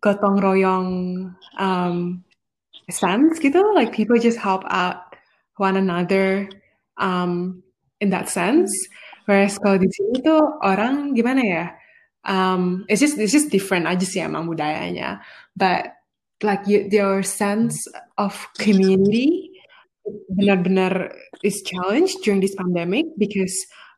gotong 0.00 0.40
royong 0.40 0.88
um, 1.60 2.24
sense 2.88 3.36
gitu, 3.36 3.60
like 3.76 3.92
people 3.92 4.16
just 4.16 4.40
help 4.40 4.64
out 4.72 5.12
one 5.60 5.76
another 5.76 6.48
um, 6.96 7.60
in 8.00 8.08
that 8.08 8.32
sense. 8.32 8.72
Whereas 9.28 9.60
kalau 9.60 9.76
di 9.76 9.88
sini 9.92 10.24
tuh 10.24 10.40
orang 10.64 11.12
gimana 11.12 11.42
ya? 11.44 11.64
Um, 12.24 12.88
it's 12.88 13.04
just 13.04 13.20
it's 13.20 13.36
just 13.36 13.52
different 13.52 13.84
aja 13.84 14.08
sih 14.08 14.24
emang 14.24 14.48
budayanya. 14.48 15.20
But 15.60 15.92
like 16.40 16.64
you, 16.64 16.88
your 16.88 17.20
sense 17.20 17.76
of 18.16 18.32
community 18.56 19.52
benar-benar 20.40 21.12
is 21.44 21.60
challenged 21.68 22.24
during 22.24 22.40
this 22.40 22.56
pandemic 22.56 23.12
because 23.20 23.52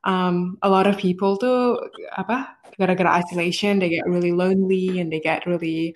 um, 0.06 0.56
a 0.62 0.70
lot 0.70 0.86
of 0.86 0.94
people 0.96 1.34
tuh 1.34 1.74
apa 2.14 2.54
gara-gara 2.78 3.18
isolation 3.18 3.82
they 3.82 3.90
get 3.90 4.06
really 4.06 4.30
lonely 4.30 5.02
and 5.02 5.10
they 5.10 5.18
get 5.18 5.42
really 5.50 5.90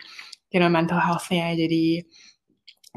you 0.50 0.58
know 0.58 0.68
mental 0.68 0.98
health-nya 0.98 1.54
jadi 1.54 2.02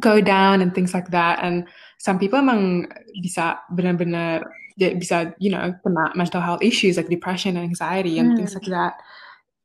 go 0.01 0.22
down 0.22 0.61
and 0.61 0.74
things 0.74 0.93
like 0.93 1.11
that. 1.11 1.43
And 1.43 1.68
some 1.99 2.18
people 2.18 2.39
emang 2.39 2.89
bisa 3.22 3.61
benar-benar 3.70 4.41
ya, 4.80 4.95
bisa 4.97 5.38
you 5.38 5.53
know 5.53 5.74
kena 5.86 6.16
mental 6.18 6.41
health 6.41 6.64
issues 6.66 6.97
like 6.97 7.11
depression 7.11 7.57
and 7.59 7.68
anxiety 7.68 8.18
and 8.18 8.34
things 8.34 8.57
like 8.57 8.70
that. 8.72 8.97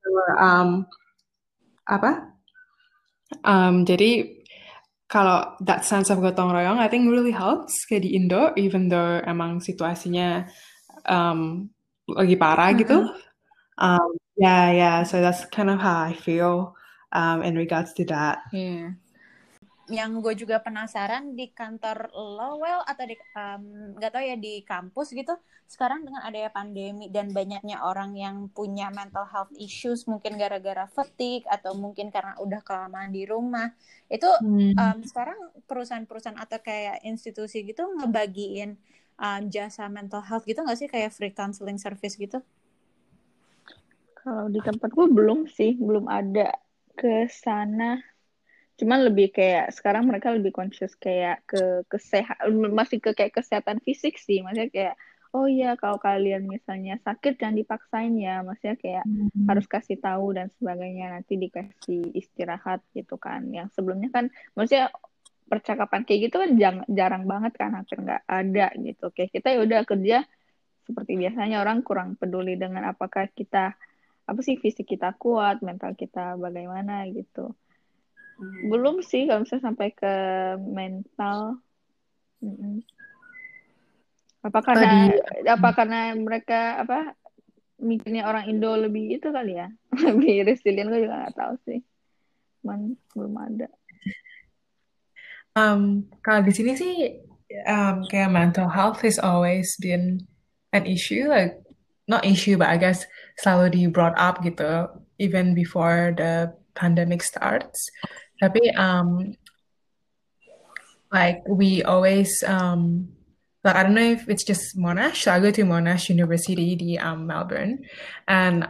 So, 0.04 0.08
um, 0.36 0.68
apa? 1.88 2.28
Um, 3.44 3.84
jadi 3.84 4.36
kalau 5.08 5.56
that 5.64 5.84
sense 5.88 6.12
of 6.12 6.20
gotong 6.20 6.52
royong 6.52 6.76
I 6.76 6.88
think 6.88 7.08
really 7.08 7.32
helps 7.32 7.72
kayak 7.88 8.04
di 8.04 8.12
Indo 8.12 8.52
even 8.60 8.92
though 8.92 9.24
emang 9.24 9.60
situasinya 9.64 10.48
um, 11.08 11.66
lagi 12.08 12.36
parah 12.36 12.70
gitu 12.76 13.08
um, 13.80 14.10
yeah 14.36 14.70
yeah 14.70 14.96
so 15.02 15.18
that's 15.18 15.44
kind 15.50 15.72
of 15.72 15.80
how 15.80 16.06
I 16.06 16.14
feel 16.14 16.76
um, 17.12 17.42
in 17.42 17.56
regards 17.56 17.92
to 17.98 18.04
that 18.12 18.44
Iya. 18.52 18.94
Yang 19.88 20.10
gue 20.20 20.34
juga 20.44 20.60
penasaran 20.60 21.32
di 21.32 21.48
kantor 21.48 22.12
lo, 22.12 22.60
well 22.60 22.84
atau 22.84 23.08
di 23.08 23.16
nggak 23.96 24.12
tahu 24.12 24.20
ya 24.20 24.36
di 24.36 24.60
kampus 24.60 25.16
gitu. 25.16 25.32
Sekarang 25.64 26.04
dengan 26.04 26.20
adanya 26.28 26.52
pandemi 26.52 27.08
dan 27.08 27.32
banyaknya 27.32 27.80
orang 27.80 28.12
yang 28.12 28.52
punya 28.52 28.92
mental 28.92 29.24
health 29.24 29.48
issues, 29.56 30.04
mungkin 30.04 30.36
gara-gara 30.36 30.84
fatigue 30.92 31.48
atau 31.48 31.72
mungkin 31.72 32.12
karena 32.12 32.36
udah 32.36 32.60
kelamaan 32.60 33.16
di 33.16 33.24
rumah, 33.24 33.72
itu 34.12 34.28
em, 34.76 35.00
sekarang 35.08 35.40
perusahaan-perusahaan 35.64 36.36
atau 36.36 36.60
kayak 36.60 37.00
institusi 37.08 37.64
gitu 37.64 37.88
ngebagiin 37.96 38.76
em, 39.18 39.50
jasa 39.50 39.90
mental 39.90 40.22
health 40.22 40.46
gitu 40.46 40.62
nggak 40.62 40.78
sih 40.78 40.88
kayak 40.88 41.10
free 41.10 41.34
counseling 41.34 41.76
service 41.76 42.14
gitu? 42.14 42.38
Kalau 44.18 44.50
di 44.50 44.60
tempat 44.60 44.90
gue 44.92 45.06
belum 45.08 45.46
sih, 45.48 45.78
belum 45.78 46.10
ada 46.10 46.52
ke 46.98 47.30
sana. 47.30 48.02
Cuman 48.78 49.10
lebih 49.10 49.34
kayak 49.34 49.74
sekarang 49.74 50.06
mereka 50.06 50.30
lebih 50.34 50.54
conscious 50.54 50.94
kayak 50.94 51.42
ke 51.46 51.82
kesehatan, 51.90 52.70
masih 52.70 52.98
ke 53.02 53.14
kayak 53.14 53.34
kesehatan 53.34 53.82
fisik 53.82 54.18
sih. 54.18 54.42
Maksudnya 54.42 54.70
kayak 54.70 54.94
oh 55.32 55.44
iya 55.44 55.76
kalau 55.76 56.00
kalian 56.00 56.48
misalnya 56.48 56.98
sakit 57.02 57.38
jangan 57.38 57.56
dipaksain 57.56 58.14
ya. 58.18 58.44
Maksudnya 58.44 58.76
kayak 58.78 59.04
harus 59.48 59.66
kasih 59.66 59.98
tahu 59.98 60.36
dan 60.36 60.52
sebagainya 60.58 61.18
nanti 61.18 61.34
dikasih 61.38 62.12
istirahat 62.14 62.84
gitu 62.94 63.16
kan. 63.16 63.48
Yang 63.50 63.74
sebelumnya 63.74 64.10
kan 64.12 64.30
maksudnya 64.54 64.92
percakapan 65.48 66.04
kayak 66.04 66.30
gitu 66.30 66.36
kan 66.38 66.50
jarang, 66.60 66.84
jarang 66.92 67.24
banget 67.24 67.52
kan 67.56 67.72
hampir 67.72 67.96
nggak 67.98 68.22
ada 68.28 68.66
gitu. 68.76 69.08
Kayak 69.10 69.30
kita 69.34 69.48
ya 69.56 69.60
udah 69.64 69.80
kerja 69.88 70.18
seperti 70.88 71.20
biasanya 71.20 71.60
orang 71.60 71.84
kurang 71.84 72.16
peduli 72.16 72.56
dengan 72.56 72.88
apakah 72.88 73.28
kita 73.32 73.76
apa 74.28 74.40
sih 74.44 74.60
fisik 74.60 74.88
kita 74.92 75.16
kuat, 75.16 75.64
mental 75.64 75.96
kita 75.96 76.36
bagaimana 76.36 77.08
gitu. 77.08 77.56
Belum 78.68 79.00
sih 79.00 79.24
kalau 79.24 79.44
misalnya 79.44 79.64
sampai 79.72 79.88
ke 79.96 80.14
mental. 80.60 81.60
Mm-mm. 82.44 82.84
Apa 84.44 84.60
karena 84.62 85.10
apa 85.48 85.68
karena 85.74 86.14
mereka 86.14 86.78
apa 86.78 87.16
mikirnya 87.80 88.28
orang 88.28 88.46
Indo 88.46 88.74
lebih 88.76 89.18
itu 89.18 89.28
kali 89.32 89.58
ya, 89.58 89.68
lebih 90.06 90.44
resilient 90.44 90.92
gue 90.92 91.08
juga 91.08 91.26
nggak 91.26 91.36
tahu 91.36 91.54
sih. 91.64 91.80
Cuman 92.62 92.94
belum 93.16 93.34
ada. 93.34 93.68
Um, 95.58 96.06
kalau 96.22 96.46
di 96.46 96.52
sini 96.54 96.72
sih 96.78 96.94
um, 97.66 98.06
kayak 98.06 98.30
mental 98.30 98.70
health 98.70 99.02
has 99.02 99.18
always 99.18 99.74
been 99.82 100.22
an 100.70 100.86
issue, 100.86 101.26
like 101.26 101.58
not 102.06 102.22
issue, 102.22 102.56
but 102.56 102.70
I 102.70 102.78
guess 102.78 103.02
selalu 103.42 103.66
di 103.74 103.82
brought 103.90 104.14
up 104.14 104.44
gitu, 104.46 104.86
even 105.18 105.54
before 105.58 106.14
the 106.14 106.54
pandemic 106.78 107.26
starts. 107.26 107.90
Tapi 108.38 108.70
um, 108.78 109.34
like 111.10 111.42
we 111.48 111.82
always 111.82 112.30
um, 112.46 113.10
like 113.64 113.76
I 113.76 113.82
don't 113.82 113.98
know 113.98 114.14
if 114.14 114.28
it's 114.28 114.44
just 114.44 114.78
Monash. 114.78 115.26
So 115.26 115.34
I 115.34 115.40
go 115.40 115.50
to 115.50 115.64
Monash 115.66 116.08
University, 116.08 116.76
di 116.76 116.98
um, 116.98 117.26
Melbourne, 117.26 117.82
and 118.30 118.68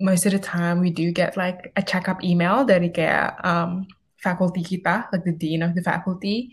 most 0.00 0.24
of 0.24 0.32
the 0.32 0.40
time 0.40 0.80
we 0.80 0.88
do 0.90 1.12
get 1.12 1.36
like 1.36 1.72
a 1.76 1.82
checkup 1.84 2.24
email 2.24 2.64
dari 2.64 2.88
kayak 2.88 3.36
um, 3.44 3.84
faculty 4.22 4.62
kita, 4.62 5.08
like 5.12 5.24
the 5.24 5.32
dean 5.32 5.64
of 5.64 5.74
the 5.74 5.82
faculty, 5.82 6.52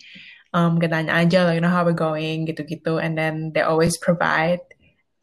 um, 0.55 0.79
katanya 0.79 1.13
aja, 1.19 1.45
like, 1.45 1.59
you 1.59 1.63
know, 1.63 1.71
how 1.71 1.83
we're 1.83 1.95
going, 1.95 2.47
gitu-gitu. 2.47 2.97
And 2.97 3.17
then 3.17 3.51
they 3.53 3.61
always 3.61 3.99
provide 3.99 4.63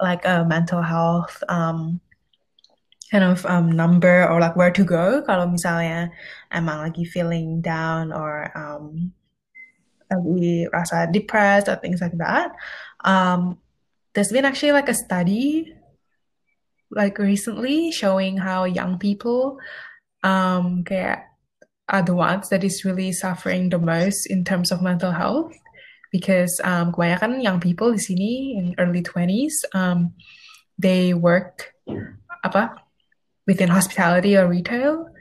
like 0.00 0.24
a 0.24 0.44
mental 0.44 0.82
health 0.82 1.42
um, 1.48 2.00
kind 3.10 3.24
of 3.24 3.46
um, 3.46 3.70
number 3.70 4.26
or 4.28 4.40
like 4.40 4.56
where 4.56 4.74
to 4.74 4.84
go 4.84 5.22
kalau 5.22 5.46
misalnya 5.46 6.10
emang 6.50 6.82
lagi 6.82 7.06
feeling 7.06 7.62
down 7.62 8.10
or 8.10 8.50
um, 8.58 9.14
lagi 10.10 10.66
rasa 10.74 11.06
depressed 11.10 11.70
or 11.70 11.78
things 11.78 12.02
like 12.02 12.16
that. 12.18 12.50
Um, 13.06 13.62
there's 14.14 14.34
been 14.34 14.44
actually 14.44 14.72
like 14.72 14.90
a 14.90 14.98
study 14.98 15.74
like 16.90 17.18
recently 17.18 17.90
showing 17.90 18.38
how 18.38 18.64
young 18.64 18.98
people 18.98 19.58
um, 20.22 20.82
kayak 20.86 21.33
are 21.88 22.02
the 22.02 22.14
ones 22.14 22.48
that 22.48 22.64
is 22.64 22.84
really 22.84 23.12
suffering 23.12 23.68
the 23.68 23.78
most 23.78 24.26
in 24.26 24.44
terms 24.44 24.72
of 24.72 24.80
mental 24.80 25.12
health 25.12 25.52
because 26.10 26.60
um, 26.64 26.92
kebanyakan 26.92 27.42
young 27.42 27.60
people 27.60 27.92
di 27.92 28.00
sini 28.00 28.56
in 28.56 28.74
early 28.78 29.02
20s 29.02 29.52
um, 29.74 30.14
they 30.78 31.12
work 31.12 31.74
apa 32.44 32.72
within 33.46 33.68
hospitality 33.68 34.36
or 34.36 34.48
retail 34.48 35.12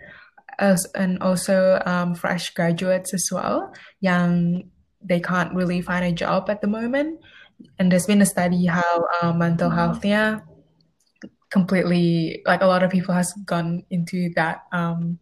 as, 0.60 0.86
and 0.96 1.22
also 1.22 1.82
um, 1.86 2.16
fresh 2.16 2.54
graduates 2.54 3.14
as 3.14 3.30
well, 3.32 3.74
young 4.02 4.64
they 5.04 5.20
can't 5.20 5.54
really 5.54 5.82
find 5.82 6.06
a 6.06 6.12
job 6.12 6.50
at 6.50 6.62
the 6.62 6.68
moment. 6.68 7.20
And 7.78 7.92
there's 7.92 8.06
been 8.06 8.22
a 8.22 8.26
study 8.26 8.66
how 8.66 9.08
uh, 9.22 9.34
mental 9.34 9.70
health, 9.70 10.04
yeah, 10.06 10.40
completely 11.50 12.42
like 12.46 12.62
a 12.62 12.68
lot 12.68 12.84
of 12.84 12.92
people 12.92 13.14
has 13.14 13.34
gone 13.46 13.84
into 13.90 14.32
that 14.36 14.64
um, 14.72 15.20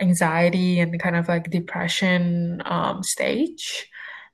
anxiety 0.00 0.80
and 0.80 0.98
kind 1.00 1.16
of 1.16 1.28
like 1.28 1.50
depression 1.50 2.62
um, 2.64 3.02
stage. 3.02 3.86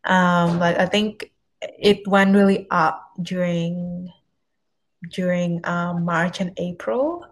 Um, 0.04 0.58
but 0.58 0.80
I 0.80 0.86
think 0.86 1.30
it 1.60 2.06
went 2.06 2.34
really 2.34 2.66
up 2.70 3.12
during 3.20 4.08
during 5.12 5.60
um, 5.64 6.04
March 6.04 6.40
and 6.40 6.52
April. 6.56 7.26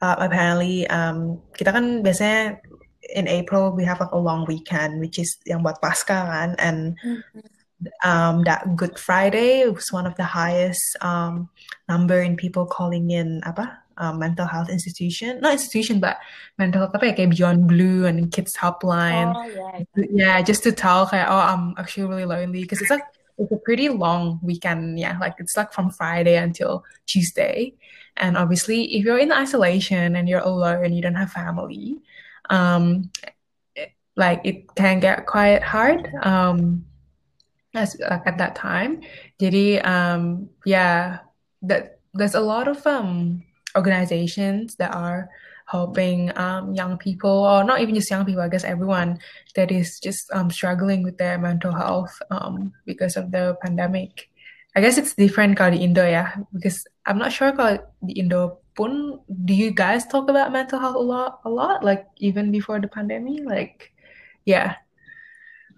Uh, 0.00 0.16
apparently, 0.18 0.88
um, 0.88 1.40
kita 1.56 1.72
kan 1.76 2.00
biasanya 2.00 2.60
in 3.12 3.28
April 3.28 3.72
we 3.72 3.84
have 3.84 4.00
like 4.00 4.12
a 4.12 4.20
long 4.20 4.48
weekend, 4.48 5.00
which 5.00 5.20
is 5.20 5.36
yang 5.44 5.60
buat 5.60 5.80
pasca 5.80 6.24
kan, 6.24 6.50
and 6.56 6.96
um, 8.04 8.44
that 8.44 8.64
Good 8.76 8.96
Friday 8.96 9.68
was 9.68 9.92
one 9.92 10.08
of 10.08 10.16
the 10.16 10.24
highest 10.24 10.96
um, 11.00 11.48
number 11.88 12.20
in 12.20 12.36
people 12.36 12.64
calling 12.64 13.12
in 13.12 13.44
apa 13.44 13.80
um, 14.00 14.16
mental 14.18 14.48
health 14.48 14.72
institution, 14.72 15.38
not 15.44 15.52
institution 15.60 16.00
but 16.00 16.16
mental 16.56 16.80
health 16.80 16.96
apa 16.96 17.12
ya? 17.12 17.14
Kayak 17.14 17.30
Beyond 17.36 17.60
Blue 17.68 18.08
and 18.08 18.32
Kids 18.32 18.56
Helpline, 18.56 19.36
Oh 19.36 19.44
yeah. 19.44 19.84
yeah, 20.08 20.36
just 20.40 20.64
to 20.64 20.72
tell 20.72 21.04
kayak 21.04 21.28
oh 21.28 21.36
I'm 21.38 21.76
actually 21.76 22.08
really 22.08 22.24
lonely 22.24 22.64
because 22.64 22.80
it's 22.80 22.90
like 22.90 23.04
it's 23.36 23.52
a 23.52 23.60
pretty 23.60 23.88
long 23.92 24.40
weekend, 24.42 24.96
yeah, 25.00 25.16
like 25.20 25.36
it's 25.38 25.56
like 25.56 25.72
from 25.76 25.92
Friday 25.92 26.36
until 26.40 26.84
Tuesday, 27.04 27.76
and 28.16 28.36
obviously 28.36 28.88
if 28.96 29.04
you're 29.04 29.20
in 29.20 29.32
isolation 29.32 30.16
and 30.16 30.28
you're 30.28 30.44
alone, 30.44 30.92
you 30.92 31.00
don't 31.04 31.16
have 31.16 31.32
family, 31.32 32.00
um, 32.48 33.08
it- 33.76 33.92
like 34.16 34.40
it 34.44 34.68
can 34.76 35.00
get 35.00 35.24
quite 35.24 35.60
hard, 35.64 36.08
um, 36.20 36.84
as 37.72 37.96
like 38.00 38.26
at 38.28 38.36
that 38.36 38.56
time. 38.56 39.00
Jadi 39.40 39.80
um, 39.86 40.50
yeah, 40.68 41.24
that 41.64 42.00
there's 42.12 42.34
a 42.34 42.42
lot 42.44 42.68
of 42.68 42.82
um 42.84 43.40
organizations 43.76 44.76
that 44.76 44.94
are 44.94 45.28
helping 45.66 46.36
um, 46.36 46.74
young 46.74 46.98
people, 46.98 47.46
or 47.46 47.62
not 47.62 47.80
even 47.80 47.94
just 47.94 48.10
young 48.10 48.26
people, 48.26 48.42
I 48.42 48.48
guess 48.48 48.64
everyone 48.64 49.18
that 49.54 49.70
is 49.70 50.00
just 50.00 50.30
um, 50.32 50.50
struggling 50.50 51.02
with 51.02 51.18
their 51.18 51.38
mental 51.38 51.72
health 51.72 52.10
um, 52.30 52.72
because 52.86 53.16
of 53.16 53.30
the 53.30 53.56
pandemic. 53.62 54.28
I 54.74 54.80
guess 54.80 54.98
it's 54.98 55.14
different 55.14 55.58
kalau 55.58 55.74
di 55.74 55.82
Indo 55.82 56.02
ya, 56.02 56.30
because 56.54 56.86
I'm 57.06 57.18
not 57.18 57.30
sure 57.30 57.50
kalau 57.54 57.78
di 58.02 58.18
Indo 58.18 58.62
pun, 58.74 59.18
do 59.26 59.54
you 59.54 59.70
guys 59.70 60.06
talk 60.06 60.30
about 60.30 60.50
mental 60.50 60.78
health 60.78 60.98
a 60.98 61.02
lot, 61.02 61.38
a 61.46 61.50
lot, 61.50 61.82
like 61.82 62.06
even 62.18 62.50
before 62.50 62.78
the 62.82 62.90
pandemic, 62.90 63.46
like 63.46 63.94
yeah. 64.46 64.78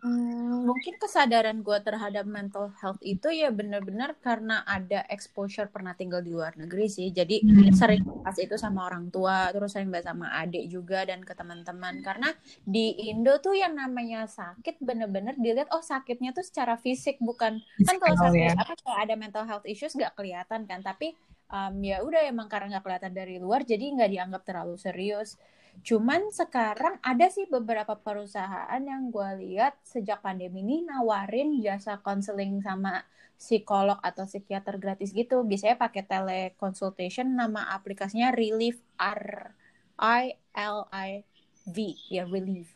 Hmm, 0.03 0.66
mungkin 0.66 0.94
kesadaran 0.98 1.62
gue 1.62 1.78
terhadap 1.86 2.26
mental 2.26 2.74
health 2.82 2.98
itu 3.07 3.30
ya 3.30 3.55
bener-bener 3.55 4.11
karena 4.18 4.66
ada 4.66 5.07
exposure 5.14 5.70
pernah 5.70 5.94
tinggal 5.94 6.18
di 6.26 6.34
luar 6.34 6.59
negeri 6.59 6.90
sih. 6.90 7.09
Jadi 7.14 7.38
Hmm. 7.42 7.70
sering 7.70 8.03
bahas 8.18 8.34
itu 8.42 8.59
sama 8.59 8.80
orang 8.90 9.14
tua, 9.14 9.55
terus 9.55 9.70
sering 9.78 9.94
bahas 9.94 10.07
sama 10.11 10.26
adik 10.42 10.66
juga 10.74 11.07
dan 11.07 11.22
ke 11.22 11.32
teman-teman. 11.38 12.03
Karena 12.03 12.34
di 12.66 12.98
Indo 13.14 13.38
tuh 13.38 13.55
yang 13.55 13.78
namanya 13.78 14.26
sakit 14.26 14.82
bener-bener 14.82 15.38
dilihat 15.38 15.70
oh 15.70 15.82
sakitnya 15.86 16.34
tuh 16.34 16.42
secara 16.42 16.74
fisik 16.82 17.22
bukan 17.22 17.62
kan 17.86 17.96
kalau 18.03 18.18
sakit 18.18 18.42
ya. 18.42 18.55
apa 18.59 18.74
kalau 18.82 18.98
ada 18.98 19.14
mental 19.14 19.46
health 19.46 19.66
issues 19.70 19.94
gak 19.94 20.18
kelihatan 20.18 20.66
kan. 20.66 20.82
Tapi 20.82 21.14
um, 21.55 21.78
ya 21.78 22.03
udah 22.03 22.26
emang 22.26 22.50
karena 22.50 22.66
nggak 22.78 22.84
kelihatan 22.90 23.12
dari 23.14 23.38
luar 23.38 23.62
jadi 23.62 23.84
nggak 23.94 24.11
dianggap 24.18 24.42
terlalu 24.42 24.74
serius. 24.82 25.38
Cuman 25.80 26.28
sekarang 26.28 27.00
ada 27.00 27.26
sih 27.32 27.48
beberapa 27.48 27.96
perusahaan 27.96 28.78
yang 28.78 29.08
gue 29.08 29.30
lihat 29.40 29.80
sejak 29.82 30.20
pandemi 30.20 30.60
ini 30.60 30.84
nawarin 30.84 31.58
jasa 31.64 31.98
konseling 32.04 32.60
sama 32.60 33.02
psikolog 33.40 33.98
atau 34.04 34.28
psikiater 34.28 34.78
gratis 34.78 35.10
gitu. 35.10 35.42
Biasanya 35.42 35.80
pakai 35.80 36.06
teleconsultation, 36.06 37.26
nama 37.34 37.72
aplikasinya 37.74 38.30
Relief 38.30 38.78
R 39.00 39.50
I 39.98 40.38
L 40.54 40.86
I 40.94 41.26
V 41.66 41.76
ya 42.12 42.30
Relief. 42.30 42.70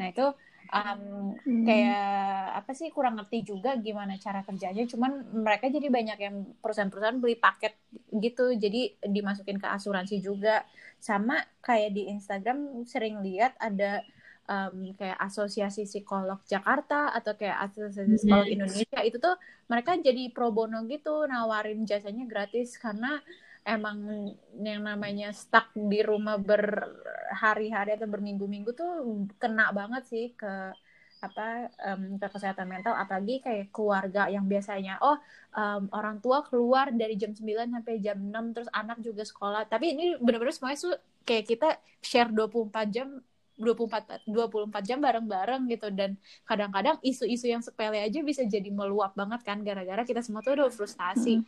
Nah 0.00 0.08
itu 0.08 0.24
um, 0.72 1.34
kayak 1.66 2.62
apa 2.62 2.72
sih 2.72 2.88
kurang 2.90 3.18
ngerti 3.20 3.42
juga 3.46 3.74
gimana 3.78 4.16
cara 4.18 4.42
kerjanya. 4.42 4.86
Cuman 4.86 5.42
mereka 5.42 5.70
jadi 5.70 5.86
banyak 5.90 6.18
yang 6.18 6.36
perusahaan-perusahaan 6.62 7.18
beli 7.18 7.36
paket 7.38 7.74
gitu, 8.10 8.54
jadi 8.56 8.94
dimasukin 9.04 9.58
ke 9.60 9.68
asuransi 9.68 10.22
juga. 10.22 10.66
Sama 10.96 11.38
kayak 11.60 11.92
di 11.92 12.08
Instagram 12.08 12.88
sering 12.88 13.20
lihat 13.20 13.54
ada 13.60 14.00
um, 14.48 14.96
kayak 14.96 15.18
asosiasi 15.20 15.84
psikolog 15.84 16.40
Jakarta 16.48 17.12
atau 17.12 17.36
kayak 17.36 17.70
asosiasi 17.70 18.16
psikolog 18.16 18.48
Indonesia. 18.48 19.00
Itu 19.04 19.20
tuh 19.20 19.36
mereka 19.68 19.98
jadi 19.98 20.30
pro 20.32 20.50
bono 20.54 20.82
gitu 20.88 21.26
nawarin 21.28 21.84
jasanya 21.84 22.24
gratis. 22.24 22.78
Karena 22.80 23.20
emang 23.66 24.30
yang 24.62 24.86
namanya 24.86 25.34
stuck 25.34 25.74
di 25.74 25.98
rumah 26.06 26.38
berhari-hari 26.38 27.98
atau 27.98 28.06
berminggu-minggu 28.06 28.70
tuh 28.72 29.26
kena 29.42 29.74
banget 29.74 30.06
sih 30.06 30.26
ke 30.38 30.70
apa 31.16 31.72
em, 31.80 32.20
ke 32.20 32.28
kesehatan 32.28 32.68
mental 32.68 32.92
apalagi 32.94 33.40
kayak 33.42 33.72
keluarga 33.74 34.28
yang 34.30 34.46
biasanya 34.46 35.00
oh 35.02 35.18
em, 35.58 35.90
orang 35.90 36.22
tua 36.22 36.46
keluar 36.46 36.94
dari 36.94 37.18
jam 37.18 37.34
9 37.34 37.42
sampai 37.74 37.98
jam 37.98 38.18
6 38.20 38.54
terus 38.54 38.70
anak 38.70 39.02
juga 39.02 39.26
sekolah. 39.26 39.66
Tapi 39.66 39.96
ini 39.98 40.04
bener-bener 40.22 40.54
semuanya 40.54 40.78
tuh 40.78 40.94
kayak 41.26 41.44
kita 41.50 41.68
share 42.04 42.30
24 42.30 42.94
jam 42.94 43.08
24 43.56 44.28
24 44.28 44.86
jam 44.86 44.98
bareng-bareng 45.02 45.62
gitu. 45.72 45.88
Dan 45.90 46.20
kadang-kadang 46.46 47.00
isu-isu 47.02 47.48
yang 47.50 47.64
sepele 47.64 47.98
aja 47.98 48.20
bisa 48.22 48.44
jadi 48.46 48.68
meluap 48.70 49.16
banget 49.16 49.40
kan 49.42 49.58
gara-gara 49.66 50.04
kita 50.06 50.20
semua 50.22 50.44
tuh 50.44 50.54
udah 50.54 50.70
frustasi 50.70 51.42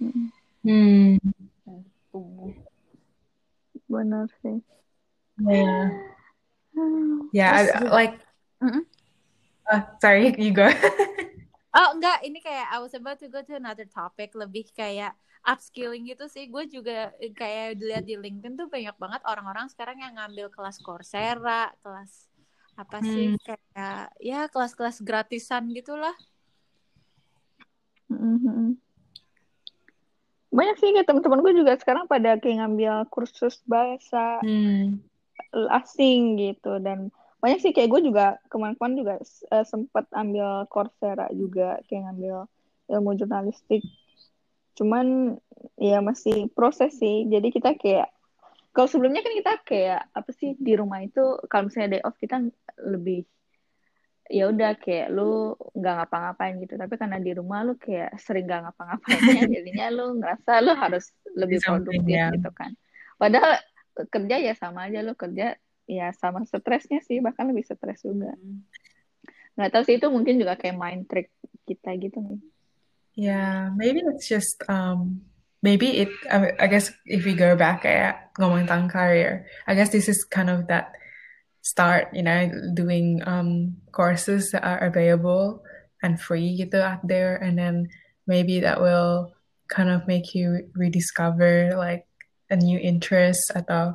Hmm. 0.66 1.23
Benar 4.09 4.33
sih. 4.41 4.65
Yeah. 5.45 5.93
Yeah, 7.37 7.77
I- 7.77 7.93
like 7.93 8.17
Mm-mm. 8.65 8.89
uh, 9.69 9.85
sorry, 10.01 10.33
you 10.41 10.57
go. 10.57 10.65
Oh 11.77 11.93
enggak, 11.93 12.25
ini 12.25 12.41
kayak 12.41 12.73
I 12.73 12.81
was 12.81 12.97
about 12.97 13.21
to 13.21 13.29
go 13.29 13.45
to 13.45 13.53
another 13.53 13.85
topic 13.85 14.33
lebih 14.33 14.73
kayak 14.73 15.13
upskilling 15.45 16.09
gitu 16.09 16.25
sih. 16.25 16.49
Gue 16.49 16.65
juga 16.65 17.13
kayak 17.37 17.77
lihat 17.85 18.09
di 18.09 18.17
LinkedIn 18.17 18.57
tuh 18.57 18.73
banyak 18.73 18.97
banget 18.97 19.21
orang-orang 19.29 19.69
sekarang 19.69 20.01
yang 20.01 20.17
ngambil 20.17 20.49
kelas 20.49 20.81
Coursera, 20.81 21.69
kelas 21.85 22.33
apa 22.81 23.05
sih 23.05 23.37
kayak 23.45 24.09
ya 24.25 24.49
kelas-kelas 24.49 25.05
gratisan 25.05 25.69
gitulah. 25.77 26.17
Mhm. 28.09 28.81
Banyak 30.49 30.76
sih 30.80 30.90
kayak 30.96 31.07
teman-teman 31.07 31.44
gue 31.44 31.55
juga 31.61 31.72
sekarang 31.76 32.05
pada 32.09 32.40
kayak 32.40 32.64
ngambil 32.64 33.05
kursus 33.12 33.61
bahasa 33.68 34.40
Hmm. 34.40 35.01
asing 35.72 36.36
gitu 36.36 36.76
dan 36.82 37.09
banyak 37.38 37.62
sih 37.62 37.72
kayak 37.72 37.88
gue 37.94 38.11
juga 38.11 38.36
kemarin-kemarin 38.51 38.96
juga 38.99 39.14
eh, 39.55 39.64
sempat 39.64 40.11
ambil 40.11 40.66
Coursera 40.66 41.30
juga 41.30 41.78
kayak 41.86 42.11
ngambil 42.11 42.36
ilmu 42.90 43.11
jurnalistik. 43.14 43.84
Cuman 44.74 45.38
ya 45.78 46.03
masih 46.03 46.51
proses 46.53 46.99
sih. 46.99 47.26
Jadi 47.30 47.49
kita 47.55 47.78
kayak 47.78 48.11
kalau 48.74 48.88
sebelumnya 48.90 49.22
kan 49.22 49.34
kita 49.34 49.53
kayak 49.66 50.01
apa 50.14 50.30
sih 50.34 50.55
di 50.59 50.74
rumah 50.78 51.03
itu 51.03 51.22
kalau 51.51 51.66
misalnya 51.66 51.99
day 51.99 52.03
off 52.05 52.14
kita 52.18 52.42
lebih 52.82 53.26
ya 54.29 54.53
udah 54.53 54.76
kayak 54.76 55.09
lu 55.09 55.57
nggak 55.72 55.95
ngapa-ngapain 56.05 56.55
gitu. 56.61 56.76
Tapi 56.76 56.95
karena 57.01 57.18
di 57.18 57.33
rumah 57.33 57.64
lu 57.64 57.74
kayak 57.81 58.16
sering 58.20 58.45
nggak 58.45 58.68
ngapa-ngapainnya 58.68 59.43
jadinya 59.57 59.87
lu 59.89 60.07
ngerasa 60.20 60.53
lu 60.61 60.72
harus 60.76 61.11
lebih 61.33 61.59
produktif 61.64 62.05
ya. 62.05 62.29
gitu 62.37 62.51
kan. 62.53 62.76
Padahal 63.16 63.59
kerja 64.12 64.37
ya 64.39 64.55
sama 64.55 64.87
aja 64.87 65.03
lu 65.03 65.18
kerja 65.18 65.59
ya 65.89 66.07
sama 66.14 66.45
stresnya 66.45 67.01
sih 67.03 67.18
bahkan 67.24 67.49
lebih 67.49 67.64
stres 67.64 68.05
juga. 68.05 68.37
Nggak 69.57 69.70
tahu 69.74 69.83
sih 69.89 69.97
itu 69.99 70.07
mungkin 70.12 70.39
juga 70.39 70.55
kayak 70.55 70.76
mind 70.76 71.05
trick 71.09 71.33
kita 71.64 71.97
gitu 71.99 72.20
nih. 72.22 72.41
Yeah, 73.18 73.74
maybe 73.74 74.07
it's 74.07 74.31
just 74.31 74.62
um 74.70 75.26
maybe 75.59 76.07
it 76.07 76.12
I, 76.31 76.55
I 76.55 76.66
guess 76.70 76.95
if 77.03 77.26
we 77.26 77.35
go 77.35 77.59
back 77.59 77.83
kayak 77.83 78.31
ngomongin 78.39 78.70
tentang 78.70 78.87
career, 78.93 79.49
I 79.66 79.74
guess 79.74 79.91
this 79.91 80.07
is 80.07 80.22
kind 80.22 80.47
of 80.47 80.70
that 80.70 80.95
start, 81.69 82.09
you 82.16 82.25
know, 82.25 82.49
doing 82.73 83.21
um 83.29 83.77
courses 83.93 84.49
that 84.57 84.64
are 84.64 84.81
available 84.81 85.61
and 86.01 86.16
free 86.16 86.57
gitu 86.57 86.81
out 86.81 87.05
there 87.05 87.37
and 87.37 87.61
then 87.61 87.85
maybe 88.25 88.64
that 88.64 88.81
will 88.81 89.37
kind 89.69 89.93
of 89.93 90.09
make 90.09 90.33
you 90.33 90.64
rediscover 90.73 91.77
like 91.77 92.09
a 92.49 92.57
new 92.57 92.81
interest 92.81 93.53
atau 93.53 93.93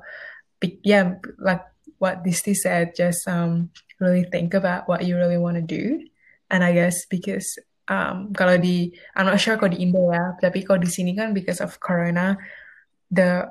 yeah, 0.85 1.17
like 1.41 1.65
what 1.97 2.21
Disti 2.21 2.53
said, 2.53 2.93
just 2.93 3.25
um 3.25 3.73
really 3.97 4.23
think 4.29 4.53
about 4.53 4.85
what 4.85 5.01
you 5.01 5.17
really 5.17 5.41
want 5.41 5.57
to 5.57 5.65
do. 5.65 6.05
And 6.53 6.61
I 6.61 6.77
guess 6.77 7.09
because 7.09 7.57
um 7.89 8.37
kalau 8.37 8.61
di 8.61 8.93
I'm 9.17 9.25
not 9.25 9.41
sure 9.41 9.57
kalau 9.57 9.73
di 9.73 9.81
Indo 9.81 10.13
ya, 10.13 10.37
tapi 10.37 10.61
kalau 10.61 10.77
di 10.77 10.93
sini 10.93 11.17
kan 11.17 11.33
because 11.33 11.57
of 11.57 11.81
corona 11.81 12.37
the 13.09 13.49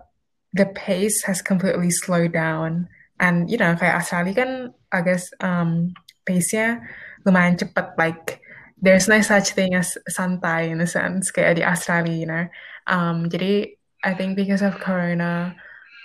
the 0.55 0.71
pace 0.71 1.27
has 1.27 1.43
completely 1.43 1.91
slowed 1.91 2.31
down 2.31 2.87
and 3.23 3.47
you 3.47 3.57
know 3.57 3.79
kayak 3.79 4.03
Australia 4.03 4.35
kan 4.35 4.51
agak 4.91 5.23
um, 5.39 5.95
pace-nya 6.27 6.83
lumayan 7.23 7.55
cepet. 7.55 7.95
Like 7.95 8.43
there's 8.83 9.07
no 9.07 9.23
such 9.23 9.55
thing 9.55 9.79
as 9.79 9.95
santai 10.11 10.75
in 10.75 10.83
a 10.83 10.89
sense 10.91 11.31
kayak 11.31 11.57
di 11.57 11.63
Australia 11.63 12.17
you 12.19 12.27
know. 12.27 12.45
Um, 12.91 13.31
jadi 13.31 13.79
I 14.03 14.19
think 14.19 14.35
because 14.35 14.61
of 14.61 14.83
Corona 14.83 15.55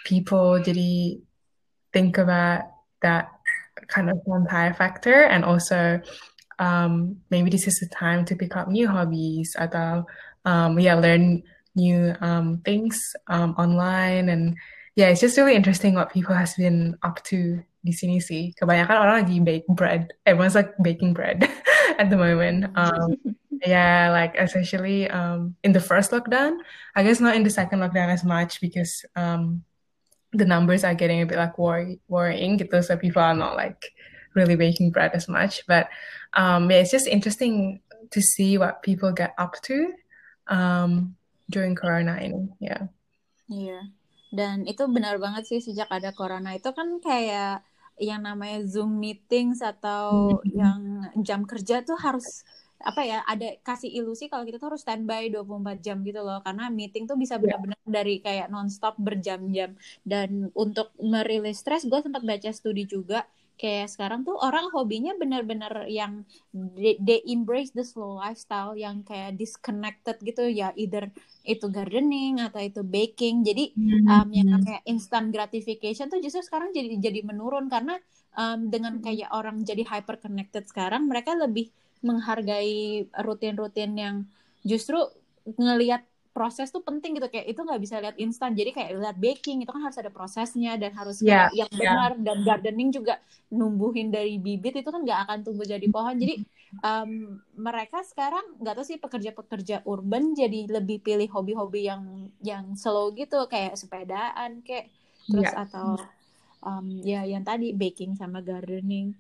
people 0.06 0.62
jadi 0.62 1.18
think 1.90 2.22
about 2.22 2.70
that 3.02 3.34
kind 3.90 4.14
of 4.14 4.22
santai 4.30 4.78
factor 4.78 5.26
and 5.26 5.42
also 5.42 5.98
um, 6.62 7.18
maybe 7.34 7.50
this 7.50 7.66
is 7.66 7.82
the 7.82 7.90
time 7.90 8.26
to 8.30 8.38
pick 8.38 8.54
up 8.54 8.70
new 8.70 8.86
hobbies 8.86 9.58
atau 9.58 10.06
um, 10.46 10.78
yeah 10.78 10.94
learn 10.94 11.42
new 11.74 12.14
um, 12.22 12.62
things 12.62 12.98
um, 13.30 13.58
online 13.58 14.30
and 14.30 14.54
yeah 14.98 15.14
it's 15.14 15.22
just 15.22 15.38
really 15.38 15.54
interesting 15.54 15.94
what 15.94 16.12
people 16.12 16.34
has 16.34 16.58
been 16.58 16.98
up 17.06 17.22
to 17.24 17.62
di 17.86 17.96
sini 17.96 18.20
sih 18.20 18.52
kebanyakan 18.60 19.00
orang 19.00 19.24
lagi 19.24 19.40
bake 19.40 19.64
bread. 19.72 20.12
Everyone's 20.28 20.60
like 20.60 20.76
baking 20.84 21.16
bread 21.16 21.48
at 22.02 22.12
the 22.12 22.20
moment. 22.20 22.68
Um, 22.76 23.16
yeah 23.64 24.12
like 24.12 24.36
especially 24.36 25.08
um, 25.08 25.56
in 25.64 25.72
the 25.72 25.80
first 25.80 26.12
lockdown. 26.12 26.60
I 27.00 27.08
guess 27.08 27.24
not 27.24 27.40
in 27.40 27.48
the 27.48 27.54
second 27.54 27.80
lockdown 27.80 28.12
as 28.12 28.28
much 28.28 28.60
because 28.60 29.08
um, 29.16 29.64
the 30.36 30.44
numbers 30.44 30.84
are 30.84 30.98
getting 30.98 31.24
a 31.24 31.30
bit 31.30 31.40
like 31.40 31.56
worry, 31.56 32.04
worrying 32.12 32.60
gitu. 32.60 32.84
So 32.84 33.00
people 33.00 33.24
are 33.24 33.38
not 33.38 33.56
like 33.56 33.94
really 34.36 34.60
baking 34.60 34.92
bread 34.92 35.16
as 35.16 35.32
much. 35.32 35.64
But 35.64 35.88
um, 36.36 36.68
yeah 36.68 36.84
it's 36.84 36.92
just 36.92 37.08
interesting 37.08 37.80
to 38.12 38.20
see 38.20 38.60
what 38.60 38.84
people 38.84 39.16
get 39.16 39.32
up 39.40 39.56
to 39.72 39.96
um, 40.52 41.16
during 41.48 41.76
corona 41.76 42.20
yeah. 42.60 42.92
yeah. 43.48 43.96
Dan 44.38 44.56
itu 44.70 44.86
benar 44.86 45.18
banget 45.18 45.50
sih 45.50 45.60
sejak 45.66 45.90
ada 45.90 46.14
corona 46.14 46.54
itu 46.54 46.70
kan 46.78 47.02
kayak 47.02 47.66
yang 47.98 48.22
namanya 48.22 48.62
zoom 48.70 49.02
meetings 49.02 49.66
atau 49.66 50.38
mm-hmm. 50.38 50.54
yang 50.54 50.82
jam 51.26 51.42
kerja 51.50 51.82
tuh 51.82 51.98
harus 51.98 52.46
apa 52.78 53.02
ya 53.02 53.26
ada 53.26 53.58
kasih 53.66 53.90
ilusi 53.90 54.30
kalau 54.30 54.46
kita 54.46 54.62
tuh 54.62 54.70
harus 54.70 54.86
standby 54.86 55.34
24 55.34 55.82
jam 55.82 55.98
gitu 56.06 56.22
loh 56.22 56.46
karena 56.46 56.70
meeting 56.70 57.10
tuh 57.10 57.18
bisa 57.18 57.42
iya. 57.42 57.58
benar-benar 57.58 57.82
dari 57.90 58.22
kayak 58.22 58.54
nonstop 58.54 58.94
berjam-jam 59.02 59.74
dan 60.06 60.54
untuk 60.54 60.94
merilis 61.02 61.66
stres 61.66 61.90
gue 61.90 61.98
sempat 61.98 62.22
baca 62.22 62.54
studi 62.54 62.86
juga 62.86 63.26
kayak 63.58 63.90
sekarang 63.90 64.22
tuh 64.22 64.38
orang 64.38 64.70
hobinya 64.70 65.18
bener-bener 65.18 65.90
yang 65.90 66.22
they, 66.54 66.96
they 67.02 67.26
embrace 67.26 67.74
the 67.74 67.82
slow 67.82 68.14
lifestyle 68.14 68.78
yang 68.78 69.02
kayak 69.02 69.34
disconnected 69.34 70.22
gitu 70.22 70.46
ya 70.46 70.70
either 70.78 71.10
itu 71.42 71.66
gardening 71.74 72.38
atau 72.38 72.62
itu 72.62 72.86
baking 72.86 73.42
jadi 73.42 73.74
um, 74.06 74.30
yang 74.30 74.48
hmm. 74.48 74.54
namanya 74.62 74.80
instant 74.86 75.34
gratification 75.34 76.06
tuh 76.08 76.22
justru 76.22 76.46
sekarang 76.46 76.70
jadi 76.70 77.02
jadi 77.02 77.26
menurun 77.26 77.66
karena 77.66 77.98
um, 78.38 78.70
dengan 78.70 79.02
hmm. 79.02 79.04
kayak 79.04 79.30
orang 79.34 79.66
jadi 79.66 79.82
hyper 79.84 80.22
connected 80.22 80.70
sekarang 80.70 81.10
mereka 81.10 81.34
lebih 81.34 81.74
menghargai 82.06 83.10
rutin-rutin 83.26 83.98
yang 83.98 84.16
justru 84.62 85.02
ngelihat 85.58 86.06
proses 86.38 86.70
tuh 86.70 86.86
penting 86.86 87.18
gitu 87.18 87.34
kayak 87.34 87.50
itu 87.50 87.58
nggak 87.58 87.82
bisa 87.82 87.98
lihat 87.98 88.14
instan. 88.22 88.54
Jadi 88.54 88.70
kayak 88.70 88.94
lihat 88.94 89.18
baking 89.18 89.66
itu 89.66 89.72
kan 89.74 89.82
harus 89.82 89.98
ada 89.98 90.14
prosesnya 90.14 90.78
dan 90.78 90.94
harus 90.94 91.18
yeah, 91.26 91.50
yang 91.50 91.66
yeah. 91.74 91.82
benar 91.82 92.12
dan 92.22 92.38
gardening 92.46 92.94
juga 92.94 93.18
numbuhin 93.50 94.14
dari 94.14 94.38
bibit 94.38 94.78
itu 94.78 94.86
kan 94.94 95.02
nggak 95.02 95.26
akan 95.26 95.38
tumbuh 95.42 95.66
jadi 95.66 95.82
pohon. 95.90 96.14
Jadi 96.22 96.46
um, 96.86 97.42
mereka 97.58 98.06
sekarang 98.06 98.62
nggak 98.62 98.78
tahu 98.78 98.86
sih 98.86 99.02
pekerja-pekerja 99.02 99.82
urban 99.90 100.38
jadi 100.38 100.70
lebih 100.70 101.02
pilih 101.02 101.26
hobi-hobi 101.34 101.90
yang 101.90 102.30
yang 102.46 102.78
slow 102.78 103.10
gitu 103.18 103.50
kayak 103.50 103.74
sepedaan 103.74 104.62
kayak 104.62 104.94
terus 105.26 105.50
yeah. 105.50 105.66
atau 105.66 105.98
um, 106.62 106.86
ya 107.02 107.26
yang 107.26 107.42
tadi 107.42 107.74
baking 107.74 108.14
sama 108.14 108.46
gardening. 108.46 109.18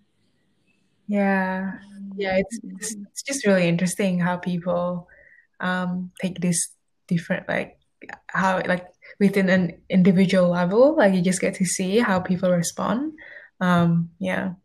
Yeah 1.09 1.81
yeah 2.13 2.37
it's 2.37 2.61
it's 3.09 3.23
just 3.25 3.41
really 3.47 3.65
interesting 3.65 4.21
how 4.21 4.37
people 4.37 5.09
um, 5.57 6.13
take 6.21 6.37
this 6.37 6.76
different 7.07 7.47
like 7.47 7.79
how 8.29 8.61
like 8.67 8.85
within 9.17 9.49
an 9.49 9.81
individual 9.89 10.53
level 10.53 10.93
like 10.95 11.15
you 11.15 11.23
just 11.23 11.41
get 11.41 11.55
to 11.57 11.65
see 11.65 11.99
how 11.99 12.19
people 12.19 12.51
respond. 12.51 13.17
Um 13.57 14.13
yeah. 14.21 14.59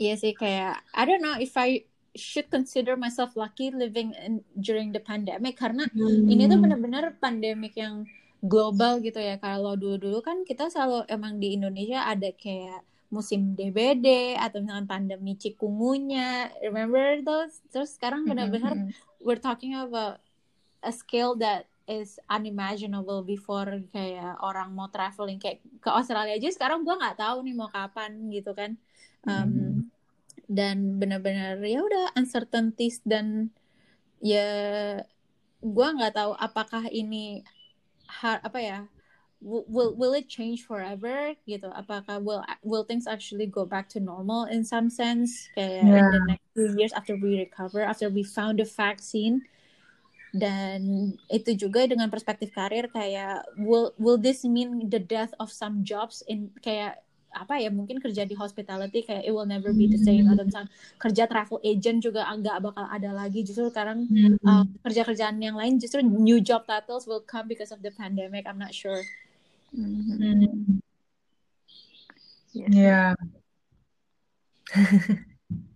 Iya 0.00 0.14
sih 0.16 0.32
kayak 0.32 0.80
I 0.96 1.02
don't 1.04 1.20
know 1.20 1.36
if 1.36 1.52
I 1.54 1.84
should 2.12 2.52
consider 2.52 2.96
myself 2.96 3.32
lucky 3.36 3.72
living 3.72 4.12
in, 4.20 4.44
during 4.56 4.92
the 4.92 5.00
pandemic 5.00 5.56
karena 5.56 5.88
hmm. 5.88 6.28
ini 6.28 6.44
tuh 6.44 6.60
benar-benar 6.60 7.16
pandemic 7.16 7.72
yang 7.76 8.04
global 8.42 8.98
gitu 9.00 9.22
ya. 9.22 9.38
Kalau 9.38 9.78
dulu-dulu 9.78 10.20
kan 10.20 10.42
kita 10.42 10.68
selalu 10.68 11.06
emang 11.08 11.38
di 11.38 11.56
Indonesia 11.56 12.04
ada 12.04 12.28
kayak 12.34 12.84
musim 13.12 13.52
DBD 13.52 14.40
atau 14.40 14.64
misalkan 14.64 14.88
pandemi 14.88 15.36
cikungunya 15.36 16.48
remember 16.64 17.20
those 17.20 17.60
terus 17.68 17.92
sekarang 18.00 18.24
benar-benar 18.24 18.72
mm 18.72 18.88
-hmm. 18.88 19.20
we're 19.20 19.38
talking 19.38 19.76
about 19.76 20.16
a 20.80 20.88
scale 20.88 21.36
that 21.36 21.68
is 21.84 22.16
unimaginable 22.32 23.20
before 23.20 23.68
kayak 23.92 24.32
orang 24.40 24.72
mau 24.72 24.88
traveling 24.88 25.36
kayak 25.36 25.60
ke 25.84 25.90
Australia 25.92 26.40
aja 26.40 26.48
sekarang 26.48 26.88
gue 26.88 26.94
nggak 26.96 27.20
tahu 27.20 27.44
nih 27.44 27.52
mau 27.52 27.68
kapan 27.68 28.16
gitu 28.32 28.56
kan 28.56 28.80
um, 29.28 29.36
mm 29.36 29.48
-hmm. 29.52 29.76
dan 30.48 30.76
benar-benar 30.96 31.60
ya 31.60 31.84
udah 31.84 32.16
uncertainties 32.16 33.04
dan 33.04 33.52
ya 34.24 34.48
gue 35.60 35.88
nggak 36.00 36.16
tahu 36.16 36.32
apakah 36.40 36.88
ini 36.88 37.44
har 38.08 38.40
apa 38.40 38.58
ya 38.58 38.78
will 39.42 39.94
will 39.94 40.14
it 40.14 40.30
change 40.30 40.64
forever? 40.64 41.34
Gitu. 41.44 41.66
Apakah 41.66 42.22
will 42.22 42.46
will 42.62 42.86
things 42.86 43.10
actually 43.10 43.50
go 43.50 43.66
back 43.66 43.90
to 43.90 43.98
normal 43.98 44.46
in 44.46 44.62
some 44.62 44.86
sense? 44.86 45.50
Kayak 45.58 45.82
yeah. 45.82 45.98
in 45.98 46.06
the 46.14 46.22
next 46.30 46.46
few 46.54 46.68
years 46.78 46.92
after 46.94 47.18
we 47.18 47.42
recover 47.42 47.82
after 47.82 48.06
we 48.06 48.22
found 48.22 48.62
a 48.62 48.68
vaccine. 48.68 49.42
Dan 50.32 51.12
itu 51.28 51.52
juga 51.58 51.84
dengan 51.84 52.08
perspektif 52.08 52.54
karir 52.56 52.88
kayak 52.88 53.44
will 53.60 53.92
will 54.00 54.16
this 54.16 54.46
mean 54.46 54.88
the 54.88 55.02
death 55.02 55.34
of 55.36 55.52
some 55.52 55.84
jobs 55.84 56.24
in 56.24 56.48
kayak 56.64 57.04
apa 57.32 57.56
ya 57.56 57.72
mungkin 57.72 57.96
kerja 57.96 58.28
di 58.28 58.36
hospitality 58.36 59.00
kayak 59.08 59.24
it 59.24 59.32
will 59.32 59.48
never 59.48 59.72
be 59.76 59.88
the 59.90 60.00
same. 60.00 60.24
Atau 60.30 60.48
misalnya 60.48 60.70
kerja 60.96 61.28
travel 61.28 61.60
agent 61.60 61.98
juga 62.00 62.24
nggak 62.24 62.64
bakal 62.64 62.86
ada 62.88 63.10
lagi. 63.12 63.44
Justru 63.44 63.68
sekarang 63.68 64.08
um, 64.46 64.64
kerja-kerjaan 64.86 65.36
yang 65.42 65.58
lain 65.58 65.76
justru 65.76 66.00
new 66.00 66.40
job 66.40 66.64
titles 66.64 67.04
will 67.04 67.24
come 67.24 67.44
because 67.50 67.74
of 67.74 67.84
the 67.84 67.92
pandemic. 67.92 68.48
I'm 68.48 68.56
not 68.60 68.72
sure 68.72 69.02
Mm-hmm. 69.72 70.80
Yeah. 72.52 73.16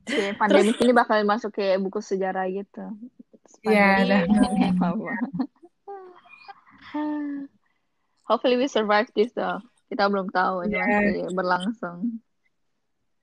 Kayak 0.04 0.36
pandemi 0.40 0.76
ini 0.76 0.92
bakal 0.92 1.24
masuk 1.24 1.56
ke 1.56 1.80
buku 1.80 2.04
sejarah 2.04 2.44
gitu. 2.52 2.92
Iya, 3.64 4.04
yeah, 4.04 4.36
Hopefully 8.28 8.60
we 8.60 8.68
survive 8.68 9.08
this 9.16 9.32
though. 9.32 9.62
Kita 9.88 10.10
belum 10.10 10.28
tahu 10.34 10.66
ini 10.68 10.76
yeah. 10.76 10.86
masih 10.86 11.32
berlangsung. 11.32 12.20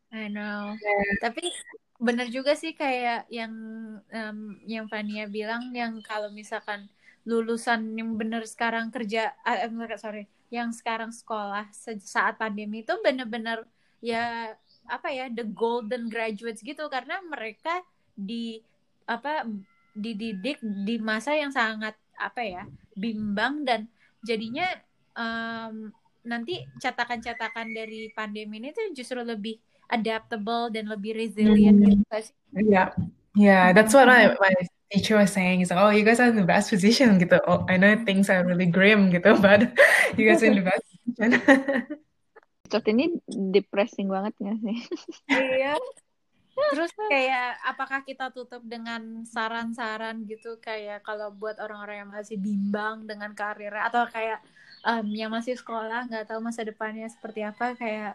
I 0.09 0.31
know. 0.31 0.73
Yeah. 0.73 1.13
Tapi 1.21 1.53
benar 2.01 2.27
juga 2.33 2.57
sih 2.57 2.73
kayak 2.73 3.29
yang 3.29 3.53
um, 4.01 4.37
yang 4.65 4.89
Fania 4.89 5.29
bilang 5.29 5.71
yang 5.71 6.01
kalau 6.01 6.33
misalkan 6.33 6.89
lulusan 7.23 7.95
yang 7.95 8.19
benar 8.19 8.43
sekarang 8.43 8.91
kerja 8.91 9.31
uh, 9.47 9.67
sorry 9.95 10.27
yang 10.51 10.69
sekarang 10.75 11.09
sekolah 11.09 11.71
saat 12.03 12.37
pandemi 12.37 12.83
itu 12.83 12.93
benar-benar 13.01 13.65
ya 14.03 14.53
apa 14.85 15.07
ya 15.09 15.31
the 15.31 15.47
golden 15.47 16.11
graduates 16.11 16.59
gitu 16.59 16.85
karena 16.91 17.23
mereka 17.23 17.81
di 18.13 18.59
apa 19.07 19.47
dididik 19.95 20.59
di 20.61 20.99
masa 20.99 21.33
yang 21.33 21.49
sangat 21.49 21.95
apa 22.19 22.41
ya 22.43 22.63
bimbang 22.93 23.63
dan 23.63 23.87
jadinya 24.21 24.67
um, 25.17 25.89
nanti 26.23 26.63
cetakan-cetakan 26.79 27.71
dari 27.75 28.11
pandemi 28.15 28.59
ini 28.59 28.71
tuh 28.71 28.91
justru 28.95 29.19
lebih 29.23 29.59
adaptable 29.91 30.71
dan 30.71 30.87
lebih 30.87 31.13
resilient 31.13 31.77
mm. 31.77 31.85
gitu 31.87 32.03
sih? 32.23 32.35
Yeah, 32.55 32.89
yeah, 33.35 33.75
that's 33.75 33.91
what 33.91 34.07
I 34.07 34.31
my 34.39 34.53
teacher 34.93 35.17
was 35.17 35.33
saying 35.33 35.65
is 35.65 35.73
oh 35.73 35.89
you 35.89 36.05
guys 36.05 36.21
are 36.21 36.29
in 36.29 36.37
the 36.37 36.45
best 36.45 36.69
position 36.69 37.17
gitu 37.17 37.41
oh 37.49 37.65
I 37.65 37.81
know 37.81 37.97
things 38.05 38.29
are 38.29 38.45
really 38.45 38.69
grim 38.69 39.09
gitu 39.09 39.33
but 39.43 39.73
you 40.13 40.29
guys 40.29 40.45
are 40.45 40.53
in 40.53 40.61
the 40.61 40.67
best 40.69 40.85
position 40.85 41.41
Cot 42.73 42.89
ini 42.89 43.21
depressing 43.53 44.09
banget 44.09 44.33
gak 44.41 44.57
sih? 44.65 44.77
Iya. 45.29 45.77
Terus 46.73 46.89
kayak 46.97 47.61
apakah 47.69 48.01
kita 48.01 48.33
tutup 48.33 48.65
dengan 48.65 49.25
saran-saran 49.29 50.25
gitu 50.25 50.57
kayak 50.57 51.05
kalau 51.05 51.29
buat 51.29 51.61
orang-orang 51.61 52.05
yang 52.05 52.11
masih 52.13 52.41
bimbang 52.41 53.05
dengan 53.05 53.37
karirnya 53.37 53.89
atau 53.89 54.09
kayak 54.09 54.41
um, 54.85 55.05
yang 55.13 55.29
masih 55.33 55.57
sekolah 55.57 56.09
nggak 56.09 56.29
tahu 56.29 56.41
masa 56.41 56.61
depannya 56.61 57.09
seperti 57.09 57.41
apa 57.41 57.73
kayak 57.73 58.13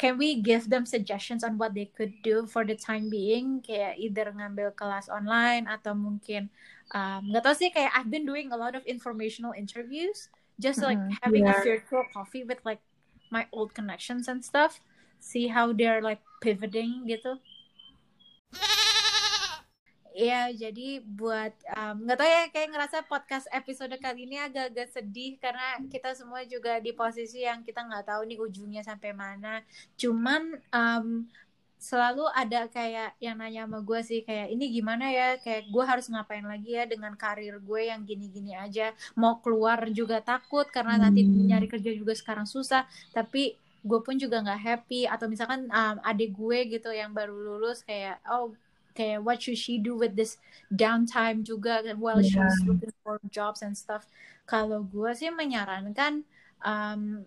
can 0.00 0.16
we 0.16 0.40
give 0.40 0.72
them 0.72 0.88
suggestions 0.88 1.44
on 1.44 1.60
what 1.60 1.76
they 1.76 1.84
could 1.92 2.12
do 2.24 2.48
for 2.48 2.64
the 2.64 2.72
time 2.74 3.12
being 3.12 3.60
kayak 3.60 4.00
either 4.00 4.32
ngambil 4.32 4.72
kelas 4.72 5.12
online 5.12 5.68
atau 5.68 5.92
mungkin 5.92 6.48
um, 6.96 7.28
nggak 7.28 7.44
um, 7.44 7.46
tahu 7.46 7.56
sih 7.60 7.68
kayak 7.68 7.92
I've 7.92 8.08
been 8.08 8.24
doing 8.24 8.48
a 8.48 8.56
lot 8.58 8.72
of 8.72 8.82
informational 8.88 9.52
interviews 9.52 10.32
just 10.56 10.80
like 10.80 11.04
Mhm. 11.04 11.20
having 11.20 11.44
a 11.44 11.52
Yeah. 11.52 11.60
virtual 11.60 12.04
coffee 12.16 12.48
with 12.48 12.64
like 12.64 12.80
my 13.28 13.44
old 13.52 13.76
connections 13.76 14.24
and 14.26 14.40
stuff 14.40 14.80
see 15.20 15.52
how 15.52 15.76
they're 15.76 16.00
like 16.00 16.24
pivoting 16.40 17.04
gitu 17.04 17.36
Iya, 20.10 20.50
jadi 20.50 20.98
buat 21.06 21.54
um, 21.70 22.02
nggak 22.02 22.18
tahu 22.18 22.28
ya 22.28 22.42
kayak 22.50 22.68
ngerasa 22.74 22.98
podcast 23.06 23.46
episode 23.54 23.94
kali 24.02 24.26
ini 24.26 24.42
agak-agak 24.42 24.90
sedih 24.90 25.38
karena 25.38 25.78
kita 25.86 26.18
semua 26.18 26.42
juga 26.42 26.82
di 26.82 26.90
posisi 26.90 27.46
yang 27.46 27.62
kita 27.62 27.86
nggak 27.86 28.10
tahu 28.10 28.26
nih 28.26 28.38
ujungnya 28.42 28.82
sampai 28.82 29.14
mana. 29.14 29.62
Cuman 29.94 30.58
um, 30.74 31.30
selalu 31.80 32.28
ada 32.36 32.68
kayak 32.68 33.16
yang 33.24 33.40
nanya 33.40 33.64
sama 33.64 33.80
gue 33.80 34.00
sih 34.04 34.20
kayak 34.20 34.52
ini 34.52 34.68
gimana 34.68 35.08
ya 35.08 35.40
kayak 35.40 35.72
gue 35.72 35.84
harus 35.88 36.12
ngapain 36.12 36.44
lagi 36.44 36.76
ya 36.76 36.84
dengan 36.84 37.16
karir 37.16 37.56
gue 37.56 37.80
yang 37.88 38.04
gini-gini 38.04 38.52
aja 38.52 38.92
mau 39.16 39.40
keluar 39.40 39.88
juga 39.88 40.20
takut 40.20 40.68
karena 40.68 41.00
nanti 41.00 41.24
Hmm. 41.24 41.48
nyari 41.48 41.72
kerja 41.72 41.96
juga 41.96 42.12
sekarang 42.12 42.44
susah 42.44 42.84
tapi 43.16 43.56
gue 43.80 44.00
pun 44.04 44.12
juga 44.20 44.44
nggak 44.44 44.60
happy 44.60 45.08
atau 45.08 45.24
misalkan 45.32 45.72
um, 45.72 45.96
adik 46.04 46.36
gue 46.36 46.68
gitu 46.68 46.92
yang 46.92 47.16
baru 47.16 47.32
lulus 47.32 47.80
kayak 47.80 48.20
oh 48.28 48.52
kayak 49.00 49.24
what 49.24 49.40
should 49.40 49.56
she 49.56 49.80
do 49.80 49.96
with 49.96 50.12
this 50.12 50.36
downtime 50.68 51.40
juga 51.40 51.80
while 51.96 52.20
she's 52.20 52.36
Yeah. 52.36 52.68
looking 52.68 52.92
for 53.00 53.16
jobs 53.32 53.64
and 53.64 53.72
stuff 53.72 54.04
kalau 54.44 54.84
gue 54.84 55.08
sih 55.16 55.32
menyarankan 55.32 56.20
um, 56.60 57.24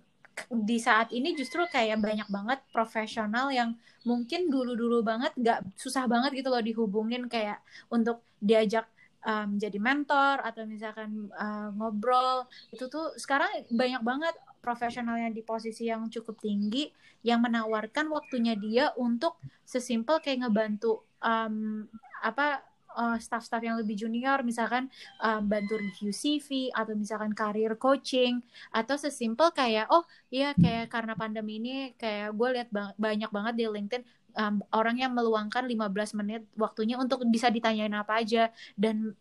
di 0.50 0.78
saat 0.82 1.10
ini 1.14 1.34
justru 1.38 1.66
kayak 1.70 2.02
banyak 2.02 2.30
banget 2.30 2.60
profesional 2.74 3.50
yang 3.54 3.78
mungkin 4.06 4.50
dulu-dulu 4.50 5.06
banget 5.06 5.34
nggak 5.38 5.78
susah 5.78 6.06
banget 6.10 6.42
gitu 6.42 6.50
loh 6.54 6.62
dihubungin 6.62 7.30
kayak 7.30 7.62
untuk 7.90 8.22
diajak 8.42 8.90
um, 9.24 9.56
jadi 9.62 9.78
mentor 9.80 10.44
atau 10.44 10.66
misalkan 10.68 11.32
uh, 11.38 11.70
ngobrol 11.78 12.50
itu 12.74 12.86
tuh 12.90 13.16
sekarang 13.16 13.50
banyak 13.72 14.02
banget 14.04 14.36
profesional 14.60 15.20
yang 15.20 15.32
di 15.36 15.44
posisi 15.44 15.88
yang 15.88 16.08
cukup 16.08 16.40
tinggi 16.40 16.92
yang 17.24 17.40
menawarkan 17.40 18.12
waktunya 18.12 18.56
dia 18.60 18.92
untuk 19.00 19.40
sesimpel 19.64 20.20
kayak 20.20 20.48
ngebantu 20.48 21.08
um, 21.24 21.88
apa 22.22 22.62
uh, 22.94 23.18
staff-staff 23.18 23.64
yang 23.64 23.80
lebih 23.80 23.98
junior 23.98 24.46
misalkan 24.46 24.88
um, 25.20 25.42
bantu 25.50 25.82
review 25.82 26.12
CV 26.14 26.70
atau 26.72 26.94
misalkan 26.94 27.34
karir 27.34 27.74
coaching 27.76 28.40
atau 28.70 28.96
sesimpel 28.96 29.50
kayak 29.52 29.90
oh 29.90 30.06
iya 30.30 30.54
kayak 30.54 30.94
karena 30.94 31.18
pandemi 31.18 31.58
ini 31.58 31.76
kayak 31.98 32.36
gue 32.38 32.50
lihat 32.60 32.70
bang- 32.70 32.96
banyak 32.96 33.32
banget 33.34 33.54
di 33.58 33.66
LinkedIn 33.66 34.04
um, 34.38 34.62
orang 34.72 35.02
yang 35.02 35.12
meluangkan 35.12 35.66
15 35.66 36.20
menit 36.22 36.44
waktunya 36.56 36.96
untuk 36.96 37.26
bisa 37.28 37.50
ditanyain 37.50 37.94
apa 37.94 38.22
aja 38.22 38.54
dan 38.78 39.18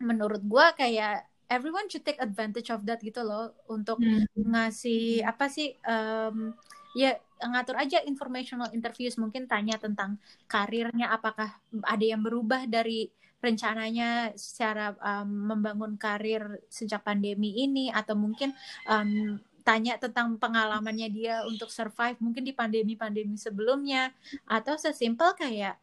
menurut 0.00 0.40
gue 0.40 0.66
kayak 0.78 1.28
everyone 1.50 1.90
should 1.90 2.06
take 2.06 2.16
advantage 2.22 2.70
of 2.70 2.86
that 2.86 3.02
gitu 3.02 3.20
loh 3.20 3.52
untuk 3.68 3.98
Hmm. 4.00 4.24
ngasih 4.38 5.26
apa 5.26 5.50
sih 5.50 5.76
em, 5.82 6.54
ya 6.94 7.18
ngatur 7.48 7.76
aja 7.80 7.98
informational 8.04 8.68
interviews 8.76 9.16
mungkin 9.16 9.48
tanya 9.48 9.80
tentang 9.80 10.20
karirnya 10.44 11.08
apakah 11.14 11.56
ada 11.86 12.04
yang 12.04 12.20
berubah 12.20 12.68
dari 12.68 13.08
rencananya 13.40 14.36
secara 14.36 14.92
em, 15.00 15.28
membangun 15.28 15.96
karir 15.96 16.60
sejak 16.68 17.00
pandemi 17.00 17.56
ini 17.64 17.88
atau 17.88 18.12
mungkin 18.14 18.52
em, 18.84 19.40
tanya 19.64 19.96
tentang 19.96 20.36
pengalamannya 20.36 21.08
dia 21.12 21.44
untuk 21.48 21.72
survive 21.72 22.16
mungkin 22.20 22.44
di 22.44 22.52
pandemi-pandemi 22.52 23.36
sebelumnya 23.36 24.12
atau 24.44 24.76
sesimpel 24.76 25.32
kayak 25.36 25.80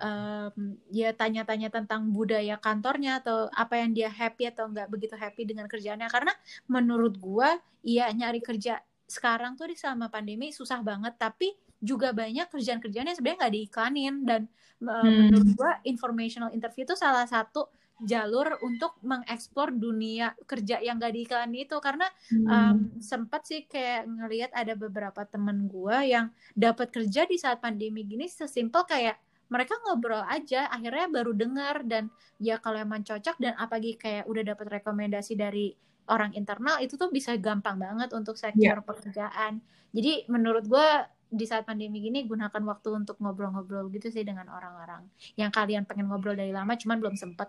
em, 0.00 0.80
ya 0.90 1.12
tanya-tanya 1.12 1.68
tentang 1.68 2.08
budaya 2.08 2.56
kantornya 2.58 3.20
atau 3.20 3.52
apa 3.52 3.84
yang 3.84 3.92
dia 3.92 4.10
happy 4.10 4.48
atau 4.50 4.72
nggak 4.72 4.88
begitu 4.90 5.14
happy 5.14 5.44
dengan 5.44 5.68
kerjaannya. 5.68 6.08
Karena 6.08 6.32
menurut 6.66 7.14
gua 7.20 7.60
iya 7.84 8.08
nyari 8.10 8.40
kerja 8.40 8.80
sekarang 9.04 9.54
tuh 9.54 9.68
di 9.68 9.76
selama 9.76 10.08
pandemi 10.08 10.50
susah 10.50 10.80
banget 10.80 11.14
tapi 11.20 11.52
juga 11.84 12.16
banyak 12.16 12.48
kerjaan-kerjaan 12.48 13.12
yang 13.12 13.16
sebenarnya 13.16 13.40
nggak 13.44 13.54
diiklanin. 13.54 14.14
Dan 14.24 14.42
uh, 14.84 15.04
Hmm. 15.04 15.28
menurut 15.28 15.48
gua 15.56 15.72
informational 15.84 16.50
interview 16.56 16.88
itu 16.88 16.96
salah 16.96 17.28
satu 17.28 17.68
jalur 18.02 18.58
untuk 18.66 18.98
mengeksplor 19.06 19.70
dunia 19.70 20.34
kerja 20.50 20.82
yang 20.82 20.98
gak 20.98 21.14
diiklanin 21.14 21.62
itu. 21.62 21.78
Karena 21.78 22.10
um, 22.42 22.90
sempat 22.98 23.46
sih 23.46 23.70
kayak 23.70 24.10
ngelihat 24.10 24.50
ada 24.50 24.74
beberapa 24.74 25.22
temen 25.22 25.70
gua 25.70 26.02
yang 26.02 26.34
dapat 26.58 26.90
kerja 26.90 27.22
di 27.24 27.38
saat 27.38 27.62
pandemi 27.62 28.02
gini 28.02 28.26
sesimpel 28.26 28.82
kayak 28.82 29.14
mereka 29.54 29.78
ngobrol 29.86 30.26
aja 30.26 30.66
akhirnya 30.66 31.06
baru 31.06 31.30
dengar 31.30 31.86
dan 31.86 32.10
ya 32.42 32.58
kalau 32.58 32.82
emang 32.82 33.06
cocok 33.06 33.38
dan 33.38 33.54
apalagi 33.54 33.94
kayak 33.94 34.26
udah 34.26 34.42
dapat 34.42 34.82
rekomendasi 34.82 35.38
dari 35.38 35.70
orang 36.10 36.34
internal 36.34 36.82
itu 36.82 36.98
tuh 36.98 37.14
bisa 37.14 37.38
gampang 37.38 37.78
banget 37.78 38.10
untuk 38.10 38.34
secure 38.34 38.82
pekerjaan 38.82 39.62
jadi 39.94 40.26
menurut 40.26 40.66
gue 40.66 40.88
di 41.30 41.46
saat 41.46 41.62
pandemi 41.62 42.02
gini 42.02 42.26
gunakan 42.26 42.62
waktu 42.66 42.88
untuk 42.98 43.22
ngobrol-ngobrol 43.22 43.86
gitu 43.94 44.10
sih 44.10 44.26
dengan 44.26 44.50
orang-orang 44.50 45.06
yang 45.38 45.54
kalian 45.54 45.86
pengen 45.86 46.10
ngobrol 46.10 46.34
dari 46.34 46.50
lama 46.50 46.74
cuman 46.74 46.98
belum 46.98 47.14
sempet 47.14 47.48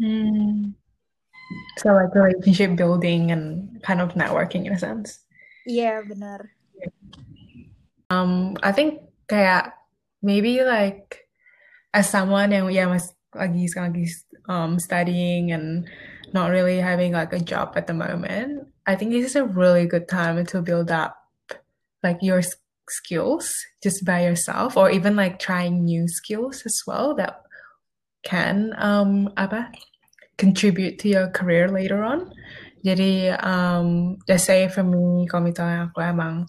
Hmm. 0.00 0.72
So 1.76 1.92
like 1.92 2.16
relationship 2.16 2.72
building 2.80 3.36
and 3.36 3.76
kind 3.84 4.00
of 4.00 4.16
networking 4.16 4.64
in 4.64 4.72
a 4.72 4.80
sense. 4.80 5.28
iya 5.68 6.00
benar 6.00 6.56
Um, 8.10 8.58
I 8.58 8.74
think 8.74 9.06
kayak 9.30 9.70
maybe 10.22 10.62
like 10.64 11.28
as 11.92 12.08
someone 12.08 12.52
and 12.52 12.70
ya 12.72 12.86
mas 12.86 13.12
lagi 13.34 13.66
lagi 13.74 14.04
um 14.48 14.78
studying 14.78 15.52
and 15.52 15.86
not 16.32 16.50
really 16.50 16.78
having 16.78 17.12
like 17.12 17.32
a 17.32 17.42
job 17.42 17.74
at 17.74 17.86
the 17.86 17.94
moment, 17.94 18.66
I 18.86 18.94
think 18.94 19.10
this 19.10 19.26
is 19.26 19.36
a 19.36 19.44
really 19.44 19.86
good 19.86 20.08
time 20.08 20.44
to 20.46 20.62
build 20.62 20.90
up 20.90 21.16
like 22.02 22.22
your 22.22 22.42
skills 22.88 23.50
just 23.82 24.04
by 24.04 24.24
yourself 24.24 24.76
or 24.76 24.90
even 24.90 25.14
like 25.14 25.38
trying 25.38 25.84
new 25.84 26.08
skills 26.08 26.62
as 26.66 26.82
well 26.86 27.14
that 27.14 27.42
can 28.22 28.74
um 28.78 29.30
apa 29.36 29.70
contribute 30.36 30.98
to 30.98 31.08
your 31.08 31.28
career 31.30 31.68
later 31.68 32.02
on. 32.02 32.32
Jadi 32.80 33.36
um 33.44 34.16
just 34.24 34.48
say 34.48 34.68
for 34.68 34.82
me 34.82 35.28
kalau 35.28 35.52
misalnya 35.52 35.92
aku 35.92 36.00
emang 36.00 36.48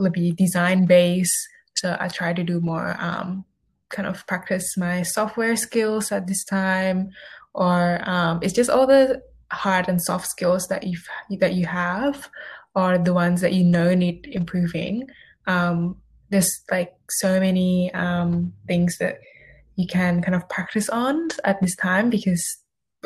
lebih 0.00 0.34
design 0.34 0.88
based, 0.88 1.46
so 1.76 1.96
I 1.98 2.08
try 2.08 2.32
to 2.32 2.42
do 2.42 2.60
more 2.60 2.96
um 2.98 3.44
kind 3.90 4.08
of 4.08 4.26
practice 4.26 4.76
my 4.76 5.02
software 5.02 5.56
skills 5.56 6.10
at 6.10 6.26
this 6.26 6.44
time 6.44 7.10
or 7.54 8.00
um 8.08 8.40
it's 8.42 8.54
just 8.54 8.70
all 8.70 8.86
the 8.86 9.22
hard 9.52 9.88
and 9.88 10.02
soft 10.02 10.26
skills 10.26 10.66
that 10.68 10.84
you've 10.84 11.06
that 11.38 11.54
you 11.54 11.66
have 11.66 12.28
or 12.74 12.98
the 12.98 13.14
ones 13.14 13.40
that 13.40 13.52
you 13.52 13.62
know 13.62 13.94
need 13.94 14.26
improving. 14.32 15.06
Um 15.46 15.96
there's 16.30 16.62
like 16.70 16.94
so 17.10 17.38
many 17.38 17.92
um 17.94 18.52
things 18.66 18.98
that 18.98 19.20
you 19.76 19.86
can 19.86 20.22
kind 20.22 20.34
of 20.34 20.48
practice 20.48 20.88
on 20.88 21.28
at 21.44 21.60
this 21.60 21.76
time 21.76 22.10
because 22.10 22.58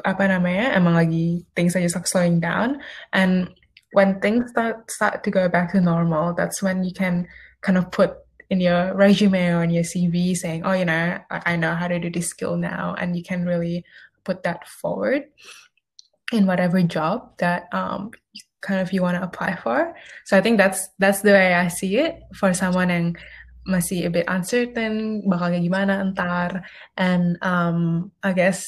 apa 0.07 0.31
namanya 0.31 0.79
emang 0.79 0.95
lagi 0.95 1.43
things 1.59 1.75
are 1.75 1.83
just 1.83 1.97
like 1.99 2.07
slowing 2.07 2.39
down 2.39 2.79
and 3.12 3.51
when 3.93 4.21
things 4.23 4.47
start 4.55 4.87
start 4.87 5.25
to 5.25 5.31
go 5.31 5.49
back 5.49 5.73
to 5.73 5.81
normal 5.81 6.31
that's 6.39 6.62
when 6.62 6.85
you 6.85 6.95
can 6.95 7.27
kind 7.66 7.75
of 7.75 7.91
put 7.91 8.14
in 8.51 8.61
your 8.61 8.95
resume 8.95 9.53
or 9.53 9.63
in 9.63 9.71
your 9.71 9.85
CV 9.85 10.35
saying 10.37 10.65
oh 10.65 10.73
you 10.73 10.85
know 10.85 11.19
I 11.31 11.57
know 11.57 11.75
how 11.75 11.89
to 11.89 11.99
do 11.99 12.11
this 12.11 12.29
skill 12.29 12.57
now 12.57 12.95
and 12.99 13.17
you 13.17 13.23
can 13.23 13.45
really 13.45 13.85
put 14.25 14.43
that 14.45 14.69
forward 14.69 15.25
in 16.33 16.47
whatever 16.47 16.81
job 16.83 17.37
that 17.39 17.69
um 17.73 18.11
kind 18.61 18.81
of 18.81 18.93
you 18.93 19.03
want 19.03 19.17
to 19.17 19.23
apply 19.23 19.57
for. 19.57 19.95
So 20.25 20.37
I 20.37 20.41
think 20.41 20.59
that's 20.59 20.89
that's 20.99 21.23
the 21.23 21.33
way 21.33 21.55
I 21.55 21.69
see 21.69 21.97
it 21.99 22.21
for 22.35 22.53
someone 22.55 22.91
yang 22.91 23.17
masih 23.69 24.07
a 24.07 24.11
bit 24.11 24.25
uncertain 24.27 25.21
bakal 25.29 25.53
kayak 25.53 25.61
gimana 25.61 26.01
entar 26.01 26.65
and 26.97 27.37
um 27.45 28.11
I 28.25 28.33
guess 28.33 28.65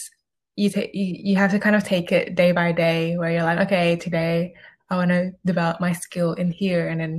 you, 0.60 0.68
you 0.92 1.32
you 1.32 1.36
have 1.40 1.50
to 1.56 1.58
kind 1.58 1.72
of 1.72 1.88
take 1.88 2.12
it 2.12 2.36
day 2.36 2.52
by 2.52 2.76
day 2.76 3.16
where 3.16 3.32
you're 3.32 3.48
like 3.48 3.64
okay 3.64 3.96
today 3.96 4.52
I 4.92 5.00
want 5.00 5.10
to 5.10 5.32
develop 5.48 5.80
my 5.80 5.96
skill 5.96 6.36
in 6.36 6.52
here 6.52 6.84
and 6.84 7.00
then 7.00 7.14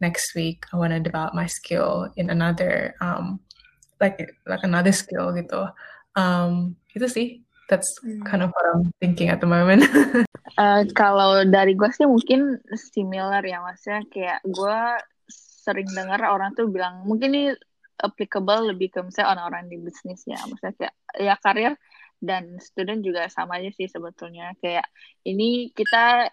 next 0.00 0.34
week 0.34 0.64
I 0.72 0.76
want 0.76 0.92
to 0.92 1.00
develop 1.00 1.34
my 1.34 1.46
skill 1.46 2.10
in 2.16 2.30
another 2.30 2.94
um 3.00 3.40
like 4.00 4.20
like 4.46 4.64
another 4.64 4.92
skill 4.92 5.32
gitu. 5.32 5.70
Um 6.16 6.76
itu 6.92 7.06
sih. 7.08 7.28
That's 7.66 7.98
kind 8.22 8.46
of 8.46 8.54
what 8.54 8.62
I'm 8.70 8.94
thinking 9.02 9.26
at 9.26 9.42
the 9.42 9.50
moment. 9.50 9.82
Eh, 10.56 10.82
kalau 10.96 11.44
dari 11.44 11.76
gue 11.76 11.90
sih 11.92 12.08
mungkin 12.08 12.56
similar 12.72 13.44
ya 13.44 13.60
maksudnya 13.60 14.08
kayak 14.08 14.40
gue 14.46 14.78
sering 15.28 15.84
dengar 15.92 16.16
orang 16.24 16.56
tuh 16.56 16.64
bilang 16.70 17.04
mungkin 17.04 17.34
ini 17.36 17.52
applicable 18.00 18.72
lebih 18.72 18.88
ke 18.88 19.04
misalnya 19.04 19.36
orang-orang 19.36 19.68
di 19.68 19.76
bisnis 19.76 20.24
ya 20.24 20.40
maksudnya 20.48 20.72
kayak 20.80 20.94
ya 21.20 21.34
karir 21.44 21.72
dan 22.24 22.56
student 22.62 23.04
juga 23.04 23.28
sama 23.28 23.60
aja 23.60 23.68
sih 23.76 23.88
sebetulnya. 23.90 24.56
Kayak 24.62 24.88
ini 25.28 25.74
kita 25.76 26.32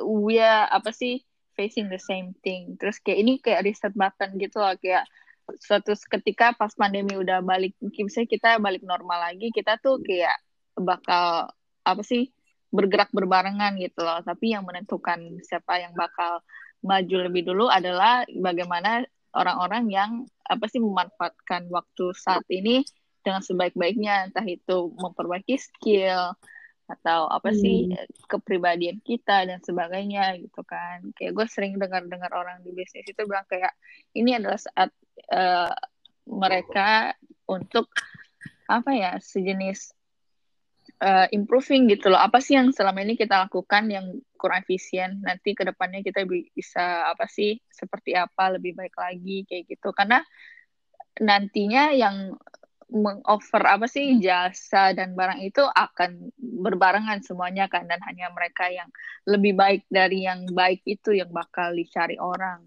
we 0.00 0.40
are 0.40 0.68
apa 0.72 0.88
sih 0.94 1.20
facing 1.54 1.88
the 1.92 2.00
same 2.00 2.32
thing 2.40 2.76
terus 2.80 3.00
kayak 3.00 3.18
ini 3.22 3.32
kayak 3.40 3.64
reset 3.66 3.92
button 3.92 4.36
gitu 4.40 4.58
loh 4.60 4.74
kayak 4.80 5.04
suatu 5.58 5.92
ketika 6.18 6.54
pas 6.54 6.72
pandemi 6.72 7.18
udah 7.18 7.42
balik 7.42 7.76
misalnya 7.82 8.30
kita 8.30 8.50
balik 8.62 8.82
normal 8.86 9.32
lagi 9.32 9.50
kita 9.50 9.76
tuh 9.82 9.98
kayak 10.00 10.32
bakal 10.78 11.50
apa 11.82 12.02
sih 12.06 12.30
bergerak 12.72 13.12
berbarengan 13.12 13.76
gitu 13.76 14.00
loh. 14.02 14.24
Tapi 14.24 14.56
yang 14.56 14.64
menentukan 14.64 15.20
siapa 15.44 15.78
yang 15.78 15.92
bakal 15.92 16.40
maju 16.82 17.16
lebih 17.28 17.46
dulu 17.46 17.68
adalah 17.68 18.24
bagaimana 18.32 19.04
orang-orang 19.36 19.84
yang 19.92 20.10
apa 20.48 20.66
sih 20.66 20.80
memanfaatkan 20.82 21.68
waktu 21.70 22.04
saat 22.16 22.42
ini 22.50 22.82
dengan 23.22 23.44
sebaik-baiknya 23.44 24.32
entah 24.32 24.42
itu 24.42 24.90
memperbaiki 24.98 25.54
skill 25.60 26.34
atau 26.92 27.28
apa 27.32 27.56
sih 27.56 27.88
hmm. 27.88 28.28
kepribadian 28.28 29.00
kita 29.00 29.48
dan 29.48 29.58
sebagainya 29.64 30.36
gitu 30.40 30.60
kan. 30.62 31.12
Kayak 31.16 31.32
gue 31.40 31.46
sering 31.48 31.72
dengar-dengar 31.80 32.30
orang 32.36 32.60
di 32.60 32.76
bisnis 32.76 33.08
itu 33.08 33.22
bilang 33.24 33.48
kayak 33.48 33.72
ini 34.12 34.36
adalah 34.36 34.60
saat 34.60 34.90
uh, 35.32 35.72
mereka 36.28 37.16
untuk 37.48 37.88
apa 38.70 38.90
ya 38.94 39.12
sejenis 39.18 39.92
uh, 41.02 41.26
improving 41.32 41.90
gitu 41.90 42.12
loh. 42.12 42.20
Apa 42.20 42.38
sih 42.38 42.54
yang 42.54 42.70
selama 42.70 43.02
ini 43.02 43.18
kita 43.18 43.48
lakukan 43.48 43.88
yang 43.90 44.06
kurang 44.38 44.62
efisien? 44.62 45.20
Nanti 45.24 45.56
ke 45.56 45.66
depannya 45.66 46.04
kita 46.04 46.22
bisa 46.28 47.10
apa 47.10 47.26
sih 47.26 47.58
seperti 47.72 48.14
apa 48.14 48.54
lebih 48.54 48.78
baik 48.78 48.94
lagi 48.94 49.48
kayak 49.48 49.66
gitu. 49.66 49.90
Karena 49.90 50.22
nantinya 51.20 51.92
yang 51.92 52.36
mengoffer 52.92 53.64
apa 53.64 53.88
sih 53.88 54.20
jasa 54.20 54.92
dan 54.92 55.16
barang 55.16 55.40
itu 55.40 55.64
akan 55.64 56.28
berbarengan 56.36 57.24
semuanya 57.24 57.64
kan 57.72 57.88
dan 57.88 57.98
hanya 58.04 58.28
mereka 58.28 58.68
yang 58.68 58.92
lebih 59.24 59.56
baik 59.56 59.82
dari 59.88 60.28
yang 60.28 60.44
baik 60.52 60.84
itu 60.84 61.16
yang 61.16 61.32
bakal 61.32 61.72
dicari 61.72 62.20
orang. 62.20 62.60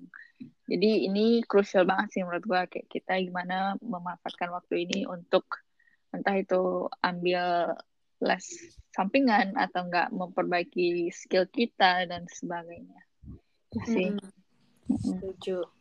Jadi 0.66 1.06
ini 1.06 1.46
krusial 1.46 1.86
banget 1.86 2.18
sih 2.18 2.22
menurut 2.26 2.46
gua 2.50 2.66
kayak 2.66 2.90
kita 2.90 3.22
gimana 3.22 3.78
memanfaatkan 3.86 4.50
waktu 4.50 4.90
ini 4.90 5.06
untuk 5.06 5.46
entah 6.10 6.42
itu 6.42 6.90
ambil 7.06 7.78
les 8.18 8.46
sampingan 8.98 9.54
atau 9.54 9.86
enggak 9.86 10.10
memperbaiki 10.10 11.14
skill 11.14 11.46
kita 11.46 12.10
dan 12.10 12.26
sebagainya. 12.26 13.02
Itu 13.70 13.80
sih. 13.86 14.10
Hmm. 14.10 14.34
Setuju 14.86 15.75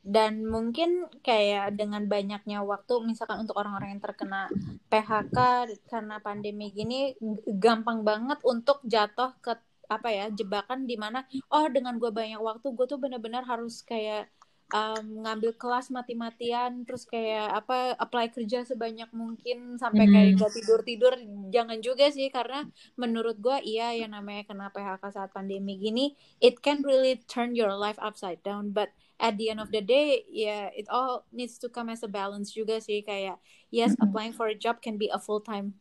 dan 0.00 0.48
mungkin 0.48 1.04
kayak 1.20 1.76
dengan 1.76 2.08
banyaknya 2.08 2.64
waktu 2.64 3.04
misalkan 3.04 3.44
untuk 3.44 3.60
orang-orang 3.60 3.96
yang 3.96 4.02
terkena 4.02 4.48
PHK 4.88 5.68
karena 5.92 6.16
pandemi 6.24 6.72
gini 6.72 7.12
gampang 7.60 8.00
banget 8.00 8.40
untuk 8.48 8.80
jatuh 8.88 9.36
ke 9.44 9.60
apa 9.90 10.08
ya 10.08 10.26
jebakan 10.30 10.86
di 10.86 10.94
mana 10.96 11.26
oh 11.50 11.66
dengan 11.68 11.98
gue 11.98 12.08
banyak 12.08 12.40
waktu 12.40 12.66
gue 12.72 12.86
tuh 12.86 12.96
bener-bener 12.96 13.42
harus 13.42 13.82
kayak 13.82 14.30
um, 14.70 15.26
ngambil 15.26 15.52
kelas 15.58 15.90
mati-matian 15.90 16.86
terus 16.86 17.04
kayak 17.04 17.50
apa 17.50 17.98
apply 17.98 18.30
kerja 18.30 18.62
sebanyak 18.62 19.10
mungkin 19.10 19.76
sampai 19.76 20.06
kayak 20.06 20.28
hmm. 20.32 20.38
gak 20.40 20.52
tidur-tidur 20.54 21.14
jangan 21.50 21.78
juga 21.82 22.08
sih 22.08 22.30
karena 22.30 22.64
menurut 22.94 23.36
gue 23.42 23.58
iya 23.66 23.92
yang 23.98 24.14
namanya 24.14 24.46
kena 24.46 24.70
PHK 24.70 25.02
saat 25.10 25.30
pandemi 25.34 25.76
gini 25.76 26.14
it 26.38 26.62
can 26.62 26.86
really 26.86 27.18
turn 27.26 27.58
your 27.58 27.74
life 27.74 27.98
upside 27.98 28.40
down 28.46 28.70
but 28.70 28.94
at 29.20 29.36
the 29.36 29.52
end 29.52 29.60
of 29.60 29.70
the 29.70 29.84
day 29.84 30.24
yeah 30.32 30.72
it 30.72 30.88
all 30.88 31.28
needs 31.30 31.60
to 31.60 31.68
come 31.68 31.92
as 31.92 32.02
a 32.02 32.08
balance 32.08 32.56
juga 32.56 32.80
sih 32.80 33.04
kayak 33.04 33.36
yes 33.68 33.92
mm-hmm. 33.92 34.08
applying 34.08 34.32
for 34.32 34.48
a 34.48 34.56
job 34.56 34.80
can 34.80 34.96
be 34.96 35.12
a 35.12 35.20
full 35.20 35.44
time 35.44 35.76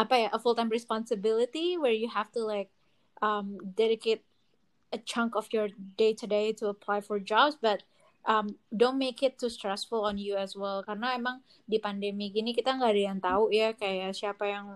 apa 0.00 0.26
ya 0.26 0.28
a 0.32 0.40
full 0.40 0.56
time 0.56 0.72
responsibility 0.72 1.76
where 1.76 1.92
you 1.92 2.08
have 2.08 2.32
to 2.32 2.40
like 2.40 2.72
um, 3.20 3.60
dedicate 3.76 4.24
a 4.90 4.98
chunk 4.98 5.36
of 5.36 5.52
your 5.52 5.68
day 6.00 6.16
to 6.16 6.24
day 6.24 6.56
to 6.56 6.72
apply 6.72 7.04
for 7.04 7.20
jobs 7.20 7.54
but 7.60 7.84
um, 8.24 8.56
don't 8.72 8.98
make 8.98 9.22
it 9.22 9.38
too 9.38 9.52
stressful 9.52 10.04
on 10.04 10.16
you 10.16 10.40
as 10.40 10.56
well 10.56 10.80
karena 10.80 11.16
emang 11.16 11.44
di 11.68 11.76
pandemi 11.76 12.32
gini 12.32 12.56
kita 12.56 12.76
nggak 12.76 12.92
ada 12.96 13.02
yang 13.12 13.20
tahu 13.20 13.52
ya 13.52 13.76
kayak 13.76 14.16
siapa 14.16 14.44
yang 14.48 14.66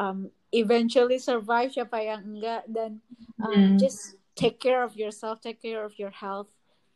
um, 0.00 0.32
eventually 0.52 1.20
survive 1.20 1.72
siapa 1.72 2.00
yang 2.00 2.20
enggak 2.24 2.64
dan 2.68 3.00
um, 3.44 3.52
mm. 3.52 3.76
just 3.76 4.16
take 4.36 4.56
care 4.60 4.80
of 4.84 4.96
yourself 4.96 5.40
take 5.40 5.60
care 5.60 5.84
of 5.84 5.96
your 6.00 6.12
health 6.12 6.48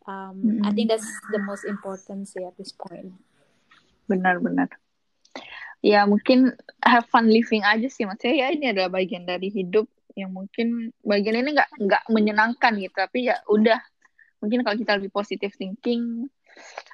um, 0.07 0.35
mm. 0.43 0.61
I 0.67 0.71
think 0.73 0.91
that's 0.91 1.07
the 1.31 1.43
most 1.43 1.67
important 1.67 2.31
sih 2.31 2.47
at 2.47 2.55
this 2.57 2.73
point 2.73 3.15
benar-benar 4.07 4.71
ya 5.83 6.07
mungkin 6.07 6.55
have 6.83 7.07
fun 7.11 7.29
living 7.31 7.67
aja 7.67 7.87
sih 7.91 8.07
maksudnya 8.07 8.47
ya 8.47 8.55
ini 8.55 8.73
adalah 8.73 8.91
bagian 8.91 9.27
dari 9.27 9.51
hidup 9.51 9.87
yang 10.17 10.33
mungkin 10.33 10.91
bagian 11.05 11.45
ini 11.45 11.53
nggak 11.53 11.71
nggak 11.77 12.03
menyenangkan 12.09 12.73
gitu 12.81 12.95
tapi 12.97 13.29
ya 13.29 13.37
udah 13.51 13.77
mungkin 14.41 14.65
kalau 14.65 14.77
kita 14.79 14.97
lebih 14.97 15.13
positive 15.13 15.53
thinking 15.53 16.31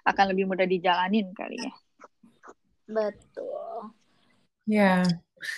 akan 0.02 0.34
lebih 0.34 0.50
mudah 0.50 0.66
dijalanin 0.66 1.30
kali 1.34 1.58
ya. 1.58 1.72
Betul. 2.90 3.94
Yeah, 4.66 5.06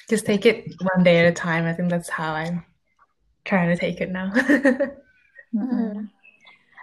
just 0.08 0.24
take 0.24 0.48
it 0.48 0.72
one 0.80 1.04
day 1.04 1.20
at 1.20 1.28
a 1.28 1.36
time. 1.36 1.64
I 1.68 1.72
think 1.72 1.92
that's 1.92 2.08
how 2.08 2.32
I'm 2.36 2.64
trying 3.44 3.68
to 3.68 3.76
take 3.76 4.00
it 4.00 4.08
now. 4.12 4.32
mm-hmm. 5.52 6.08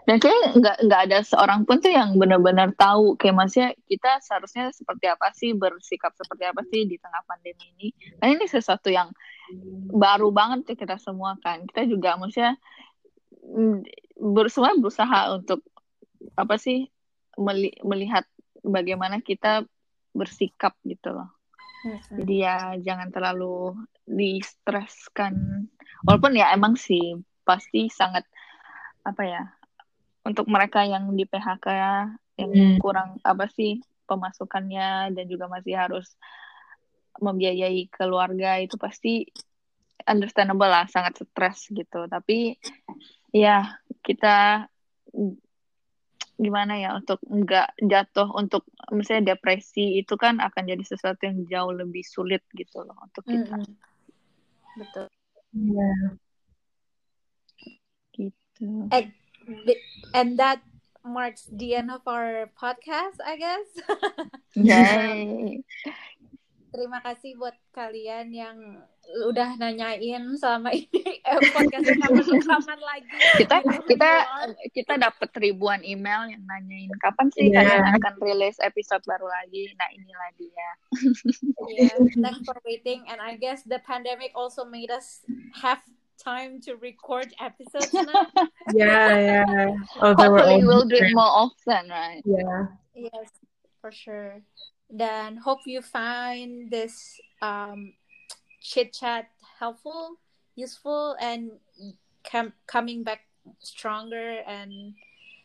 Dan 0.01 0.17
kayak 0.17 0.57
nggak 0.57 0.77
nggak 0.89 1.01
ada 1.09 1.19
seorang 1.21 1.61
pun 1.61 1.77
tuh 1.77 1.93
yang 1.93 2.17
benar-benar 2.17 2.73
tahu 2.73 3.13
kayak 3.21 3.37
maksudnya 3.37 3.69
kita 3.85 4.17
seharusnya 4.25 4.73
seperti 4.73 5.05
apa 5.05 5.29
sih 5.37 5.53
bersikap 5.53 6.17
seperti 6.17 6.49
apa 6.49 6.65
sih 6.65 6.89
di 6.89 6.97
tengah 6.97 7.21
pandemi 7.29 7.69
ini. 7.77 7.87
Nah 8.17 8.33
ini 8.33 8.45
sesuatu 8.49 8.89
yang 8.89 9.13
baru 9.93 10.33
banget 10.33 10.73
ya 10.73 10.75
kita 10.81 10.97
semua 10.97 11.37
kan. 11.37 11.69
Kita 11.69 11.85
juga 11.85 12.17
maksudnya 12.17 12.57
semua 14.49 14.73
berusaha 14.73 15.19
untuk 15.37 15.61
apa 16.33 16.55
sih 16.57 16.89
melihat 17.85 18.25
bagaimana 18.65 19.21
kita 19.21 19.65
bersikap 20.17 20.73
gitu 20.81 21.13
loh. 21.13 21.29
Jadi 22.13 22.35
ya 22.41 22.77
jangan 22.77 23.09
terlalu 23.09 23.73
distreskan. 24.05 25.65
Walaupun 26.05 26.37
ya 26.37 26.53
emang 26.53 26.73
sih 26.73 27.21
pasti 27.45 27.89
sangat 27.89 28.25
apa 29.01 29.23
ya 29.25 29.43
untuk 30.21 30.45
mereka 30.49 30.85
yang 30.85 31.09
di 31.17 31.25
PHK 31.25 31.67
yang 32.37 32.51
hmm. 32.51 32.77
kurang 32.81 33.17
apa 33.25 33.49
sih 33.49 33.81
pemasukannya 34.05 35.13
dan 35.13 35.25
juga 35.29 35.47
masih 35.47 35.77
harus 35.77 36.07
membiayai 37.21 37.87
keluarga 37.91 38.57
itu 38.59 38.75
pasti 38.75 39.27
understandable 40.05 40.69
lah 40.69 40.89
sangat 40.89 41.21
stres 41.21 41.69
gitu. 41.69 42.09
Tapi 42.09 42.57
ya 43.31 43.77
kita 44.01 44.67
gimana 46.41 46.73
ya 46.81 46.97
untuk 46.97 47.21
nggak 47.21 47.77
jatuh 47.85 48.33
untuk 48.33 48.65
misalnya 48.89 49.37
depresi 49.37 50.01
itu 50.01 50.17
kan 50.17 50.41
akan 50.41 50.63
jadi 50.65 50.81
sesuatu 50.81 51.29
yang 51.29 51.45
jauh 51.45 51.69
lebih 51.69 52.01
sulit 52.01 52.41
gitu 52.57 52.81
loh 52.81 52.97
untuk 53.05 53.21
kita. 53.29 53.61
Mm 53.61 53.65
-hmm. 53.65 53.75
Betul. 54.81 55.05
Ya. 55.51 55.77
Yeah. 55.77 56.07
Gitu. 58.11 58.67
And, 58.89 59.07
and 60.13 60.39
that 60.39 60.61
marks 61.03 61.49
the 61.51 61.75
end 61.75 61.91
of 61.91 62.01
our 62.05 62.49
podcast, 62.53 63.17
I 63.25 63.35
guess. 63.37 63.67
Yay. 64.55 65.61
Terima 66.71 67.03
kasih 67.03 67.35
buat 67.35 67.57
kalian 67.75 68.31
yang 68.31 68.57
udah 69.27 69.59
nanyain 69.59 70.23
selama 70.39 70.71
ini 70.71 71.19
eh, 71.19 71.39
podcast 71.51 71.83
kapan 71.99 72.39
kapan 72.47 72.79
lagi. 72.79 73.11
Kita 73.43 73.57
kita 73.91 74.11
kita 74.71 74.93
dapat 74.95 75.29
ribuan 75.35 75.83
email 75.83 76.31
yang 76.31 76.39
nanyain 76.47 76.87
kapan 77.03 77.27
sih 77.35 77.51
yeah. 77.51 77.67
kalian 77.67 77.85
akan 77.99 78.13
rilis 78.23 78.55
episode 78.63 79.03
baru 79.03 79.27
lagi. 79.27 79.67
Nah 79.75 79.89
inilah 79.91 80.29
dia. 80.39 80.69
yeah, 81.75 81.97
thanks 82.23 82.39
for 82.47 82.55
waiting 82.63 83.03
and 83.11 83.19
I 83.19 83.35
guess 83.35 83.67
the 83.67 83.83
pandemic 83.83 84.31
also 84.31 84.63
made 84.63 84.95
us 84.95 85.27
have 85.59 85.83
time 86.23 86.61
to 86.61 86.75
record 86.75 87.33
episodes 87.41 87.93
now. 87.93 88.27
yeah, 88.73 89.45
yeah. 89.45 89.75
Oh, 90.01 90.13
Hopefully 90.15 90.63
we'll 90.63 90.85
do 90.85 90.95
it 90.95 91.13
more 91.13 91.25
often, 91.25 91.89
right? 91.89 92.21
Yeah. 92.25 92.67
Yes, 92.93 93.29
for 93.81 93.91
sure. 93.91 94.41
Then 94.89 95.37
hope 95.37 95.59
you 95.65 95.81
find 95.81 96.69
this 96.69 97.19
um, 97.41 97.93
chit 98.61 98.93
chat 98.93 99.29
helpful, 99.59 100.17
useful, 100.55 101.15
and 101.19 101.51
com- 102.29 102.53
coming 102.67 103.03
back 103.03 103.21
stronger 103.59 104.41
and 104.45 104.93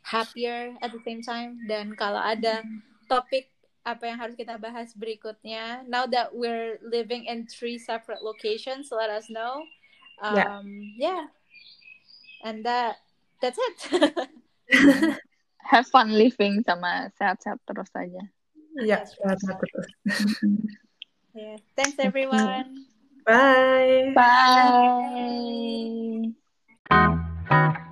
happier 0.02 0.74
at 0.82 0.92
the 0.92 1.00
same 1.04 1.22
time. 1.22 1.58
Dan 1.68 1.94
kalau 1.94 2.20
ada 2.20 2.62
topik 3.08 3.48
apa 3.86 4.02
yang 4.10 4.18
harus 4.18 4.34
kita 4.34 4.58
bahas 4.58 4.90
berikutnya, 4.98 5.86
now 5.86 6.10
that 6.10 6.34
we're 6.34 6.82
living 6.82 7.30
in 7.30 7.46
three 7.46 7.78
separate 7.78 8.18
locations, 8.18 8.90
let 8.90 9.06
us 9.06 9.30
know. 9.30 9.62
Ya. 10.22 10.58
um, 10.58 10.68
yeah. 10.96 11.08
yeah. 11.08 11.26
and 12.44 12.64
that 12.64 12.96
that's 13.40 13.58
it. 13.58 13.78
Have 15.66 15.86
fun 15.90 16.14
living 16.14 16.62
sama 16.62 17.10
sehat-sehat 17.18 17.58
terus 17.66 17.90
aja. 17.98 18.22
Ya 18.78 18.84
yeah, 18.86 19.02
sehat-sehat 19.02 19.58
terus. 19.58 19.88
Yeah. 21.36 21.60
Thanks 21.76 22.00
everyone. 22.00 22.88
Bye 23.26 24.14
bye, 24.14 24.96
bye. 26.88 27.82